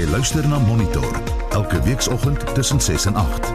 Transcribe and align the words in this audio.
Jy 0.00 0.06
luister 0.08 0.46
na 0.48 0.56
Monitor 0.64 1.16
elke 1.52 1.76
weekoggend 1.84 2.54
tussen 2.54 2.78
6 2.80 3.04
en 3.10 3.18
8. 3.20 3.48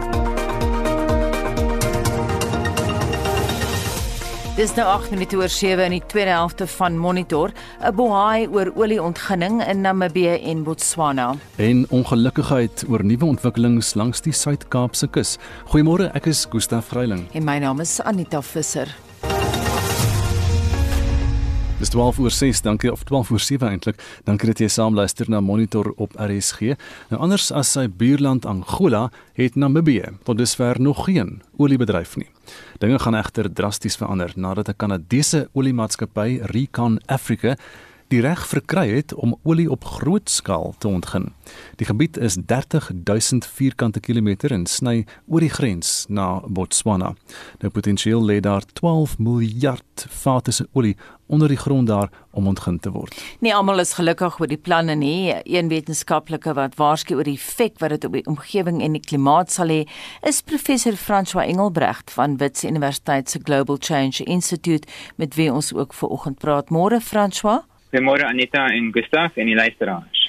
Dis 4.54 4.74
nou 4.76 4.84
8 4.86 5.10
minute 5.10 5.40
oor 5.40 5.50
7 5.50 5.88
in 5.88 5.96
die 5.96 6.04
tweede 6.06 6.30
helfte 6.36 6.68
van 6.76 6.98
Monitor, 7.02 7.50
'n 7.82 7.94
bohaai 7.94 8.46
oor 8.46 8.70
olieontginning 8.76 9.58
in 9.66 9.80
Namibië 9.80 10.38
en 10.52 10.62
Botswana. 10.62 11.34
En 11.56 11.86
ongelukkigheid 11.90 12.84
oor 12.88 13.04
nuwe 13.04 13.24
ontwikkelings 13.24 13.94
langs 13.94 14.20
die 14.20 14.32
Suid-Kaapse 14.32 15.06
kus. 15.06 15.38
Goeiemôre, 15.64 16.14
ek 16.14 16.26
is 16.26 16.46
Gustaf 16.50 16.86
Vreiling. 16.86 17.26
En 17.32 17.44
my 17.44 17.58
naam 17.58 17.80
is 17.80 18.00
Anita 18.00 18.42
Visser. 18.42 19.05
Dis 21.76 21.90
12 21.92 22.18
oor 22.18 22.30
6, 22.32 22.62
dankie 22.64 22.88
of 22.92 23.02
12 23.04 23.30
oor 23.30 23.40
7 23.40 23.68
eintlik. 23.68 23.98
Dankie 24.24 24.48
dat 24.48 24.62
jy 24.64 24.68
saam 24.72 24.94
luister 24.96 25.28
na 25.28 25.42
Monitor 25.44 25.90
op 26.00 26.14
RSG. 26.16 26.72
Nou 27.10 27.18
anders 27.26 27.50
as 27.52 27.74
sy 27.76 27.84
buurland 27.92 28.46
Angola 28.48 29.10
het 29.36 29.58
Namibië 29.60 30.14
tot 30.24 30.40
dusver 30.40 30.80
nog 30.80 31.02
geen 31.04 31.42
oliebedryf 31.60 32.14
nie. 32.16 32.30
Dinge 32.80 32.96
gaan 32.98 33.18
egter 33.20 33.50
drasties 33.52 34.00
verander 34.00 34.32
nadat 34.36 34.68
'n 34.68 34.76
Kanadese 34.76 35.48
oliemaatskappy, 35.52 36.40
Recon 36.48 36.98
Africa, 37.06 37.56
die 38.08 38.20
reg 38.20 38.44
verkry 38.46 38.86
het 38.94 39.14
om 39.14 39.34
olie 39.42 39.66
op 39.70 39.84
groot 39.84 40.30
skaal 40.30 40.74
te 40.78 40.88
ontgin. 40.88 41.32
Die 41.80 41.86
gebied 41.86 42.16
is 42.16 42.36
30000 42.46 43.46
vierkante 43.46 44.00
kilometer 44.00 44.52
en 44.54 44.66
sny 44.66 45.04
oor 45.26 45.42
die 45.42 45.50
grens 45.50 46.04
na 46.08 46.40
Botswana. 46.46 47.14
Nou 47.62 47.70
potensieel 47.74 48.22
lê 48.22 48.38
daar 48.40 48.64
12 48.78 49.18
miljard 49.18 50.06
vate 50.22 50.52
se 50.52 50.68
olie 50.72 50.96
onder 51.26 51.48
die 51.48 51.58
grond 51.58 51.88
daar 51.88 52.10
om 52.30 52.46
ontgin 52.46 52.78
te 52.78 52.90
word. 52.94 53.14
Nie 53.42 53.54
almal 53.54 53.82
is 53.82 53.96
gelukkig 53.98 54.38
oor 54.40 54.50
die 54.50 54.60
planne 54.60 54.94
nie. 54.94 55.34
Een 55.42 55.68
wetenskaplike 55.68 56.54
wat 56.54 56.78
waarsku 56.78 57.16
oor 57.18 57.26
die 57.26 57.38
effek 57.38 57.80
wat 57.82 57.96
dit 57.96 58.06
op 58.06 58.14
die 58.14 58.26
omgewing 58.30 58.82
en 58.82 58.94
die 58.94 59.02
klimaat 59.02 59.50
sal 59.50 59.72
hê, 59.72 59.82
is 60.22 60.42
professor 60.46 60.94
François 60.94 61.46
Engelbrecht 61.46 62.14
van 62.14 62.38
Wits 62.38 62.64
Universiteit 62.64 63.30
se 63.30 63.40
Global 63.42 63.78
Change 63.80 64.22
Institute 64.24 64.86
met 65.16 65.34
wie 65.34 65.50
ons 65.52 65.74
ook 65.74 65.94
vanoggend 65.94 66.38
praat. 66.38 66.70
Môre 66.70 67.00
François 67.00 67.64
Goeiemôre 67.90 68.26
Anita 68.26 68.66
en 68.74 68.90
Gustaf 68.92 69.36
en 69.38 69.46
die 69.46 69.54
luisteraars. 69.54 70.22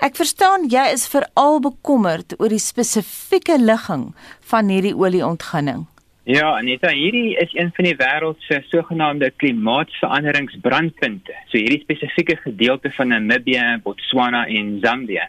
Ek 0.00 0.14
verstaan 0.16 0.68
jy 0.72 0.84
is 0.94 1.08
veral 1.10 1.58
bekommerd 1.60 2.36
oor 2.38 2.52
die 2.52 2.62
spesifieke 2.62 3.58
ligging 3.60 4.12
van 4.52 4.70
hierdie 4.72 4.94
olieontginning. 4.96 5.88
Ja, 6.30 6.52
Anita, 6.54 6.92
hierdie 6.94 7.34
is 7.42 7.50
een 7.56 7.72
van 7.74 7.88
die 7.88 7.96
wêreld 7.98 8.38
se 8.46 8.60
sogenaamde 8.68 9.32
klimaatsveranderingsbrandpunte. 9.42 11.34
So 11.50 11.58
hierdie 11.58 11.82
spesifieke 11.82 12.36
gedeelte 12.44 12.92
van 12.94 13.10
Namibië, 13.10 13.80
Botswana 13.82 14.46
en 14.46 14.78
Zambië. 14.84 15.26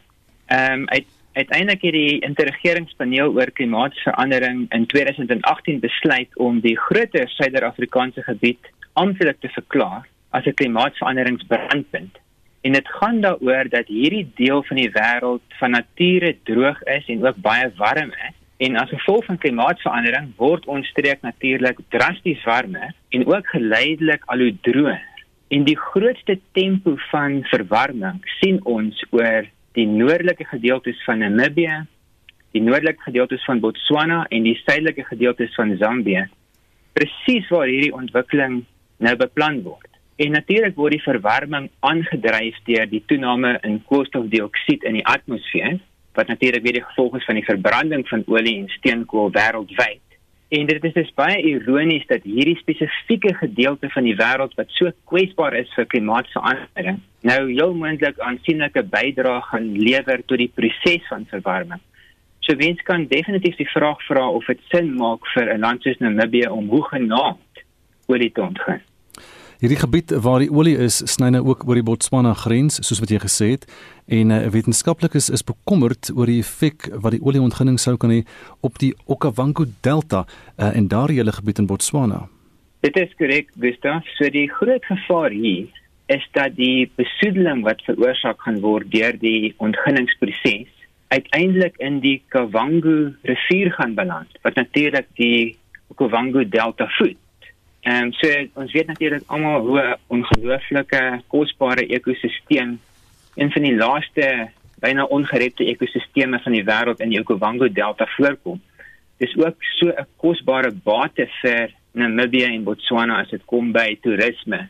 Ehm 0.48 0.84
um, 0.84 0.88
uit 0.94 1.10
uiteindelik 1.34 1.82
het 1.82 1.94
die 1.96 2.20
interregeringspaneel 2.28 3.32
oor 3.34 3.52
klimaatsverandering 3.56 4.66
in 4.76 4.86
2018 4.86 5.80
besluit 5.80 6.38
om 6.38 6.60
die 6.60 6.76
groter 6.78 7.30
Suider-Afrikaanse 7.30 8.24
gebied 8.28 8.68
amptelik 9.00 9.40
te 9.40 9.48
verklaar 9.48 10.08
as 10.32 10.46
'n 10.46 10.54
klimaatsveranderingsbrandpunt. 10.54 12.18
En 12.62 12.72
dit 12.72 12.88
gaan 12.88 13.22
daaroor 13.22 13.70
dat 13.70 13.88
hierdie 13.88 14.32
deel 14.36 14.64
van 14.64 14.78
die 14.78 14.92
wêreld 14.92 15.42
van 15.60 15.72
nature 15.72 16.38
droog 16.44 16.84
is 16.84 17.06
en 17.08 17.26
ook 17.26 17.36
baie 17.36 17.72
warm 17.76 18.12
is. 18.28 18.36
En 18.58 18.76
as 18.78 18.90
gevolg 18.90 19.26
van 19.26 19.38
klimaatsverandering 19.38 20.28
word 20.38 20.66
ons 20.66 20.88
streek 20.88 21.22
natuurlik 21.22 21.80
drasties 21.90 22.44
warmer 22.44 22.94
en 23.10 23.26
ook 23.26 23.48
geleidelik 23.48 24.22
al 24.26 24.38
hoe 24.38 24.54
droër. 24.62 25.08
En 25.48 25.64
die 25.64 25.78
grootste 25.78 26.40
tempo 26.52 26.94
van 27.10 27.42
verwarming 27.44 28.20
sien 28.40 28.60
ons 28.66 29.06
oor 29.10 29.50
die 29.76 29.88
noordelike 29.88 30.46
gedeeltes 30.46 31.04
van 31.04 31.18
Namibië, 31.26 31.82
die 32.52 32.62
noordelike 32.62 33.02
gedeeltes 33.02 33.44
van 33.50 33.60
Botswana 33.60 34.26
en 34.30 34.46
die 34.46 34.56
suidelike 34.64 35.04
gedeeltes 35.10 35.56
van 35.56 35.76
Zambië. 35.80 36.28
Presies 36.94 37.50
waar 37.50 37.68
hierdie 37.68 37.94
ontwikkeling 37.96 38.62
nou 39.02 39.16
beplan 39.18 39.62
word. 39.66 39.91
En 40.22 40.36
natuurlik 40.36 40.76
word 40.78 40.94
die 40.94 41.02
verwarming 41.02 41.70
aangedryf 41.88 42.58
deur 42.68 42.86
die 42.90 43.02
toename 43.10 43.56
in 43.66 43.80
koolstofdioksied 43.90 44.84
in 44.86 45.00
die 45.00 45.06
atmosfeer, 45.10 45.80
wat 46.18 46.30
natuurlik 46.30 46.62
weer 46.66 46.78
die 46.78 46.84
gevolg 46.86 47.16
is 47.18 47.26
van 47.26 47.40
die 47.40 47.48
verbranding 47.48 48.04
van 48.10 48.26
olie 48.30 48.60
en 48.60 48.68
steenkool 48.76 49.32
wêreldwyd. 49.34 50.04
En 50.52 50.68
dit 50.68 50.84
is 50.84 50.94
dus 50.94 51.10
baie 51.16 51.40
ironies 51.54 52.06
dat 52.10 52.28
hierdie 52.28 52.58
spesifieke 52.60 53.34
gedeelte 53.40 53.90
van 53.96 54.06
die 54.06 54.18
wêreld 54.20 54.54
wat 54.60 54.70
so 54.76 54.92
kwesbaar 55.10 55.56
is 55.58 55.72
vir 55.78 55.90
klimaatsverandering, 55.96 57.00
nou 57.26 57.40
heel 57.48 57.74
moontlik 57.82 58.20
aansienlike 58.20 58.84
bydrae 58.94 59.40
gaan 59.48 59.72
lewer 59.80 60.22
tot 60.28 60.44
die 60.44 60.52
proses 60.54 61.08
van 61.10 61.26
verwarming. 61.34 61.82
So 62.46 62.60
wens 62.62 62.84
kan 62.86 63.08
definitief 63.10 63.58
die 63.58 63.70
vraag 63.74 64.06
vra 64.06 64.28
of 64.30 64.46
dit 64.52 64.62
sin 64.70 64.94
maak 65.02 65.26
vir 65.34 65.50
'n 65.56 65.66
land 65.66 65.82
soos 65.82 65.98
Namibië 65.98 66.50
om 66.50 66.70
hoegenaamd 66.70 67.66
olie 68.12 68.32
te 68.32 68.42
ontgin. 68.42 68.82
Hierdie 69.62 69.78
gebied 69.78 70.10
waar 70.26 70.42
die 70.42 70.50
olie 70.50 70.74
is, 70.82 70.96
sny 71.06 71.28
nou 71.36 71.44
ook 71.52 71.68
oor 71.70 71.78
die 71.78 71.86
Botswana 71.86 72.32
grens, 72.34 72.80
soos 72.82 72.98
wat 72.98 73.12
jy 73.14 73.20
gesê 73.22 73.50
het, 73.52 73.68
en 74.10 74.34
uh, 74.34 74.40
wetenskaplikes 74.50 75.30
is 75.38 75.46
bekommerd 75.46 76.10
oor 76.16 76.26
die 76.26 76.40
effek 76.42 76.88
wat 77.04 77.14
die 77.14 77.22
olieontginning 77.22 77.78
sou 77.78 77.94
kan 78.02 78.10
hê 78.10 78.24
op 78.66 78.82
die 78.82 78.90
Okavango 79.06 79.68
Delta 79.86 80.24
uh, 80.26 80.72
en 80.72 80.90
daardie 80.90 81.20
hele 81.22 81.38
gebied 81.38 81.62
in 81.62 81.70
Botswana. 81.70 82.24
Dit 82.82 82.98
is 82.98 83.14
korrek, 83.22 83.54
Gustav. 83.62 84.10
So 84.18 84.34
die 84.34 84.48
groot 84.50 84.90
gevaar 84.90 85.30
hier 85.30 85.70
is 86.10 86.26
dat 86.34 86.58
die 86.58 86.90
besoedeling 86.98 87.62
wat 87.70 87.86
veroorsaak 87.86 88.42
gaan 88.42 88.64
word 88.66 88.90
deur 88.90 89.14
die 89.22 89.54
ontginningsproses 89.62 90.74
uiteindelik 91.14 91.78
in 91.78 92.02
die 92.02 92.18
Kavango 92.34 93.12
rivier 93.30 93.76
gaan 93.78 93.94
beland, 93.94 94.42
wat 94.42 94.58
natuurlik 94.58 95.14
die 95.22 95.54
Okavango 95.94 96.50
Delta 96.50 96.90
voed. 96.98 97.21
Ehm 97.82 98.04
um, 98.04 98.12
so 98.14 98.30
ons 98.62 98.72
weet 98.72 98.88
natuurlik 98.88 99.24
almal 99.26 99.62
hoe 99.66 99.82
'n 99.82 99.98
ongelooflike 100.08 101.22
kosbare 101.28 101.86
ekosisteem 101.88 102.80
een 103.36 103.52
van 103.52 103.62
die 103.62 103.76
laaste 103.76 104.52
byna 104.80 105.04
ongerepte 105.04 105.66
ekosisteme 105.66 106.40
van 106.40 106.52
die 106.52 106.64
wêreld 106.64 107.02
in 107.02 107.10
die 107.10 107.20
Okavango 107.20 107.72
Delta 107.72 108.06
voorkom. 108.06 108.62
Dis 109.18 109.38
ook 109.38 109.56
so 109.80 109.88
'n 109.88 110.06
kosbare 110.18 110.72
bate 110.72 111.28
vir 111.42 111.74
Namibië 111.92 112.54
en 112.54 112.64
Botswana 112.64 113.22
as 113.22 113.30
dit 113.30 113.46
kom 113.46 113.72
by 113.72 113.98
toerisme. 114.02 114.70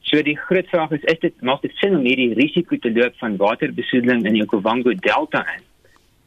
So 0.00 0.22
die 0.22 0.36
groot 0.36 0.68
vraag 0.68 0.90
is 0.90 1.04
is 1.04 1.18
dit 1.18 1.40
maak 1.40 1.62
dit 1.62 1.72
sin 1.74 1.96
om 1.96 2.04
hierdie 2.04 2.34
risiko 2.34 2.76
te 2.76 2.92
loop 2.92 3.14
van 3.16 3.36
waterbesoedeling 3.36 4.26
in 4.26 4.32
die 4.32 4.42
Okavango 4.42 4.92
Delta 4.92 5.46
in? 5.56 5.62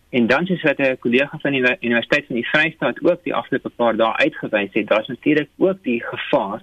En 0.10 0.28
dan 0.28 0.48
is 0.48 0.62
wat 0.62 0.80
'n 0.80 0.98
kollega 1.00 1.38
van 1.38 1.52
die 1.52 1.78
Universiteit 1.80 2.26
van 2.26 2.36
die 2.36 2.48
Vrystaat 2.48 3.04
ook 3.04 3.24
die 3.24 3.34
afgelope 3.34 3.70
paar 3.70 3.96
dae 3.96 4.18
uitgewys 4.18 4.74
het, 4.74 4.88
daar's 4.88 5.08
natuurlik 5.08 5.50
ook 5.58 5.84
die 5.84 6.04
gevaar 6.04 6.62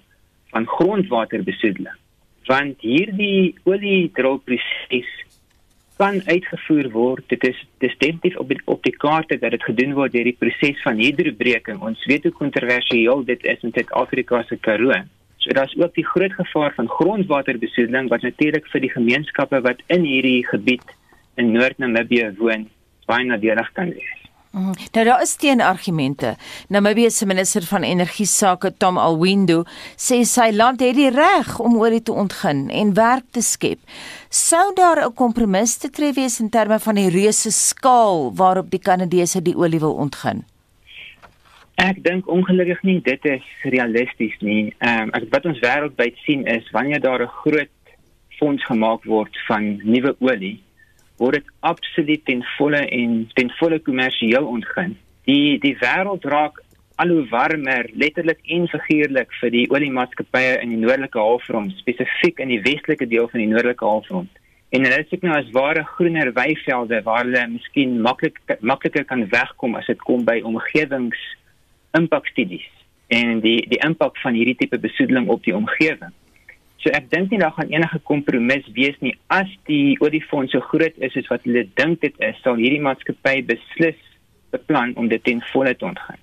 van 0.50 0.66
grondwaterbesoedeling. 0.66 1.97
Want 2.44 2.81
hierdie 2.81 3.55
oliedrolproses 3.65 5.25
kan 5.97 6.22
uitgevoer 6.27 6.91
word. 6.91 7.25
Dit 7.28 7.44
is 7.47 7.66
dis 7.78 7.97
definitief 7.99 8.37
op 8.37 8.53
op 8.65 8.82
die 8.82 8.97
kaarte 8.97 9.38
dat 9.38 9.50
dit 9.50 9.62
gedoen 9.62 9.93
word 9.93 10.12
deur 10.12 10.25
die 10.25 10.37
proses 10.38 10.82
van 10.82 10.97
hidrobreking. 10.97 11.81
Ons 11.81 12.05
weet 12.05 12.22
hoe 12.22 12.32
kontroversieel 12.32 13.25
dit 13.25 13.44
is 13.44 13.62
in 13.62 13.72
Suid-Afrika 13.75 14.43
se 14.43 14.56
Karoo. 14.56 15.03
So 15.37 15.53
daar's 15.53 15.76
ook 15.76 15.94
die 15.94 16.06
groot 16.06 16.32
gevaar 16.32 16.72
van 16.75 16.88
grondwaterbesoedeling 16.88 18.09
wat 18.09 18.22
natuurlik 18.22 18.66
vir 18.66 18.81
die 18.81 18.91
gemeenskappe 18.91 19.61
wat 19.61 19.82
in 19.87 20.03
hierdie 20.03 20.47
gebied 20.47 20.97
in 21.37 21.53
Noord-Namibië 21.53 22.34
woon 22.38 22.69
baie 23.06 23.25
nadelig 23.25 23.72
kan 23.72 23.91
wees. 23.94 24.25
Mm, 24.54 24.70
nou 24.92 25.04
daar 25.04 25.22
is 25.22 25.34
teenargumente. 25.34 26.37
Namibië 26.69 27.10
se 27.10 27.26
minister 27.26 27.62
van 27.62 27.82
energie 27.82 28.26
sake 28.26 28.76
Tom 28.76 28.98
Alwindo 28.98 29.65
sê 29.98 30.20
sy 30.22 30.53
land 30.54 30.81
het 30.81 30.94
die 30.94 31.10
reg 31.10 31.56
om 31.59 31.75
olie 31.81 32.03
te 32.03 32.14
ontgin 32.14 32.69
en 32.70 32.93
werk 32.94 33.26
te 33.34 33.43
skep. 33.43 33.81
Sou 34.31 34.70
daar 34.75 35.03
'n 35.06 35.14
kompromis 35.14 35.76
te 35.76 35.90
tref 35.90 36.14
wees 36.14 36.40
in 36.40 36.50
terme 36.50 36.78
van 36.78 36.94
die 36.94 37.11
reuse 37.11 37.50
skaal 37.50 38.34
waarop 38.34 38.70
die 38.70 38.78
Kanadese 38.78 39.43
die 39.43 39.56
olie 39.56 39.81
wil 39.81 39.94
ontgin? 39.94 40.44
Ek 41.75 42.05
dink 42.05 42.28
ongelukkig 42.28 42.82
nie 42.82 43.00
dit 43.02 43.25
is 43.25 43.43
realisties 43.62 44.37
nie. 44.38 44.75
Ehm 44.78 45.11
um, 45.14 45.28
wat 45.31 45.44
ons 45.44 45.58
wêreldwyd 45.58 46.17
sien 46.17 46.46
is 46.46 46.70
wanneer 46.70 47.00
daar 47.00 47.23
'n 47.23 47.37
groot 47.43 47.75
fonds 48.38 48.64
gemaak 48.64 49.05
word 49.05 49.37
van 49.46 49.81
nuwe 49.82 50.17
olie 50.20 50.62
word 51.22 51.40
dit 51.40 51.50
absoluut 51.61 52.25
ten 52.25 52.43
volle 52.56 52.82
en 52.90 53.25
ten 53.34 53.50
volle 53.58 53.78
kommersieel 53.78 54.46
ontgin. 54.46 54.96
Die 55.28 55.58
die 55.62 55.76
wêreld 55.81 56.25
raak 56.28 56.61
al 57.02 57.11
hoe 57.11 57.25
warmer, 57.31 57.88
letterlik 57.99 58.40
en 58.55 58.69
figuurlik 58.70 59.32
vir 59.40 59.50
die 59.50 59.64
oliemaatskappye 59.70 60.61
in 60.62 60.75
die 60.75 60.78
noordelike 60.78 61.19
halfrond, 61.19 61.75
spesifiek 61.81 62.38
in 62.43 62.52
die 62.55 62.61
westelike 62.62 63.08
deel 63.11 63.26
van 63.32 63.43
die 63.43 63.50
noordelike 63.50 63.84
halfrond. 63.84 64.31
En 64.75 64.87
hulle 64.87 65.02
sê 65.06 65.19
nou 65.22 65.34
as 65.34 65.50
ware 65.55 65.84
groener 65.94 66.32
weivelde 66.34 67.00
waar 67.06 67.22
hulle 67.22 67.43
miskien 67.52 68.00
maklik 68.02 68.38
makliker 68.61 69.06
kan 69.11 69.26
wegkom 69.31 69.75
as 69.78 69.90
dit 69.90 70.00
kom 70.06 70.25
by 70.26 70.40
omgewings 70.46 71.20
impakstudies 71.94 72.66
en 73.14 73.38
die 73.44 73.61
die 73.70 73.78
impak 73.87 74.19
van 74.22 74.34
hierdie 74.34 74.56
tipe 74.58 74.78
besoedeling 74.82 75.28
op 75.31 75.44
die 75.46 75.55
omgewing. 75.55 76.14
So 76.84 76.92
ek 76.92 77.06
dink 77.08 77.31
nie 77.32 77.40
daar 77.40 77.54
gaan 77.56 77.70
enige 77.72 77.98
kompromis 78.04 78.66
wees 78.76 78.96
nie 79.00 79.14
as 79.32 79.48
die 79.70 79.96
oliefonds 80.04 80.52
so 80.52 80.60
groot 80.69 80.92
is 81.00 81.14
soos 81.16 81.31
wat 81.32 81.46
hulle 81.48 81.64
dink 81.81 82.02
dit 82.04 82.19
is, 82.20 82.36
sal 82.44 82.60
hierdie 82.60 82.82
maatskappy 82.84 83.38
beslis 83.48 83.96
beplan 84.52 84.92
om 85.00 85.08
dit 85.08 85.22
ten 85.25 85.40
volle 85.52 85.72
te 85.72 85.88
ontgin. 85.88 86.20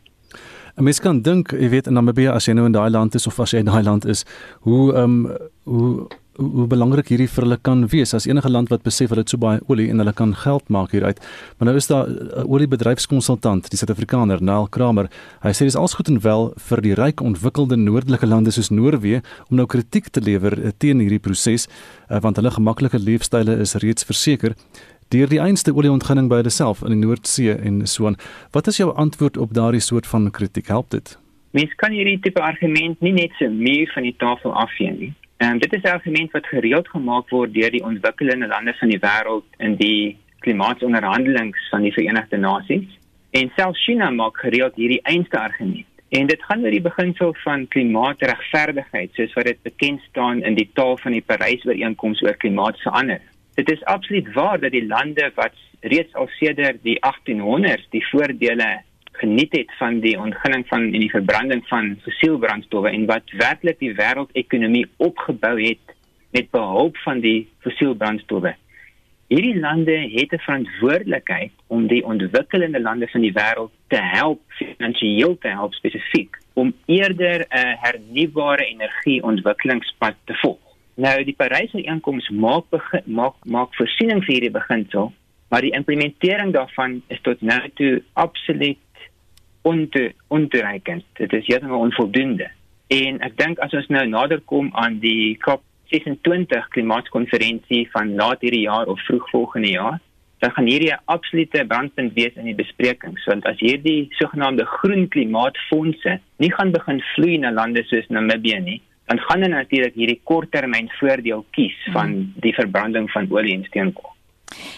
'n 0.78 0.84
Mens 0.86 1.02
kan 1.02 1.22
dink, 1.22 1.52
jy 1.52 1.70
weet 1.70 1.88
in 1.88 1.98
Namibië 1.98 2.30
as 2.32 2.46
jy 2.48 2.54
nou 2.54 2.66
in 2.70 2.78
daai 2.78 2.90
land 2.90 3.16
is 3.16 3.28
of 3.28 3.40
as 3.40 3.52
jy 3.52 3.60
in 3.60 3.72
daai 3.74 3.84
land 3.84 4.06
is, 4.06 4.24
hoe 4.62 4.94
ehm 4.94 5.26
um, 5.26 5.38
hoe 5.66 6.08
hoe, 6.40 6.68
belangrik 6.72 7.12
hierdie 7.12 7.28
vir 7.30 7.46
hulle 7.46 7.58
kan 7.62 7.86
wees 7.92 8.14
as 8.18 8.28
enige 8.30 8.50
land 8.50 8.72
wat 8.72 8.84
besef 8.86 9.12
hulle 9.12 9.26
het 9.26 9.34
so 9.34 9.42
baie 9.42 9.60
olie 9.68 9.90
en 9.92 10.02
hulle 10.04 10.14
kan 10.16 10.34
geld 10.44 10.70
maak 10.70 10.96
hieruit. 10.96 11.20
Maar 11.58 11.72
nou 11.72 11.76
is 11.78 11.88
daar 11.88 12.08
'n 12.08 12.46
oliebedryfskonsultant, 12.48 13.70
die 13.70 13.78
Suid-Afrikaner 13.78 14.42
Neil 14.42 14.68
Kramer. 14.68 15.10
Hy 15.42 15.52
sê 15.52 15.66
dis 15.66 15.76
alles 15.76 15.94
goed 15.94 16.08
en 16.08 16.22
wel 16.22 16.54
vir 16.58 16.82
die 16.82 16.94
ryk 16.94 17.22
ontwikkelde 17.22 17.76
noordelike 17.76 18.28
lande 18.28 18.52
soos 18.52 18.70
Noorwe 18.70 19.22
om 19.50 19.58
nou 19.58 19.66
kritiek 19.66 20.10
te 20.10 20.22
lewer 20.22 20.54
eh, 20.66 20.72
teen 20.78 21.00
hierdie 21.00 21.20
proses, 21.20 21.68
uh, 22.10 22.20
want 22.20 22.36
hulle 22.36 22.52
gemaklike 22.52 23.00
leefstyle 23.00 23.60
is 23.60 23.76
reeds 23.76 24.04
verseker 24.04 24.56
deur 25.12 25.28
die 25.28 25.42
einste 25.44 25.74
olieontginning 25.76 26.30
by 26.30 26.40
hulle 26.40 26.50
self 26.50 26.84
in 26.88 26.94
die 26.96 27.02
Noordsee 27.06 27.58
en 27.60 27.88
so 27.88 28.08
aan. 28.08 28.16
Wat 28.56 28.68
is 28.68 28.78
jou 28.78 28.94
antwoord 28.96 29.38
op 29.38 29.54
daardie 29.54 29.84
soort 29.84 30.08
van 30.08 30.32
kritiek? 30.32 30.68
Help 30.68 30.90
dit? 30.90 31.18
Mens 31.52 31.74
kan 31.76 31.92
hierdie 31.92 32.20
tipe 32.24 32.40
argument 32.40 33.02
nie 33.02 33.12
net 33.12 33.36
so 33.40 33.50
muur 33.50 33.92
van 33.94 34.08
die 34.08 34.16
tafel 34.18 34.54
afvee 34.56 34.94
nie. 34.96 35.12
En 35.42 35.58
dit 35.58 35.74
is 35.74 35.82
'n 35.82 35.88
argument 35.98 36.32
wat 36.32 36.48
gereeld 36.48 36.88
gemaak 36.88 37.30
word 37.30 37.54
deur 37.54 37.72
die 37.72 37.84
ontwikkelende 37.84 38.48
lande 38.48 38.74
van 38.74 38.90
die 38.90 39.00
wêreld 39.00 39.48
in 39.58 39.76
die 39.76 40.18
klimaatonderhandelinge 40.40 41.58
van 41.70 41.82
die 41.82 41.94
Verenigde 41.94 42.38
Nasies. 42.38 43.00
En 43.32 43.52
selfs 43.56 43.84
China 43.84 44.10
maak 44.10 44.38
gereeld 44.38 44.76
hierdie 44.76 45.02
einste 45.02 45.40
argument. 45.40 45.86
En 46.10 46.28
dit 46.28 46.44
gaan 46.44 46.64
oor 46.64 46.70
die 46.70 46.82
beginsel 46.82 47.34
van 47.34 47.68
klimaatregverdigheid, 47.68 49.10
soos 49.14 49.34
wat 49.34 49.46
dit 49.46 49.62
bekend 49.62 50.02
staan 50.10 50.44
in 50.44 50.56
die 50.56 50.70
taal 50.74 50.98
van 50.98 51.12
die 51.12 51.26
Parys-ooreenkoms 51.26 52.22
oor 52.22 52.36
klimaatsverandering. 52.36 53.30
Dit 53.56 53.72
is 53.72 53.84
absoluut 53.84 54.34
waar 54.34 54.60
dat 54.60 54.72
die 54.72 54.88
lande 54.88 55.32
wat 55.36 55.54
reeds 55.80 56.14
al 56.14 56.28
sedert 56.28 56.84
die 56.84 57.00
1800s 57.00 57.90
die 57.90 58.08
voordele 58.08 58.82
geniet 59.12 59.52
het 59.52 59.72
van 59.78 60.00
die 60.00 60.20
ontginning 60.20 60.68
van 60.68 60.82
en 60.82 61.00
die 61.00 61.10
verbranding 61.10 61.68
van 61.68 61.98
fossielbrandstowwe 62.02 62.90
en 62.90 63.06
wat 63.06 63.32
werklik 63.38 63.80
die 63.80 63.94
wêreldekonomie 63.96 64.88
opgebou 64.98 65.56
het 65.62 65.96
met 66.32 66.50
behulp 66.52 66.98
van 66.98 67.20
die 67.20 67.48
fossielbrandstowwe. 67.60 68.56
Hierdie 69.32 69.60
lande 69.60 69.96
het 70.12 70.32
'n 70.34 70.44
verantwoordelikheid 70.48 71.52
om 71.68 71.88
die 71.88 72.04
ontwikkelende 72.06 72.82
lande 72.82 73.08
van 73.08 73.22
die 73.22 73.34
wêreld 73.34 73.72
te 73.88 74.02
help 74.02 74.42
finansiëel 74.48 75.38
te 75.38 75.48
help 75.48 75.74
spesifiek 75.74 76.38
om 76.54 76.74
eerder 76.86 77.46
'n 77.50 77.78
hernubare 77.80 78.66
energie 78.66 79.24
ontwikkelingspad 79.24 80.16
te 80.24 80.34
volg. 80.34 80.60
Nou 80.96 81.24
die 81.24 81.36
Parys-ooreenkoms 81.36 82.30
maak 82.30 82.66
maak 83.06 83.36
maak 83.44 83.76
voorsiening 83.76 84.24
vir 84.24 84.34
hierdie 84.34 84.52
beginsel, 84.52 85.14
maar 85.50 85.62
die 85.62 85.74
implementering 85.74 86.54
daarvan 86.54 87.02
is 87.08 87.22
tot 87.22 87.42
nou 87.42 87.70
toe 87.74 88.04
absoluut 88.14 88.78
onte 89.62 90.14
ontoereikend. 90.28 91.04
Dit 91.14 91.34
is 91.34 91.48
heeltemal 91.48 91.80
onvoldoende. 91.80 92.50
En 92.92 93.20
ek 93.24 93.38
dink 93.40 93.60
as 93.64 93.74
ons 93.78 93.88
nou 93.88 94.06
nader 94.08 94.42
kom 94.52 94.70
aan 94.76 95.00
die 95.00 95.38
COP26 95.46 96.72
klimaatskonferensie 96.76 97.86
van 97.94 98.16
laat 98.20 98.44
hierdie 98.44 98.66
jaar 98.66 98.92
of 98.92 99.00
vroeg 99.08 99.30
volgende 99.30 99.72
jaar, 99.76 100.00
dan 100.42 100.52
gaan 100.52 100.66
hierdie 100.66 100.92
'n 100.92 101.04
absolute 101.06 101.66
brandpunt 101.66 102.14
wees 102.14 102.36
in 102.36 102.46
die 102.46 102.56
besprekings, 102.56 103.26
want 103.26 103.46
as 103.46 103.60
hierdie 103.60 104.08
sogenaamde 104.20 104.66
groen 104.66 105.08
klimaatfondse 105.08 106.20
nie 106.38 106.52
gaan 106.52 106.72
begin 106.72 107.02
vloei 107.14 107.38
na 107.38 107.52
lande 107.52 107.84
soos 107.84 108.08
Namibië 108.08 108.60
nie, 108.60 108.82
dan 109.06 109.20
gaan 109.20 109.42
hulle 109.42 109.56
natuurlik 109.56 109.94
hierdie 109.94 110.22
korttermyn 110.24 110.90
voordeel 111.00 111.46
kies 111.52 111.78
van 111.94 112.34
die 112.36 112.54
verbranding 112.54 113.12
van 113.12 113.28
olie 113.32 113.54
en 113.54 113.64
steenkool. 113.64 114.14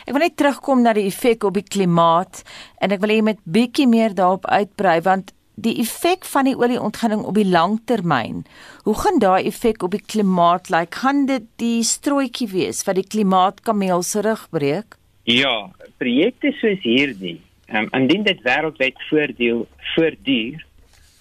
Ek 0.08 0.14
wil 0.14 0.24
net 0.26 0.38
terugkom 0.38 0.84
na 0.84 0.94
die 0.98 1.08
effek 1.10 1.44
op 1.48 1.58
die 1.58 1.66
klimaat 1.66 2.44
en 2.82 2.92
ek 2.96 3.02
wil 3.04 3.14
hê 3.14 3.20
jy 3.20 3.28
moet 3.30 3.42
bietjie 3.46 3.88
meer 3.90 4.16
daarop 4.18 4.46
uitbrei 4.50 5.00
want 5.06 5.34
die 5.56 5.76
effek 5.84 6.26
van 6.26 6.48
die 6.50 6.56
olieontginning 6.58 7.22
op 7.30 7.38
die 7.38 7.46
langtermyn. 7.46 8.42
Hoe 8.88 8.96
gaan 8.98 9.20
daai 9.22 9.46
effek 9.46 9.84
op 9.86 9.94
die 9.94 10.02
klimaat 10.02 10.70
lyk? 10.70 10.90
Like, 10.90 11.00
gaan 11.04 11.26
dit 11.30 11.46
die 11.62 11.84
strooitjie 11.86 12.50
wees 12.50 12.84
wat 12.88 12.98
die 12.98 13.08
klimaatkameel 13.08 14.04
se 14.04 14.24
rug 14.26 14.48
breek? 14.50 14.98
Ja, 15.30 15.70
projekte 16.02 16.52
soos 16.58 16.82
hierdie, 16.84 17.38
um, 17.72 17.88
indien 17.96 18.26
dit 18.26 18.42
wêreldwyd 18.44 18.98
voordeel 19.10 19.66
voortduur, 19.94 20.66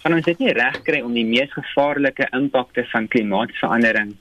gaan 0.03 0.17
ons 0.17 0.27
dit 0.27 0.41
nie 0.43 0.55
regkry 0.57 1.03
om 1.05 1.13
die 1.15 1.27
mees 1.29 1.53
gevaarlike 1.55 2.27
impakte 2.35 2.83
van 2.91 3.07
klimaatsverandering 3.13 4.17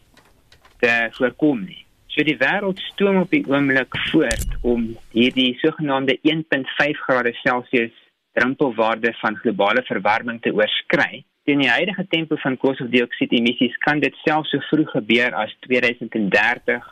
te 0.83 0.92
voorkom 1.18 1.63
nie. 1.66 1.81
So 2.11 2.25
die 2.27 2.35
wêreld 2.35 2.79
stoom 2.89 3.21
op 3.21 3.29
die 3.31 3.45
oomblik 3.47 3.95
voort 4.09 4.55
om 4.67 4.89
hierdie 5.13 5.53
sogenaamde 5.61 6.17
1.5 6.27 7.05
grade 7.05 7.31
Celsius 7.39 7.93
drempelwaarde 8.35 9.13
van 9.21 9.37
globale 9.39 9.83
verwarming 9.87 10.41
te 10.43 10.51
oorskry. 10.51 11.23
Teen 11.47 11.63
die 11.63 11.71
huidige 11.71 12.03
tempo 12.11 12.35
van 12.43 12.57
koolstofdioksied 12.59 13.31
emissies 13.39 13.79
kan 13.87 14.03
dit 14.03 14.19
selfs 14.25 14.51
so 14.51 14.59
vroeg 14.67 14.91
gebeur 14.97 15.39
as 15.39 15.55
2030, 15.69 16.91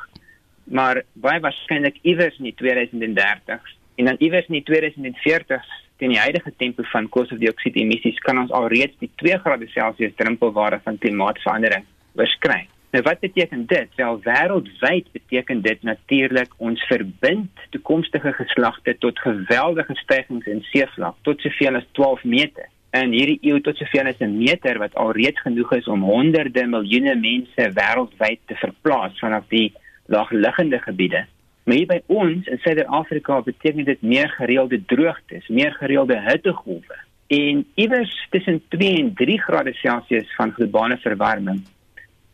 maar 0.72 1.04
baie 1.14 1.44
waarskynlik 1.44 2.00
iewers 2.08 2.40
in 2.40 2.48
die 2.54 2.56
2030s 2.64 3.76
en 4.00 4.08
dan 4.08 4.24
iewers 4.24 4.48
in 4.48 4.62
die 4.62 4.66
2040s 4.72 5.78
teen 6.00 6.16
die 6.16 6.24
huidige 6.24 6.56
tempo 6.64 6.88
van 6.96 7.12
koolstofdioksied 7.12 7.76
emissies 7.84 8.24
kan 8.24 8.40
ons 8.40 8.56
alreeds 8.56 8.96
die 9.04 9.12
2 9.20 9.44
grade 9.44 9.68
Celsius 9.76 10.16
drempelwaarde 10.16 10.80
van 10.88 10.98
klimaatsverandering 10.98 11.84
oorskry. 12.16 12.70
Nou 12.92 13.04
wat 13.04 13.20
beteken 13.20 13.66
dit? 13.66 13.88
Wel 13.96 14.20
wêreldwyd 14.24 15.12
beteken 15.12 15.62
dit 15.62 15.84
natuurlik 15.84 16.54
ons 16.58 16.82
verbind 16.90 17.52
toekomstige 17.70 18.34
geslagte 18.34 18.96
tot 18.98 19.20
geweldige 19.20 19.96
stygings 19.96 20.46
in 20.46 20.64
seevlak 20.72 21.16
tot 21.22 21.42
soveel 21.42 21.76
as 21.76 21.86
12 21.92 22.24
meter. 22.24 22.66
En 22.90 23.14
hierdie 23.14 23.38
eeu 23.42 23.62
tot 23.62 23.78
soveel 23.78 24.10
as 24.10 24.18
'n 24.20 24.38
meter 24.38 24.78
wat 24.78 24.96
alreeds 24.96 25.42
genoeg 25.42 25.74
is 25.74 25.88
om 25.88 26.02
honderde 26.02 26.66
miljoene 26.66 27.16
mense 27.16 27.72
wêreldwyd 27.78 28.40
te 28.46 28.56
verplaas 28.56 29.20
vanaf 29.20 29.46
die 29.48 29.74
laagliggende 30.06 30.80
gebiede. 30.80 31.26
Maar 31.64 31.76
hier 31.76 31.88
by 31.88 32.02
ons 32.06 32.48
in 32.48 32.58
Suid-Afrika 32.58 33.42
beteken 33.42 33.86
dit 33.86 34.02
meer 34.02 34.30
gereelde 34.30 34.86
droogtes, 34.86 35.48
meer 35.48 35.72
gereelde 35.72 36.22
hittegolwe 36.22 36.98
en 37.28 37.66
iewers 37.76 38.28
tussen 38.30 38.62
2 38.68 38.98
en 38.98 39.14
3 39.14 39.42
grade 39.42 39.74
Celsius 39.74 40.36
van 40.36 40.52
globale 40.52 40.98
verwarming 40.98 41.62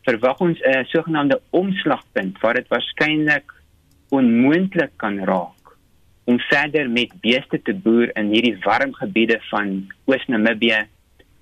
verwag 0.06 0.40
ons 0.40 0.60
'n 0.62 0.86
sogenaamde 0.86 1.42
omslagpunt 1.50 2.40
waar 2.40 2.54
dit 2.54 2.68
waarskynlik 2.68 3.52
onmoontlik 4.10 4.92
kan 4.98 5.18
raak 5.26 5.66
om 6.26 6.40
verder 6.40 6.90
met 6.90 7.12
beeste 7.22 7.62
te 7.62 7.74
boer 7.74 8.10
in 8.18 8.30
hierdie 8.34 8.58
warm 8.64 8.94
gebiede 8.94 9.40
van 9.50 9.88
Oos-Namibië 10.06 10.86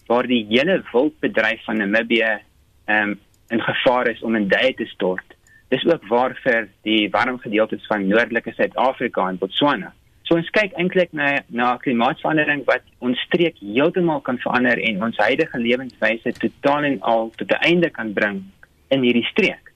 waar 0.08 0.28
die 0.28 0.46
hele 0.50 0.84
wildbedryf 0.92 1.64
van 1.64 1.78
Namibië 1.78 2.40
um, 2.86 3.20
in 3.48 3.62
gevaar 3.62 4.08
is 4.08 4.22
om 4.22 4.36
in 4.36 4.48
duie 4.48 4.74
te 4.74 4.86
stort. 4.86 5.36
Dis 5.68 5.86
ook 5.86 6.08
waar 6.08 6.36
vir 6.44 6.68
die 6.82 7.10
warm 7.10 7.40
gedeeltes 7.40 7.86
van 7.88 8.08
noordelike 8.08 8.54
Suid-Afrika 8.54 9.28
en 9.30 9.38
Botswana. 9.38 9.94
So 10.24 10.38
ons 10.40 10.50
kyk 10.56 10.76
eintlik 10.80 11.12
na 11.12 11.42
na 11.52 11.74
klimaatsverandering 11.84 12.64
wat 12.70 12.86
ons 13.04 13.20
streek 13.28 13.58
heeltemal 13.60 14.22
kan 14.24 14.40
verander 14.40 14.80
en 14.80 15.04
ons 15.10 15.20
huidige 15.20 15.60
lewenswyse 15.60 16.32
totaal 16.40 16.88
en 16.88 16.98
al 17.02 17.32
tot 17.38 17.52
'n 17.52 17.64
einde 17.70 17.90
kan 17.90 18.14
bring 18.14 18.44
in 18.90 19.04
hierdie 19.04 19.28
streek. 19.32 19.74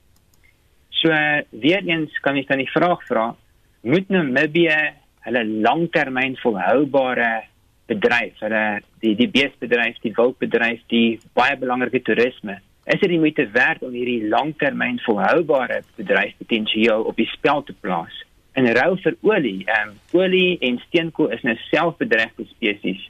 So 1.00 1.10
weer 1.50 1.82
eens 1.84 2.12
kan 2.22 2.36
ek 2.36 2.48
dan 2.48 2.58
die 2.58 2.72
vraag 2.72 3.04
vra, 3.06 3.36
moet 3.82 4.08
Namibië 4.08 4.94
hulle 5.26 5.44
langtermyn 5.44 6.36
volhoubare 6.36 7.44
bedryf, 7.86 8.40
hulle 8.40 8.80
die 9.00 9.14
die 9.14 9.28
beestebedryf, 9.28 10.00
die 10.02 10.14
wildbedryf, 10.16 10.80
die 10.88 11.20
baie 11.34 11.56
belangrike 11.56 12.02
toerisme, 12.02 12.58
is 12.84 13.00
dit 13.00 13.10
moeite 13.20 13.46
werd 13.52 13.82
om 13.82 13.92
hierdie 13.92 14.28
langtermyn 14.28 14.98
volhoubare 15.04 15.82
bedryfspotensiaal 15.96 17.04
op 17.04 17.16
die 17.16 17.28
spel 17.34 17.62
te 17.62 17.74
plaas? 17.80 18.24
En 18.58 18.66
ruil 18.74 18.96
vir 19.04 19.14
olie, 19.22 19.60
ehm 19.68 19.92
um, 19.92 19.98
olie 20.18 20.58
en 20.66 20.80
steenkool 20.86 21.30
is 21.36 21.44
nou 21.46 21.54
selfbedreigde 21.68 22.46
spesies. 22.50 23.04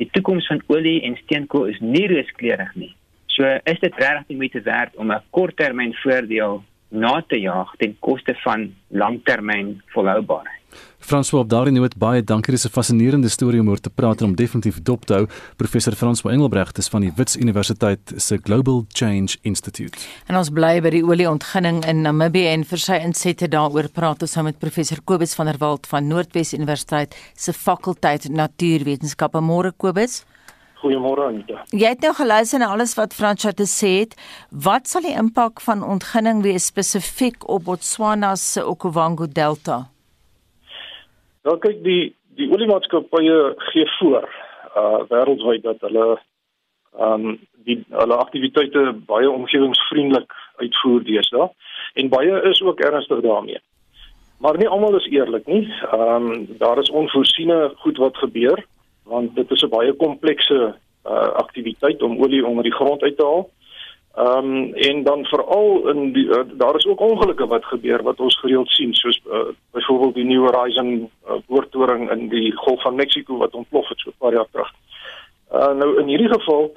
Die 0.00 0.08
toekoms 0.12 0.46
van 0.48 0.62
olie 0.72 1.02
en 1.08 1.18
steenkool 1.24 1.66
is 1.72 1.80
nie 1.84 2.06
rooskleurig 2.08 2.72
nie. 2.80 2.94
So 3.36 3.44
is 3.44 3.80
dit 3.82 3.98
regtig 4.00 4.30
nie 4.30 4.38
moeite 4.40 4.62
werd 4.64 4.96
om 4.96 5.12
'n 5.12 5.22
korttermyn 5.36 5.92
voordeel 6.02 6.62
na 6.88 7.20
te 7.28 7.40
jaag 7.40 7.74
ten 7.76 7.96
koste 8.00 8.34
van 8.44 8.72
langtermyn 8.88 9.82
volhoubaarheid. 9.92 10.55
François 11.06 11.44
op 11.44 11.48
daardie 11.48 11.70
noot 11.70 11.92
baie 12.02 12.22
dankie 12.24 12.50
dis 12.50 12.66
'n 12.66 12.74
fascinerende 12.74 13.28
storie 13.28 13.60
om 13.60 13.68
oor 13.68 13.80
te 13.80 13.90
praat 13.90 14.20
en 14.20 14.26
om 14.26 14.34
definitief 14.34 14.82
dop 14.82 15.04
te 15.04 15.14
hou. 15.14 15.26
Professor 15.56 15.94
François 15.94 16.32
Engelbrecht 16.32 16.78
is 16.78 16.88
van 16.88 17.00
die 17.00 17.12
Wits 17.16 17.36
Universiteit 17.36 18.12
se 18.16 18.38
Global 18.42 18.84
Change 18.88 19.36
Institute. 19.42 19.98
En 20.26 20.36
ons 20.36 20.50
bly 20.50 20.80
by 20.80 20.90
die 20.90 21.04
olieontginning 21.04 21.84
in 21.86 22.02
Namibië 22.02 22.46
en 22.46 22.64
vir 22.64 22.78
sy 22.78 22.98
insette 23.04 23.48
daaroor 23.48 23.88
praat 23.88 24.22
ons 24.22 24.34
nou 24.34 24.44
met 24.44 24.58
professor 24.58 24.98
Kobus 25.04 25.34
van 25.34 25.46
der 25.46 25.58
Walt 25.58 25.86
van 25.86 26.06
Noordwes 26.06 26.52
Universiteit 26.52 27.14
se 27.36 27.52
fakulteit 27.52 28.28
Natuurwetenskappe. 28.28 29.40
Môre 29.40 29.72
Kobus. 29.76 30.24
Goeiemôre 30.82 31.28
Anita. 31.28 31.64
Jy 31.70 31.88
het 31.88 32.00
nou 32.00 32.14
geluister 32.14 32.58
na 32.58 32.66
alles 32.66 32.94
wat 32.94 33.14
Fransja 33.14 33.52
te 33.52 33.66
sê 33.66 33.98
het. 34.00 34.14
Wat 34.50 34.88
sal 34.88 35.02
die 35.02 35.14
impak 35.14 35.60
van 35.60 35.82
ontginning 35.82 36.42
wees 36.42 36.66
spesifiek 36.66 37.48
op 37.48 37.64
Botswana 37.64 38.36
se 38.36 38.66
Okavango 38.66 39.26
Delta? 39.26 39.95
Nou 41.46 41.58
kyk 41.62 41.82
die 41.86 42.14
die 42.36 42.48
oliemaatskappye 42.52 43.36
gee 43.70 43.86
voor 43.98 44.24
uh 44.76 45.04
wêreldwyd 45.10 45.62
dat 45.62 45.84
hulle 45.86 46.06
ehm 46.96 47.28
um, 47.28 47.36
die 47.68 47.78
hulle 47.90 48.16
aktiwiteite 48.16 48.82
baie 49.06 49.30
omgewingsvriendelik 49.30 50.32
uitvoer 50.62 51.04
deesdae 51.06 51.46
en 52.02 52.10
baie 52.12 52.42
is 52.50 52.62
ook 52.62 52.80
ernstig 52.80 53.22
daarmee. 53.24 53.60
Maar 54.42 54.58
nie 54.58 54.68
almal 54.68 54.98
is 54.98 55.08
eerlik 55.10 55.46
nie. 55.46 55.64
Ehm 55.92 56.26
um, 56.32 56.46
daar 56.58 56.82
is 56.82 56.90
onvoorsiene 56.90 57.70
goed 57.84 58.02
wat 58.04 58.16
gebeur 58.24 58.66
want 59.04 59.34
dit 59.34 59.50
is 59.50 59.62
'n 59.62 59.74
baie 59.78 59.92
komplekse 59.92 60.60
uh, 61.06 61.28
aktiwiteit 61.44 62.02
om 62.02 62.18
olie 62.22 62.46
onder 62.46 62.62
die 62.62 62.74
grond 62.74 63.02
uit 63.02 63.16
te 63.16 63.24
haal. 63.24 63.50
Ehm 64.16 64.38
um, 64.38 64.74
en 64.74 65.02
dan 65.02 65.24
veral 65.24 65.88
in 65.88 66.12
die 66.12 66.24
uh, 66.24 66.40
daar 66.52 66.76
is 66.76 66.86
ook 66.86 67.00
ongelukke 67.00 67.46
wat 67.46 67.64
gebeur 67.64 68.02
wat 68.02 68.20
ons 68.20 68.38
gereeld 68.38 68.68
sien 68.68 68.94
soos 68.94 69.20
uh, 69.28 69.40
byvoorbeeld 69.70 70.14
die 70.14 70.24
New 70.24 70.46
Horizon 70.48 71.10
uh, 71.28 71.32
boortoring 71.46 72.10
in 72.10 72.28
die 72.28 72.52
Golf 72.52 72.82
van 72.82 72.94
Mexico 72.94 73.36
wat 73.36 73.54
ontplof 73.54 73.88
het 73.88 73.98
so 73.98 74.10
'n 74.10 74.14
paar 74.18 74.32
jaar 74.32 74.46
terug. 74.50 74.72
Uh, 75.52 75.72
nou 75.72 76.00
in 76.00 76.06
hierdie 76.06 76.32
geval 76.32 76.72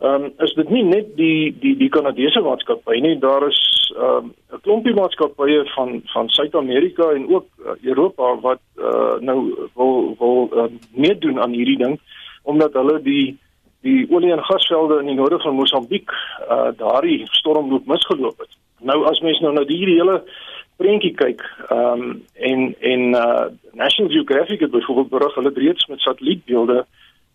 ehm 0.00 0.24
um, 0.24 0.32
is 0.38 0.54
dit 0.54 0.68
nie 0.68 0.82
net 0.82 1.16
die 1.16 1.56
die 1.60 1.76
die 1.76 1.88
Kanadese 1.88 2.40
maatskappy 2.40 2.98
nie, 3.00 3.18
daar 3.18 3.46
is 3.46 3.92
ehm 3.96 4.16
um, 4.16 4.34
'n 4.52 4.60
klompie 4.60 4.94
maatskappye 4.94 5.70
van 5.74 6.02
van 6.04 6.28
Suid-Amerika 6.28 7.10
en 7.10 7.34
ook 7.34 7.46
uh, 7.58 7.70
Europa 7.82 8.40
wat 8.40 8.62
uh, 8.76 9.14
nou 9.20 9.68
wil 9.74 10.16
wil 10.18 10.50
uh, 10.52 10.64
meedoen 10.90 11.40
aan 11.40 11.52
hierdie 11.52 11.78
ding 11.78 12.00
omdat 12.42 12.72
hulle 12.72 13.02
die 13.02 13.38
die 13.84 14.06
olie 14.10 14.32
en 14.32 14.44
gasvelde 14.44 15.00
in 15.02 15.12
die 15.12 15.18
noorde 15.18 15.38
van 15.44 15.56
Mosambiek 15.58 16.10
uh 16.48 16.72
daardie 16.80 17.22
stormloop 17.36 17.86
misgeloop 17.86 18.38
het. 18.40 18.58
Nou 18.80 19.04
as 19.10 19.20
mens 19.24 19.40
nou 19.44 19.52
na 19.54 19.64
die 19.68 19.80
hele 19.84 20.22
prentjie 20.80 21.12
kyk, 21.14 21.42
ehm 21.68 22.02
um, 22.02 22.22
en 22.34 22.66
en 22.80 23.06
uh 23.20 23.46
National 23.72 24.12
Geographic 24.12 24.60
het 24.60 24.70
byvoorbeeld 24.70 25.12
berig 25.12 25.34
hulle 25.34 25.52
reeds 25.54 25.86
met 25.86 26.00
satellietbeelde 26.00 26.84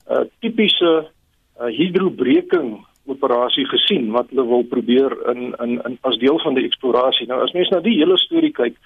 uh, 0.09 0.23
tipiese 0.39 0.93
uh, 1.03 1.67
hidrobreking 1.67 2.77
operasie 3.09 3.65
gesien 3.69 4.11
wat 4.11 4.29
hulle 4.29 4.45
wil 4.47 4.63
probeer 4.63 5.15
in 5.33 5.53
in, 5.65 5.77
in 5.85 5.97
as 6.01 6.17
deel 6.17 6.39
van 6.39 6.57
die 6.57 6.65
eksplorasie. 6.65 7.27
Nou 7.27 7.41
as 7.43 7.53
mens 7.57 7.69
na 7.69 7.81
die 7.85 7.97
hele 7.97 8.17
storie 8.17 8.53
kyk, 8.55 8.77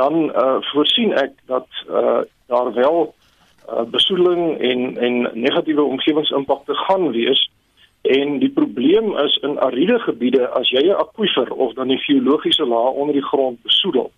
dan 0.00 0.30
uh 0.30 0.58
voorsien 0.72 1.12
ek 1.20 1.36
dat 1.50 1.68
uh 1.88 2.22
daar 2.46 2.72
wel 2.74 3.14
uh, 3.68 3.82
besoedeling 3.90 4.60
en 4.60 4.96
en 4.96 5.30
negatiewe 5.32 5.82
omgewingsimpakte 5.82 6.74
gaan 6.74 7.10
wees. 7.10 7.50
En 8.02 8.38
die 8.38 8.50
probleem 8.50 9.16
is 9.18 9.36
in 9.36 9.60
ariede 9.60 9.98
gebiede 9.98 10.48
as 10.48 10.70
jy 10.70 10.82
'n 10.88 11.00
akwifer 11.04 11.52
of 11.52 11.72
dan 11.72 11.90
'n 11.92 11.98
geologiese 11.98 12.66
laag 12.66 12.92
onder 12.92 13.14
die 13.14 13.28
grond 13.30 13.62
besoedel. 13.62 14.12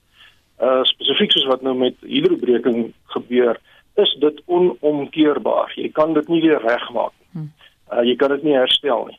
Uh 0.60 0.82
spesifiek 0.82 1.32
soos 1.32 1.46
wat 1.46 1.62
nou 1.62 1.76
met 1.76 1.94
hidrobreking 2.00 2.92
gebeur, 3.04 3.60
is 3.94 4.16
dit 4.20 4.42
onomkeerbaar. 4.46 5.72
Jy 5.74 5.88
kan 5.88 6.12
dit 6.12 6.28
nie 6.28 6.40
weer 6.40 6.60
regmaak 6.60 7.12
nie. 7.32 7.48
Uh 7.92 8.02
jy 8.02 8.16
kan 8.16 8.28
dit 8.28 8.42
nie 8.42 8.54
herstel 8.54 9.06
nie. 9.06 9.18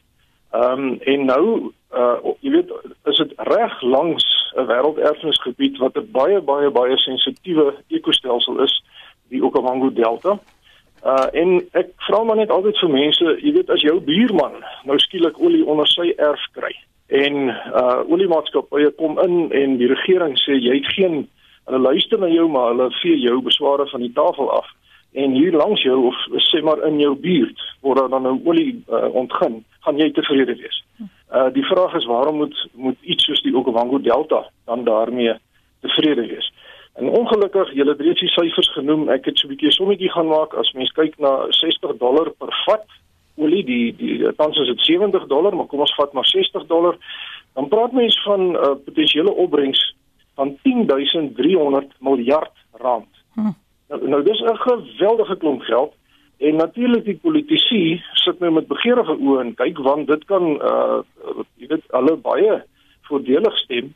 Ehm 0.52 0.72
um, 0.72 1.00
en 1.00 1.26
nou 1.26 1.72
uh 1.94 2.18
jy 2.42 2.52
weet 2.52 2.72
is 3.06 3.18
dit 3.18 3.34
reg 3.38 3.82
langs 3.82 4.26
'n 4.56 4.66
wêrelderfenisgebied 4.66 5.78
wat 5.78 5.98
'n 5.98 6.12
baie 6.12 6.42
baie 6.42 6.70
baie 6.70 6.98
sensitiewe 6.98 7.76
ekostelsel 7.88 8.60
is 8.64 8.84
die 9.30 9.44
Okavango 9.44 9.90
Delta. 9.94 10.38
Uh 11.06 11.28
en 11.34 11.62
ek 11.78 11.94
vra 12.08 12.24
maar 12.24 12.40
net 12.40 12.52
altyd 12.52 12.80
vir 12.82 12.90
mense, 12.90 13.38
jy 13.44 13.54
weet 13.54 13.70
as 13.70 13.86
jou 13.86 14.00
buurman 14.02 14.62
nou 14.90 15.00
skielik 15.00 15.40
olie 15.40 15.66
onder 15.66 15.88
sy 15.88 16.14
erf 16.18 16.44
kry 16.58 16.74
en 17.08 17.48
uh 17.50 18.04
oliemaatskappye 18.10 18.92
kom 19.00 19.20
in 19.24 19.52
en 19.52 19.78
die 19.78 19.88
regering 19.88 20.36
sê 20.42 20.58
jy 20.60 20.80
het 20.80 20.90
geen 20.96 21.28
hulle 21.68 21.80
luister 21.80 22.20
na 22.20 22.28
jou 22.28 22.48
maar 22.52 22.74
hulle 22.74 22.90
vee 23.02 23.20
jou 23.20 23.40
besware 23.42 23.88
van 23.92 24.04
die 24.04 24.14
tafel 24.16 24.52
af 24.52 24.68
en 25.14 25.32
hier 25.32 25.56
langs 25.56 25.82
jou 25.82 25.98
of 26.10 26.16
sê 26.50 26.62
maar 26.64 26.84
in 26.88 27.00
jou 27.00 27.16
buurt 27.16 27.64
word 27.82 28.12
dan 28.12 28.24
nou 28.28 28.36
olie 28.46 28.84
uh, 28.92 29.08
ontgin, 29.16 29.64
gaan 29.86 29.98
jy 29.98 30.12
tevrede 30.12 30.58
wees. 30.60 30.84
Uh 31.32 31.48
die 31.54 31.66
vraag 31.66 31.96
is 31.96 32.06
waarom 32.06 32.44
moet 32.44 32.58
moet 32.74 32.98
iets 33.02 33.24
soos 33.24 33.42
die 33.42 33.56
Okavango 33.56 34.02
Delta 34.02 34.44
dan 34.66 34.84
daarmee 34.84 35.34
tevrede 35.82 36.28
wees? 36.28 36.52
En 36.98 37.10
ongelukkig, 37.10 37.74
julle 37.74 37.94
het 37.94 38.02
reeds 38.02 38.20
die 38.20 38.30
syfers 38.34 38.72
genoem. 38.74 39.10
Ek 39.14 39.26
het 39.26 39.38
so 39.38 39.48
'n 39.48 39.54
bietjie 39.54 39.72
sommetjie 39.72 40.10
gaan 40.12 40.28
maak 40.28 40.54
as 40.54 40.72
mens 40.74 40.92
kyk 40.92 41.18
na 41.20 41.46
60 41.50 41.98
dollar 41.98 42.32
per 42.40 42.54
vat 42.66 42.86
olie, 43.36 43.64
die 43.64 43.96
die 43.96 44.36
tans 44.36 44.58
is 44.58 44.68
dit 44.68 44.82
70 44.82 45.28
dollar, 45.28 45.56
maar 45.56 45.66
kom 45.66 45.80
ons 45.80 45.96
vat 45.96 46.14
maar 46.14 46.26
60 46.26 46.66
dollar. 46.66 46.98
Dan 47.54 47.68
praat 47.68 47.92
mens 47.92 48.22
van 48.24 48.42
'n 48.52 48.56
uh, 48.56 48.76
potensiële 48.86 49.34
opbrengs 49.34 49.96
van 50.36 50.58
10300 50.62 51.94
miljard 52.00 52.52
rand. 52.72 53.08
Hm. 53.34 53.54
Nou, 53.90 54.08
nou 54.08 54.24
dis 54.24 54.42
'n 54.42 54.58
geweldige 54.58 55.38
klomp 55.38 55.62
geld 55.62 55.94
en 56.38 56.56
natuurlik 56.56 57.06
die 57.06 57.20
politici 57.22 58.02
sit 58.14 58.40
nou 58.40 58.52
met 58.52 58.68
begeerige 58.68 59.18
oë 59.18 59.40
en 59.40 59.54
kyk 59.54 59.78
want 59.78 60.08
dit 60.08 60.26
kan 60.26 60.44
uh 60.62 61.00
jy 61.58 61.68
weet 61.68 61.86
hulle 61.88 62.16
baie 62.16 62.64
voordelig 63.10 63.58
stem 63.58 63.94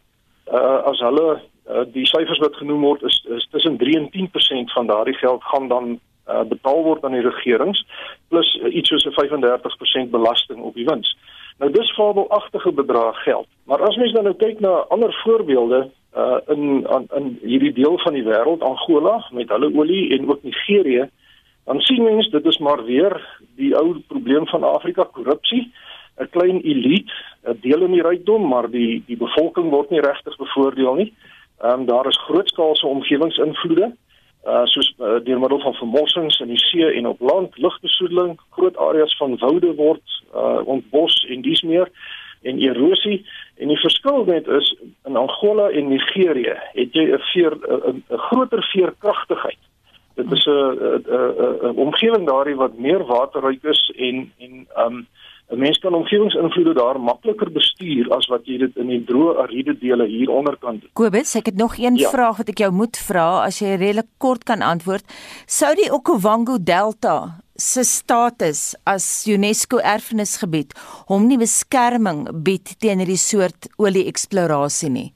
uh 0.52 0.80
as 0.92 1.00
hulle 1.00 1.42
uh, 1.70 1.84
die 1.94 2.06
syfers 2.06 2.40
wat 2.40 2.56
genoem 2.56 2.82
word 2.82 3.04
is, 3.04 3.26
is 3.30 3.48
tussen 3.52 3.78
3 3.78 3.98
en 3.98 4.10
10% 4.10 4.74
van 4.74 4.88
daardie 4.88 5.18
geld 5.18 5.44
gaan 5.44 5.68
dan 5.68 6.00
uh, 6.28 6.44
betaal 6.44 6.84
word 6.84 7.04
aan 7.04 7.18
die 7.18 7.26
regerings 7.28 7.86
plus 8.28 8.56
uh, 8.62 8.74
iets 8.74 8.90
soos 8.90 9.06
'n 9.06 9.18
35% 10.08 10.12
belasting 10.12 10.62
op 10.62 10.74
die 10.74 10.86
wins. 10.86 11.18
Nou 11.60 11.72
dis 11.72 11.94
fabelagtige 11.94 12.72
bedrag 12.72 13.24
geld. 13.24 13.48
Maar 13.64 13.82
as 13.82 13.96
mens 13.96 14.14
dan 14.14 14.24
nou 14.24 14.36
kyk 14.36 14.60
na 14.60 14.86
ander 14.90 15.14
voorbeelde 15.24 15.90
uh 16.18 16.40
in 16.48 16.88
aan 16.88 17.06
in 17.16 17.40
hierdie 17.42 17.74
deel 17.74 17.98
van 18.04 18.14
die 18.14 18.24
wêreld 18.24 18.62
Angola 18.62 19.28
met 19.32 19.50
hulle 19.50 19.72
olie 19.74 20.12
en 20.18 20.30
ook 20.30 20.44
Nigerië 20.44 21.10
dan 21.66 21.80
sien 21.80 22.04
mens 22.04 22.30
dit 22.30 22.46
is 22.46 22.58
maar 22.58 22.84
weer 22.84 23.40
die 23.56 23.76
ou 23.76 24.00
probleem 24.08 24.48
van 24.48 24.64
Afrika 24.64 25.04
korrupsie 25.04 25.72
'n 26.20 26.30
klein 26.30 26.60
elite 26.62 27.14
'n 27.48 27.58
deel 27.62 27.82
in 27.82 27.92
die 27.92 28.02
rykdom 28.02 28.48
maar 28.48 28.70
die 28.70 29.04
die 29.08 29.18
bevolking 29.18 29.70
word 29.70 29.90
nie 29.90 30.02
regtig 30.02 30.38
bevoordeel 30.38 30.94
nie 30.94 31.14
Ehm 31.62 31.80
um, 31.80 31.86
daar 31.86 32.08
is 32.08 32.22
grootskaalse 32.28 32.88
omgewingsinvloede 32.88 33.96
uh 34.48 34.66
soos 34.66 34.94
uh, 35.00 35.20
deur 35.24 35.40
middel 35.40 35.60
van 35.60 35.74
vermossings 35.74 36.40
in 36.40 36.48
die 36.48 36.58
see 36.60 36.86
en 36.98 37.08
op 37.08 37.20
land, 37.20 37.58
lugbesoedeling, 37.58 38.40
groot 38.50 38.78
areas 38.78 39.18
van 39.18 39.38
woude 39.38 39.76
word 39.76 40.24
uh 40.34 40.62
ontbos 40.66 41.26
en 41.30 41.42
dis 41.42 41.62
meer 41.62 41.92
en 42.42 42.58
erosie 42.58 43.20
en 43.62 43.68
die 43.68 43.78
verskil 43.78 44.26
net 44.26 44.48
is 44.48 44.74
in 45.06 45.16
Angola 45.16 45.70
en 45.70 45.92
Nigerië 45.94 46.58
het 46.74 46.98
jy 46.98 47.06
'n 47.12 47.22
veer 47.34 47.54
'n 47.94 48.04
groter 48.08 48.64
veerkragtigheid. 48.74 49.62
Dit 50.16 50.32
is 50.32 50.46
'n 50.46 50.50
'n 50.50 51.70
'n 51.70 51.78
omgewing 51.78 52.26
daarin 52.28 52.58
wat 52.58 52.78
meer 52.78 53.06
waterryk 53.06 53.64
is 53.64 53.94
en 53.96 54.32
en 54.40 54.68
um 54.78 55.08
'n 55.52 55.60
mens 55.60 55.78
kan 55.78 55.94
omgewingsinvloede 55.94 56.74
daar 56.74 57.00
makliker 57.00 57.52
bestuur 57.52 58.08
as 58.16 58.28
wat 58.32 58.46
jy 58.48 58.58
dit 58.58 58.78
in 58.80 58.88
die 58.88 59.04
droë 59.04 59.36
ariede 59.44 59.76
dele 59.80 60.08
hieronder 60.08 60.56
kan 60.58 60.80
doen. 60.80 60.90
Kobus, 60.94 61.36
ek 61.36 61.52
het 61.52 61.58
nog 61.60 61.78
een 61.78 61.96
ja. 62.00 62.10
vraag 62.10 62.38
wat 62.38 62.50
ek 62.50 62.64
jou 62.64 62.72
moet 62.72 62.98
vra 62.98 63.44
as 63.44 63.60
jy 63.60 63.76
redelik 63.76 64.08
kort 64.18 64.44
kan 64.48 64.62
antwoord. 64.62 65.04
Sou 65.46 65.76
die 65.76 65.92
Okavango 65.92 66.56
Delta 66.58 67.44
se 67.56 67.84
status 67.84 68.76
as 68.88 69.28
UNESCO 69.28 69.78
erfenisgebied 69.78 70.72
hom 71.12 71.28
nie 71.28 71.38
beskerming 71.38 72.24
bied 72.46 72.78
teen 72.80 73.04
hierdie 73.04 73.20
soort 73.20 73.68
olie-eksplorasie 73.78 74.90
nie? 74.90 75.10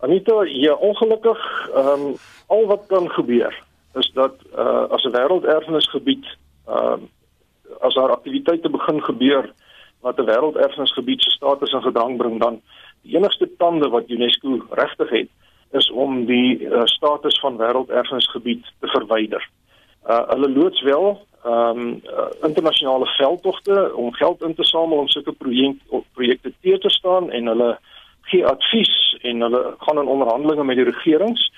Anita, 0.00 0.44
ja, 0.46 0.74
ongelukkig, 0.74 1.40
ehm 1.74 2.06
um, 2.12 2.14
al 2.50 2.66
wat 2.66 2.86
kan 2.90 3.10
gebeur 3.14 3.54
is 3.98 4.10
dat 4.14 4.34
uh, 4.54 4.86
as 4.90 5.02
'n 5.04 5.12
wêrelderfenisgebied 5.18 6.24
ehm 6.66 6.92
um, 6.92 7.08
as 7.80 7.94
daar 7.94 8.10
aktiwiteite 8.10 8.70
begin 8.70 9.02
gebeur 9.02 9.52
wat 10.00 10.18
'n 10.18 10.24
wêrelderfenisgebied 10.24 11.22
se 11.22 11.30
status 11.30 11.72
in 11.72 11.82
gedrang 11.82 12.16
bring 12.16 12.40
dan 12.40 12.60
die 13.02 13.16
enigste 13.16 13.48
tande 13.56 13.88
wat 13.88 14.10
UNESCO 14.10 14.66
regtig 14.70 15.10
het 15.10 15.28
is 15.72 15.90
om 15.90 16.24
die 16.26 16.60
uh, 16.60 16.80
status 16.84 17.40
van 17.40 17.56
wêrelderfenisgebied 17.56 18.64
te 18.80 18.86
verwyder. 18.86 19.48
Uh 20.08 20.28
hulle 20.28 20.50
loods 20.50 20.82
wel 20.82 21.26
ehm 21.44 21.78
um, 21.78 22.00
uh, 22.04 22.48
internasionale 22.48 23.06
veldtogte 23.06 23.92
om 23.94 24.12
geld 24.12 24.42
in 24.42 24.54
te 24.54 24.64
samel 24.64 24.98
om 24.98 25.08
sulke 25.08 25.32
projekte 25.32 26.02
projekte 26.12 26.52
te 26.60 26.78
te 26.78 26.90
staan 26.90 27.30
en 27.30 27.46
hulle 27.46 27.78
gee 28.20 28.46
advies 28.46 29.18
en 29.22 29.40
hulle 29.40 29.74
gaan 29.78 29.98
in 29.98 30.06
onderhandelinge 30.06 30.64
met 30.64 30.76
die 30.76 30.84
regerings. 30.84 31.52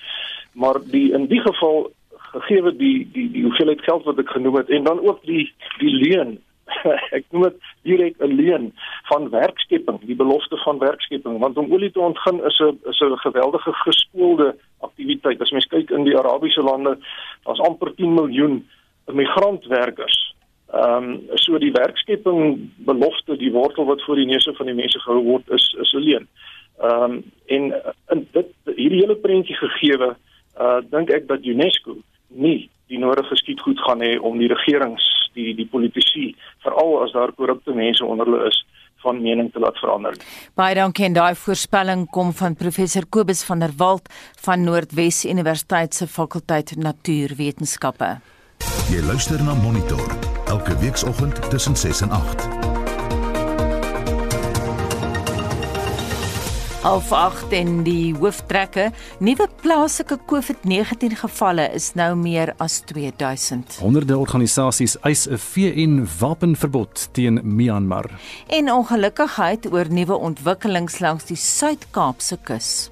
Maar 0.51 0.75
die 0.85 1.11
in 1.13 1.25
die 1.27 1.41
geval 1.41 1.91
gegee 2.17 2.73
die 2.77 3.09
die 3.11 3.31
die 3.31 3.43
hoeveelheid 3.43 3.81
geld 3.81 4.03
wat 4.03 4.19
ek 4.19 4.29
genoem 4.29 4.55
het 4.55 4.69
en 4.69 4.83
dan 4.83 4.99
ook 4.99 5.21
die 5.25 5.53
die 5.79 5.93
leen 5.95 6.39
ek 7.17 7.25
noem 7.31 7.43
dit 7.43 7.57
direk 7.83 8.15
'n 8.19 8.35
leen 8.35 8.73
van 9.11 9.29
werkskepping, 9.29 9.99
die 10.05 10.15
belofte 10.15 10.57
van 10.63 10.79
werkskepping, 10.79 11.39
want 11.39 11.57
om 11.57 11.73
olie 11.73 11.91
te 11.91 11.99
ontgin 11.99 12.43
is 12.43 12.59
'n 12.59 12.79
is 12.89 12.99
'n 12.99 13.17
geweldige 13.25 13.73
geskoolde 13.73 14.55
aktiwiteit. 14.79 15.41
As 15.41 15.51
mens 15.51 15.67
kyk 15.67 15.89
in 15.89 16.03
die 16.03 16.17
Arabiese 16.17 16.61
lande, 16.61 16.97
daar's 17.43 17.59
amper 17.59 17.95
10 17.95 18.13
miljoen 18.13 18.67
migrantwerkers 19.11 20.33
Ehm 20.73 21.03
um, 21.03 21.37
so 21.37 21.57
die 21.61 21.71
werkskepping 21.71 22.69
belofte 22.85 23.35
die 23.37 23.51
wortel 23.51 23.85
wat 23.85 24.01
voor 24.03 24.15
die 24.15 24.25
neuse 24.25 24.53
van 24.57 24.65
die 24.65 24.73
mense 24.73 24.99
gehou 24.99 25.21
word 25.23 25.49
is 25.53 25.65
is 25.81 25.93
alleen. 25.93 26.25
Ehm 26.81 27.03
um, 27.03 27.19
en 27.45 27.67
in 28.09 28.23
dit 28.31 28.49
hierdie 28.65 29.03
hele 29.03 29.15
prentjie 29.15 29.55
gegeewe 29.55 30.15
uh 30.57 30.79
dink 30.89 31.13
ek 31.13 31.27
dat 31.27 31.45
UNESCO 31.45 31.99
nie 32.27 32.71
die 32.91 32.99
nodige 32.99 33.35
skietgoed 33.39 33.79
gaan 33.85 34.03
hê 34.03 34.15
om 34.19 34.37
die 34.41 34.51
regerings, 34.51 35.05
die 35.37 35.53
die 35.57 35.67
politici, 35.69 36.33
veral 36.65 37.03
as 37.03 37.13
daar 37.15 37.33
korrupte 37.37 37.73
mense 37.73 38.05
onder 38.05 38.29
hulle 38.29 38.47
is, 38.49 38.59
van 39.03 39.21
mening 39.21 39.51
te 39.51 39.59
laat 39.59 39.77
verander. 39.81 40.17
Baie 40.55 40.75
dankie 40.79 41.05
en 41.09 41.17
daai 41.17 41.35
voorspelling 41.35 42.05
kom 42.15 42.31
van 42.39 42.55
professor 42.55 43.07
Kobus 43.09 43.43
van 43.47 43.63
der 43.65 43.75
Walt 43.77 44.09
van 44.45 44.63
Noordwes 44.63 45.25
Universiteit 45.25 45.93
se 45.93 46.07
fakulteit 46.07 46.75
Natuurwetenskappe. 46.77 48.15
Jy 48.91 49.01
luister 49.03 49.43
na 49.43 49.55
Monitor 49.59 50.03
elke 50.47 50.77
weekoggend 50.79 51.49
tussen 51.49 51.75
6 51.75 52.01
en 52.07 52.11
8. 52.11 52.62
Half 56.83 57.11
8 57.15 57.53
en 57.55 57.77
die 57.85 58.11
hooftrekke, 58.11 58.89
nuwe 59.23 59.45
plaaslike 59.61 60.17
COVID-19 60.27 61.13
gevalle 61.15 61.69
is 61.71 61.93
nou 61.95 62.09
meer 62.19 62.51
as 62.59 62.81
2000. 62.89 63.77
Honderde 63.79 64.17
organisasies 64.19 64.97
eis 65.07 65.23
'n 65.27 65.39
VN 65.39 66.03
wapenverbod 66.19 67.07
teen 67.13 67.39
Myanmar. 67.43 68.11
En 68.47 68.71
ongelukkigheid 68.71 69.71
oor 69.71 69.85
nuwe 69.89 70.15
ontwikkelings 70.15 70.99
langs 70.99 71.23
die 71.23 71.37
Suid-Kaapse 71.37 72.37
kus. 72.43 72.91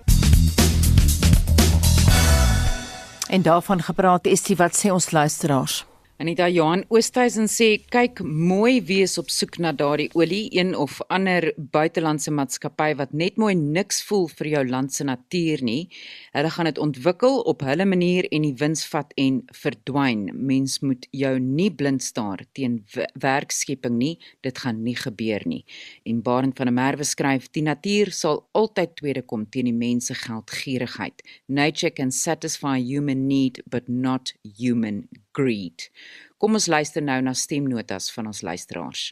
En 3.29 3.41
daarvan 3.41 3.81
gepraat 3.81 4.25
is 4.25 4.41
dit 4.41 4.57
wat 4.57 4.85
sê 4.85 4.91
ons 4.91 5.11
luisteraars. 5.11 5.90
Anita 6.21 6.45
Johan 6.45 6.83
Oosthuizen 6.93 7.47
sê 7.49 7.79
kyk 7.89 8.19
mooi 8.21 8.75
wees 8.85 9.15
op 9.17 9.31
soek 9.33 9.55
na 9.63 9.71
daardie 9.73 10.11
olie 10.13 10.51
een 10.53 10.75
of 10.77 10.99
ander 11.09 11.47
buitelandse 11.73 12.29
maatskappy 12.37 12.91
wat 12.99 13.15
net 13.17 13.39
mooi 13.41 13.55
niks 13.57 14.03
voel 14.05 14.27
vir 14.29 14.49
jou 14.51 14.61
land 14.67 14.93
se 14.93 15.07
natuur 15.09 15.63
nie. 15.65 15.87
Hulle 16.35 16.51
gaan 16.53 16.69
dit 16.69 16.81
ontwikkel 16.83 17.39
op 17.49 17.65
hulle 17.65 17.87
manier 17.89 18.27
en 18.29 18.45
die 18.45 18.53
wins 18.59 18.85
vat 18.91 19.15
en 19.23 19.39
verdwyn. 19.63 20.27
Mens 20.51 20.77
moet 20.85 21.07
jou 21.23 21.31
nie 21.41 21.71
blind 21.73 22.05
staar 22.05 22.45
teen 22.53 22.77
werkskepping 23.25 23.97
nie. 23.97 24.13
Dit 24.45 24.61
gaan 24.61 24.83
nie 24.85 24.95
gebeur 25.01 25.41
nie. 25.49 25.63
En 26.05 26.21
Barend 26.21 26.53
van 26.61 26.69
der 26.69 26.77
Merwe 26.77 27.09
skryf 27.15 27.49
die 27.49 27.65
natuur 27.65 28.13
sal 28.13 28.43
altyd 28.53 28.93
tweede 29.01 29.25
kom 29.25 29.49
teen 29.49 29.71
die 29.71 29.73
mense 29.73 30.13
geldgierigheid. 30.21 31.25
Nature 31.49 31.89
can 31.89 32.13
satisfy 32.13 32.77
human 32.77 33.25
need 33.25 33.63
but 33.65 33.89
not 33.89 34.35
human 34.45 35.07
greed. 35.37 35.89
Kom 36.37 36.53
ons 36.59 36.67
luister 36.67 37.03
nou 37.03 37.21
na 37.21 37.33
stemnotas 37.33 38.11
van 38.15 38.27
ons 38.31 38.41
luisteraars. 38.41 39.11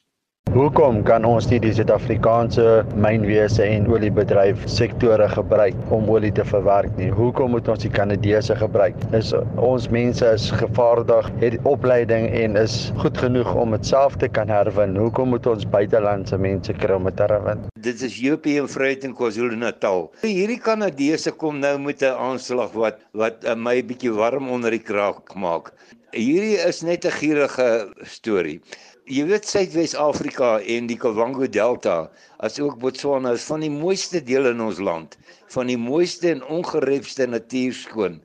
Hoekom 0.49 1.03
kan 1.05 1.27
ons 1.29 1.45
nie 1.51 1.59
die 1.61 1.69
Suid-Afrikaanse 1.77 2.63
mynwese 2.97 3.61
en 3.69 3.83
oliebedryf 3.91 4.63
sektore 4.71 5.27
gebruik 5.29 5.77
om 5.93 6.07
olie 6.09 6.31
te 6.33 6.41
verwerk 6.47 6.95
nie? 6.97 7.11
Hoekom 7.13 7.53
moet 7.53 7.69
ons 7.69 7.83
die 7.83 7.91
Kanadese 7.93 8.55
gebruik? 8.57 8.97
Is 9.13 9.29
ons 9.61 9.85
mense 9.93 10.25
is 10.25 10.47
gevaardig, 10.57 11.29
het 11.43 11.59
opleiding 11.69 12.25
en 12.39 12.57
is 12.57 12.79
goed 13.03 13.21
genoeg 13.21 13.51
om 13.53 13.77
dit 13.77 13.91
self 13.91 14.17
te 14.17 14.31
kan 14.39 14.49
herwin? 14.49 14.97
Hoekom 14.97 15.35
moet 15.35 15.45
ons 15.53 15.69
buitelandse 15.69 16.41
mense 16.41 16.73
kry 16.81 16.97
om 16.97 17.05
dit 17.11 17.19
te 17.21 17.29
herwin? 17.29 17.61
Dit 17.77 18.01
is 18.09 18.17
JP 18.17 18.57
en 18.63 18.73
Vryheid 18.73 19.05
in 19.05 19.13
KwaZulu-Natal. 19.21 20.07
Hierdie 20.25 20.57
Kanadese 20.65 21.35
kom 21.38 21.61
nou 21.61 21.75
met 21.77 22.01
'n 22.01 22.17
aanslag 22.17 22.73
wat 22.73 23.05
wat 23.13 23.45
uh, 23.45 23.53
my 23.53 23.77
bietjie 23.85 24.17
warm 24.17 24.49
onder 24.49 24.73
die 24.73 24.81
kraag 24.81 25.21
maak. 25.38 25.75
Hierdie 26.12 26.58
is 26.68 26.82
net 26.82 27.06
'n 27.06 27.12
gierige 27.12 27.94
storie 28.04 28.62
jy 29.10 29.24
weet 29.25 29.48
Suidwes-Afrika 29.50 30.60
en 30.70 30.88
die 30.89 30.98
Kavango 31.00 31.48
Delta, 31.50 32.12
asook 32.46 32.78
Botswana 32.82 33.34
is 33.34 33.46
van 33.50 33.63
die 33.66 33.72
mooiste 33.74 34.22
dele 34.22 34.51
in 34.54 34.62
ons 34.62 34.78
land, 34.86 35.16
van 35.50 35.70
die 35.72 35.80
mooiste 35.82 36.30
en 36.30 36.44
ongerepste 36.46 37.25
natuur 37.25 37.74
skoon. 37.74 38.20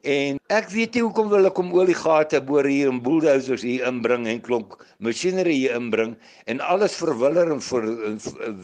En 0.00 0.39
ek 0.50 0.66
weet 0.74 0.96
nie 0.96 1.02
hoekom 1.04 1.28
hulle 1.30 1.50
kom 1.54 1.68
oliegate 1.78 2.40
boor 2.42 2.66
hier 2.66 2.88
en 2.90 2.98
bulldozers 3.04 3.62
hier 3.62 3.84
inbring 3.86 4.26
en 4.26 4.40
klomp 4.42 4.74
masjinerie 4.98 5.54
hier 5.54 5.76
inbring 5.78 6.16
en 6.50 6.62
alles 6.66 6.96
verwiller 6.98 7.52
en 7.54 7.62
ver, 7.62 7.86